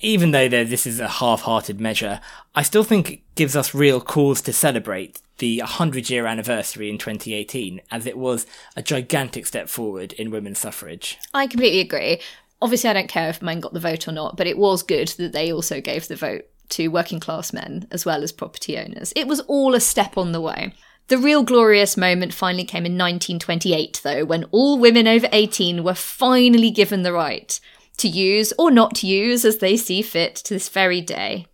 even 0.00 0.30
though 0.30 0.48
this 0.48 0.86
is 0.86 1.00
a 1.00 1.08
half-hearted 1.08 1.80
measure, 1.80 2.20
I 2.54 2.62
still 2.62 2.84
think 2.84 3.10
it 3.10 3.20
gives 3.34 3.56
us 3.56 3.74
real 3.74 4.00
cause 4.00 4.40
to 4.42 4.52
celebrate 4.52 5.20
the 5.38 5.58
100 5.58 6.08
year 6.08 6.26
anniversary 6.26 6.88
in 6.88 6.98
2018 6.98 7.80
as 7.90 8.06
it 8.06 8.16
was 8.16 8.46
a 8.74 8.82
gigantic 8.82 9.46
step 9.46 9.68
forward 9.68 10.12
in 10.14 10.30
women's 10.30 10.58
suffrage. 10.58 11.18
I 11.34 11.46
completely 11.46 11.80
agree. 11.80 12.20
Obviously, 12.62 12.88
I 12.88 12.94
don't 12.94 13.08
care 13.08 13.28
if 13.28 13.42
men 13.42 13.60
got 13.60 13.74
the 13.74 13.80
vote 13.80 14.08
or 14.08 14.12
not, 14.12 14.36
but 14.36 14.46
it 14.46 14.56
was 14.56 14.82
good 14.82 15.08
that 15.08 15.32
they 15.32 15.52
also 15.52 15.80
gave 15.80 16.08
the 16.08 16.16
vote 16.16 16.46
to 16.70 16.88
working 16.88 17.20
class 17.20 17.52
men 17.52 17.86
as 17.90 18.06
well 18.06 18.22
as 18.22 18.32
property 18.32 18.78
owners. 18.78 19.12
It 19.14 19.28
was 19.28 19.40
all 19.40 19.74
a 19.74 19.80
step 19.80 20.16
on 20.16 20.32
the 20.32 20.40
way. 20.40 20.72
The 21.08 21.18
real 21.18 21.44
glorious 21.44 21.96
moment 21.96 22.34
finally 22.34 22.64
came 22.64 22.84
in 22.84 22.92
1928, 22.92 24.00
though, 24.02 24.24
when 24.24 24.44
all 24.50 24.78
women 24.78 25.06
over 25.06 25.28
18 25.30 25.84
were 25.84 25.94
finally 25.94 26.70
given 26.70 27.02
the 27.02 27.12
right 27.12 27.60
to 27.98 28.08
use 28.08 28.52
or 28.58 28.70
not 28.70 28.94
to 28.96 29.06
use 29.06 29.44
as 29.44 29.58
they 29.58 29.76
see 29.76 30.02
fit 30.02 30.34
to 30.36 30.54
this 30.54 30.68
very 30.68 31.00
day. 31.00 31.46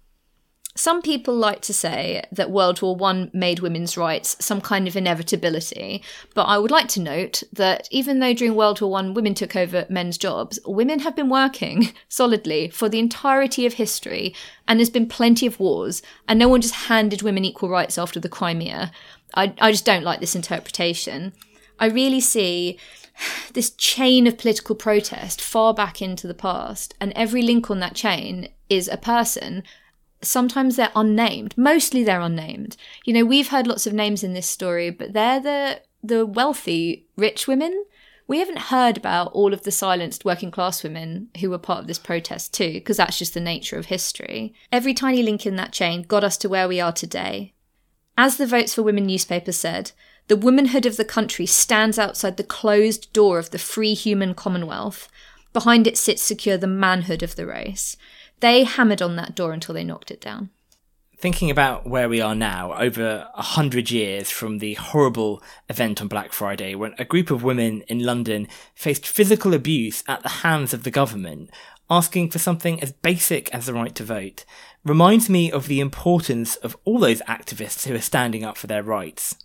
Some 0.74 1.02
people 1.02 1.34
like 1.34 1.60
to 1.62 1.74
say 1.74 2.24
that 2.32 2.50
World 2.50 2.80
War 2.80 2.96
I 3.02 3.28
made 3.34 3.60
women's 3.60 3.98
rights 3.98 4.42
some 4.42 4.62
kind 4.62 4.88
of 4.88 4.96
inevitability, 4.96 6.02
but 6.34 6.44
I 6.44 6.56
would 6.56 6.70
like 6.70 6.88
to 6.88 7.00
note 7.00 7.42
that 7.52 7.86
even 7.90 8.20
though 8.20 8.32
during 8.32 8.54
World 8.54 8.80
War 8.80 8.98
I 8.98 9.10
women 9.10 9.34
took 9.34 9.54
over 9.54 9.84
men's 9.90 10.16
jobs, 10.16 10.58
women 10.64 11.00
have 11.00 11.14
been 11.14 11.28
working 11.28 11.92
solidly 12.08 12.70
for 12.70 12.88
the 12.88 12.98
entirety 12.98 13.66
of 13.66 13.74
history, 13.74 14.34
and 14.66 14.78
there's 14.78 14.88
been 14.88 15.08
plenty 15.08 15.46
of 15.46 15.60
wars, 15.60 16.00
and 16.26 16.38
no 16.38 16.48
one 16.48 16.62
just 16.62 16.74
handed 16.74 17.20
women 17.20 17.44
equal 17.44 17.68
rights 17.68 17.98
after 17.98 18.18
the 18.18 18.30
Crimea. 18.30 18.90
I, 19.34 19.52
I 19.60 19.72
just 19.72 19.84
don't 19.84 20.04
like 20.04 20.20
this 20.20 20.34
interpretation. 20.34 21.34
I 21.78 21.86
really 21.86 22.20
see 22.20 22.78
this 23.52 23.70
chain 23.70 24.26
of 24.26 24.38
political 24.38 24.74
protest 24.74 25.40
far 25.40 25.74
back 25.74 26.00
into 26.00 26.26
the 26.26 26.34
past, 26.34 26.94
and 27.00 27.12
every 27.14 27.42
link 27.42 27.70
on 27.70 27.80
that 27.80 27.94
chain 27.94 28.48
is 28.68 28.88
a 28.88 28.96
person 28.96 29.62
sometimes 30.22 30.76
they're 30.76 30.92
unnamed. 30.94 31.56
Mostly 31.58 32.02
they're 32.04 32.20
unnamed. 32.20 32.76
You 33.04 33.12
know, 33.12 33.24
we've 33.24 33.48
heard 33.48 33.66
lots 33.66 33.86
of 33.86 33.92
names 33.92 34.22
in 34.22 34.32
this 34.32 34.46
story, 34.46 34.90
but 34.90 35.12
they're 35.12 35.40
the 35.40 35.82
the 36.02 36.26
wealthy, 36.26 37.06
rich 37.16 37.46
women. 37.46 37.84
We 38.26 38.38
haven't 38.38 38.58
heard 38.58 38.96
about 38.96 39.32
all 39.32 39.52
of 39.52 39.62
the 39.62 39.70
silenced 39.70 40.24
working 40.24 40.50
class 40.50 40.82
women 40.82 41.28
who 41.40 41.50
were 41.50 41.58
part 41.58 41.80
of 41.80 41.86
this 41.86 41.98
protest 41.98 42.54
too, 42.54 42.72
because 42.72 42.96
that's 42.96 43.18
just 43.18 43.34
the 43.34 43.40
nature 43.40 43.76
of 43.76 43.86
history. 43.86 44.54
Every 44.72 44.94
tiny 44.94 45.22
link 45.22 45.44
in 45.44 45.56
that 45.56 45.72
chain 45.72 46.02
got 46.02 46.24
us 46.24 46.36
to 46.38 46.48
where 46.48 46.66
we 46.66 46.80
are 46.80 46.92
today. 46.92 47.52
As 48.16 48.36
the 48.36 48.46
Votes 48.46 48.74
for 48.74 48.82
Women 48.82 49.06
newspaper 49.06 49.52
said, 49.52 49.92
the 50.28 50.36
womanhood 50.36 50.86
of 50.86 50.96
the 50.96 51.04
country 51.04 51.46
stands 51.46 51.98
outside 51.98 52.36
the 52.36 52.44
closed 52.44 53.12
door 53.12 53.38
of 53.38 53.50
the 53.50 53.58
free 53.58 53.94
human 53.94 54.34
commonwealth. 54.34 55.08
Behind 55.52 55.86
it 55.86 55.98
sits 55.98 56.22
secure 56.22 56.56
the 56.56 56.66
manhood 56.66 57.22
of 57.22 57.36
the 57.36 57.46
race. 57.46 57.96
They 58.40 58.64
hammered 58.64 59.02
on 59.02 59.16
that 59.16 59.34
door 59.34 59.52
until 59.52 59.74
they 59.74 59.84
knocked 59.84 60.10
it 60.10 60.20
down. 60.20 60.50
Thinking 61.18 61.50
about 61.50 61.86
where 61.86 62.08
we 62.08 62.20
are 62.20 62.34
now, 62.34 62.72
over 62.72 63.28
a 63.32 63.42
hundred 63.42 63.92
years 63.92 64.28
from 64.28 64.58
the 64.58 64.74
horrible 64.74 65.40
event 65.68 66.02
on 66.02 66.08
Black 66.08 66.32
Friday, 66.32 66.74
when 66.74 66.94
a 66.98 67.04
group 67.04 67.30
of 67.30 67.44
women 67.44 67.82
in 67.82 68.00
London 68.00 68.48
faced 68.74 69.06
physical 69.06 69.54
abuse 69.54 70.02
at 70.08 70.24
the 70.24 70.28
hands 70.28 70.74
of 70.74 70.82
the 70.82 70.90
government, 70.90 71.48
asking 71.88 72.30
for 72.30 72.40
something 72.40 72.82
as 72.82 72.90
basic 72.90 73.54
as 73.54 73.66
the 73.66 73.74
right 73.74 73.94
to 73.94 74.02
vote, 74.02 74.44
reminds 74.84 75.30
me 75.30 75.52
of 75.52 75.68
the 75.68 75.78
importance 75.78 76.56
of 76.56 76.76
all 76.84 76.98
those 76.98 77.22
activists 77.22 77.86
who 77.86 77.94
are 77.94 78.00
standing 78.00 78.42
up 78.42 78.56
for 78.56 78.66
their 78.66 78.82
rights. 78.82 79.36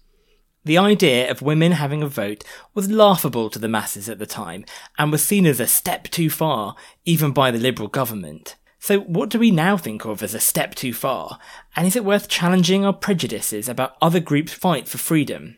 The 0.67 0.77
idea 0.77 1.31
of 1.31 1.41
women 1.41 1.71
having 1.71 2.03
a 2.03 2.09
vote 2.09 2.43
was 2.73 2.91
laughable 2.91 3.49
to 3.51 3.57
the 3.57 3.69
masses 3.69 4.09
at 4.09 4.19
the 4.19 4.25
time 4.25 4.65
and 4.97 5.13
was 5.13 5.23
seen 5.23 5.45
as 5.45 5.61
a 5.61 5.65
step 5.65 6.09
too 6.09 6.29
far, 6.29 6.75
even 7.05 7.31
by 7.31 7.51
the 7.51 7.57
Liberal 7.57 7.87
government. 7.87 8.57
So, 8.77 8.99
what 8.99 9.29
do 9.29 9.39
we 9.39 9.49
now 9.49 9.77
think 9.77 10.03
of 10.03 10.21
as 10.21 10.33
a 10.33 10.41
step 10.41 10.75
too 10.75 10.93
far? 10.93 11.39
And 11.77 11.87
is 11.87 11.95
it 11.95 12.03
worth 12.03 12.27
challenging 12.27 12.83
our 12.83 12.91
prejudices 12.91 13.69
about 13.69 13.95
other 14.01 14.19
groups' 14.19 14.51
fight 14.51 14.89
for 14.89 14.97
freedom? 14.97 15.55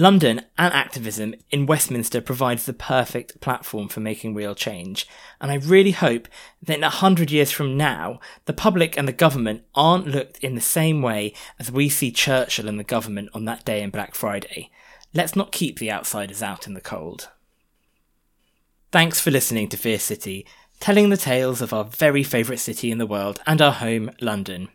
London 0.00 0.42
and 0.56 0.72
activism 0.72 1.34
in 1.50 1.66
Westminster 1.66 2.20
provides 2.20 2.64
the 2.64 2.72
perfect 2.72 3.40
platform 3.40 3.88
for 3.88 3.98
making 3.98 4.32
real 4.32 4.54
change, 4.54 5.08
and 5.40 5.50
I 5.50 5.56
really 5.56 5.90
hope 5.90 6.28
that 6.62 6.78
in 6.78 6.84
a 6.84 6.88
hundred 6.88 7.32
years 7.32 7.50
from 7.50 7.76
now, 7.76 8.20
the 8.44 8.52
public 8.52 8.96
and 8.96 9.08
the 9.08 9.12
government 9.12 9.64
aren't 9.74 10.06
looked 10.06 10.38
in 10.38 10.54
the 10.54 10.60
same 10.60 11.02
way 11.02 11.34
as 11.58 11.72
we 11.72 11.88
see 11.88 12.12
Churchill 12.12 12.68
and 12.68 12.78
the 12.78 12.84
government 12.84 13.30
on 13.34 13.44
that 13.46 13.64
day 13.64 13.82
in 13.82 13.90
Black 13.90 14.14
Friday. 14.14 14.70
Let's 15.12 15.34
not 15.34 15.50
keep 15.50 15.80
the 15.80 15.90
outsiders 15.90 16.44
out 16.44 16.68
in 16.68 16.74
the 16.74 16.80
cold. 16.80 17.30
Thanks 18.92 19.20
for 19.20 19.32
listening 19.32 19.68
to 19.70 19.76
Fierce 19.76 20.04
City 20.04 20.46
telling 20.80 21.10
the 21.10 21.16
tales 21.16 21.60
of 21.60 21.72
our 21.72 21.84
very 21.84 22.22
favourite 22.22 22.60
city 22.60 22.92
in 22.92 22.98
the 22.98 23.06
world 23.06 23.40
and 23.46 23.60
our 23.60 23.72
home, 23.72 24.10
London. 24.20 24.68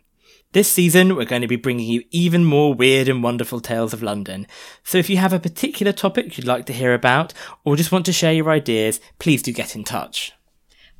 This 0.54 0.70
season, 0.70 1.16
we're 1.16 1.24
going 1.24 1.42
to 1.42 1.48
be 1.48 1.56
bringing 1.56 1.88
you 1.88 2.04
even 2.12 2.44
more 2.44 2.72
weird 2.72 3.08
and 3.08 3.24
wonderful 3.24 3.58
tales 3.58 3.92
of 3.92 4.04
London. 4.04 4.46
So 4.84 4.98
if 4.98 5.10
you 5.10 5.16
have 5.16 5.32
a 5.32 5.40
particular 5.40 5.90
topic 5.90 6.38
you'd 6.38 6.46
like 6.46 6.64
to 6.66 6.72
hear 6.72 6.94
about, 6.94 7.34
or 7.64 7.74
just 7.74 7.90
want 7.90 8.06
to 8.06 8.12
share 8.12 8.32
your 8.32 8.48
ideas, 8.48 9.00
please 9.18 9.42
do 9.42 9.52
get 9.52 9.74
in 9.74 9.82
touch. 9.82 10.32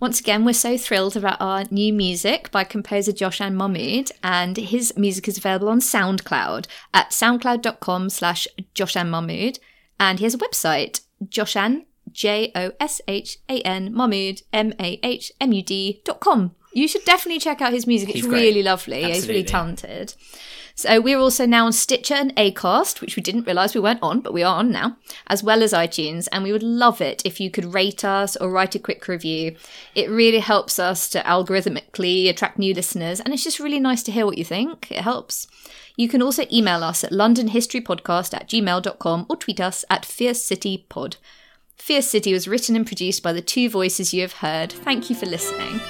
Once 0.01 0.19
again, 0.19 0.45
we're 0.45 0.55
so 0.55 0.77
thrilled 0.77 1.17
about 1.17 1.41
our 1.41 1.67
new 1.71 1.93
music 1.93 2.51
by 2.51 2.65
composer 2.65 3.13
Joshan 3.13 3.55
Mahmud, 3.55 4.11
and 4.25 4.57
his 4.57 4.93
music 4.97 5.29
is 5.29 5.39
available 5.39 5.69
on 5.69 5.79
SoundCloud 5.79 6.67
at 6.93 7.11
soundcloud.com 7.11 8.11
slash 8.11 8.49
Joshan 8.75 9.09
Mahmud, 9.09 9.61
and 10.01 10.19
he 10.19 10.25
has 10.25 10.35
a 10.35 10.39
website, 10.39 11.03
Joshan, 11.25 11.85
J 12.11 12.51
O 12.57 12.73
S 12.81 13.01
H 13.07 13.39
A 13.49 13.61
N 13.61 13.95
Mahmud 13.95 14.43
M 14.53 14.73
A 14.81 14.99
H 15.05 15.31
M 15.41 15.53
U 15.53 15.63
D 15.63 16.03
dot 16.05 16.19
com. 16.19 16.57
You 16.75 16.89
should 16.89 17.05
definitely 17.05 17.39
check 17.39 17.62
out 17.62 17.72
his 17.72 17.87
music. 17.87 18.09
It's 18.11 18.18
He's 18.18 18.27
really 18.27 18.53
great. 18.55 18.64
lovely. 18.64 19.05
He's 19.05 19.29
really 19.29 19.45
talented. 19.45 20.14
So 20.77 21.01
we're 21.01 21.20
also 21.20 21.47
now 21.47 21.66
on 21.66 21.72
Stitcher 21.72 22.14
and 22.14 22.35
Acast, 22.35 23.01
which 23.01 23.14
we 23.14 23.22
didn't 23.22 23.47
realise 23.47 23.77
we 23.77 23.81
weren't 23.81 24.03
on, 24.03 24.20
but 24.20 24.33
we 24.33 24.43
are 24.43 24.57
on 24.57 24.72
now, 24.72 24.97
as 25.29 25.41
well 25.41 25.62
as 25.62 25.72
iTunes. 25.72 26.27
And 26.33 26.43
we 26.43 26.51
would 26.51 26.64
love 26.64 27.01
it 27.01 27.22
if 27.25 27.39
you 27.39 27.49
could 27.49 27.72
rate 27.72 28.05
us 28.05 28.35
or 28.37 28.51
write 28.51 28.75
a 28.75 28.81
quick 28.81 29.07
review. 29.07 29.55
It 29.95 30.11
really 30.11 30.41
helps 30.41 30.81
us 30.81 31.09
to 31.11 31.20
algorithmically 31.20 32.29
attract 32.29 32.59
new 32.59 32.75
listeners, 32.75 33.20
and 33.20 33.33
it's 33.33 33.45
just 33.45 33.61
really 33.61 33.79
nice 33.79 34.03
to 34.03 34.12
hear 34.12 34.27
what 34.27 34.37
you 34.37 34.45
think. 34.45 34.91
It 34.91 35.03
helps. 35.03 35.47
You 35.97 36.09
can 36.09 36.20
also 36.20 36.45
email 36.53 36.83
us 36.83 37.05
at 37.05 37.12
londonhistorypodcast 37.12 38.35
at 38.35 38.49
gmail.com 38.49 39.27
or 39.31 39.37
tweet 39.37 39.61
us 39.61 39.85
at 39.89 40.03
fiercecitypod. 40.03 41.16
Fierce 41.77 42.09
City 42.09 42.33
was 42.33 42.49
written 42.49 42.75
and 42.75 42.85
produced 42.85 43.22
by 43.22 43.33
the 43.33 43.43
two 43.43 43.70
voices 43.70 44.12
you 44.12 44.22
have 44.22 44.33
heard. 44.35 44.72
Thank 44.72 45.09
you 45.09 45.14
for 45.14 45.27
listening. 45.27 45.81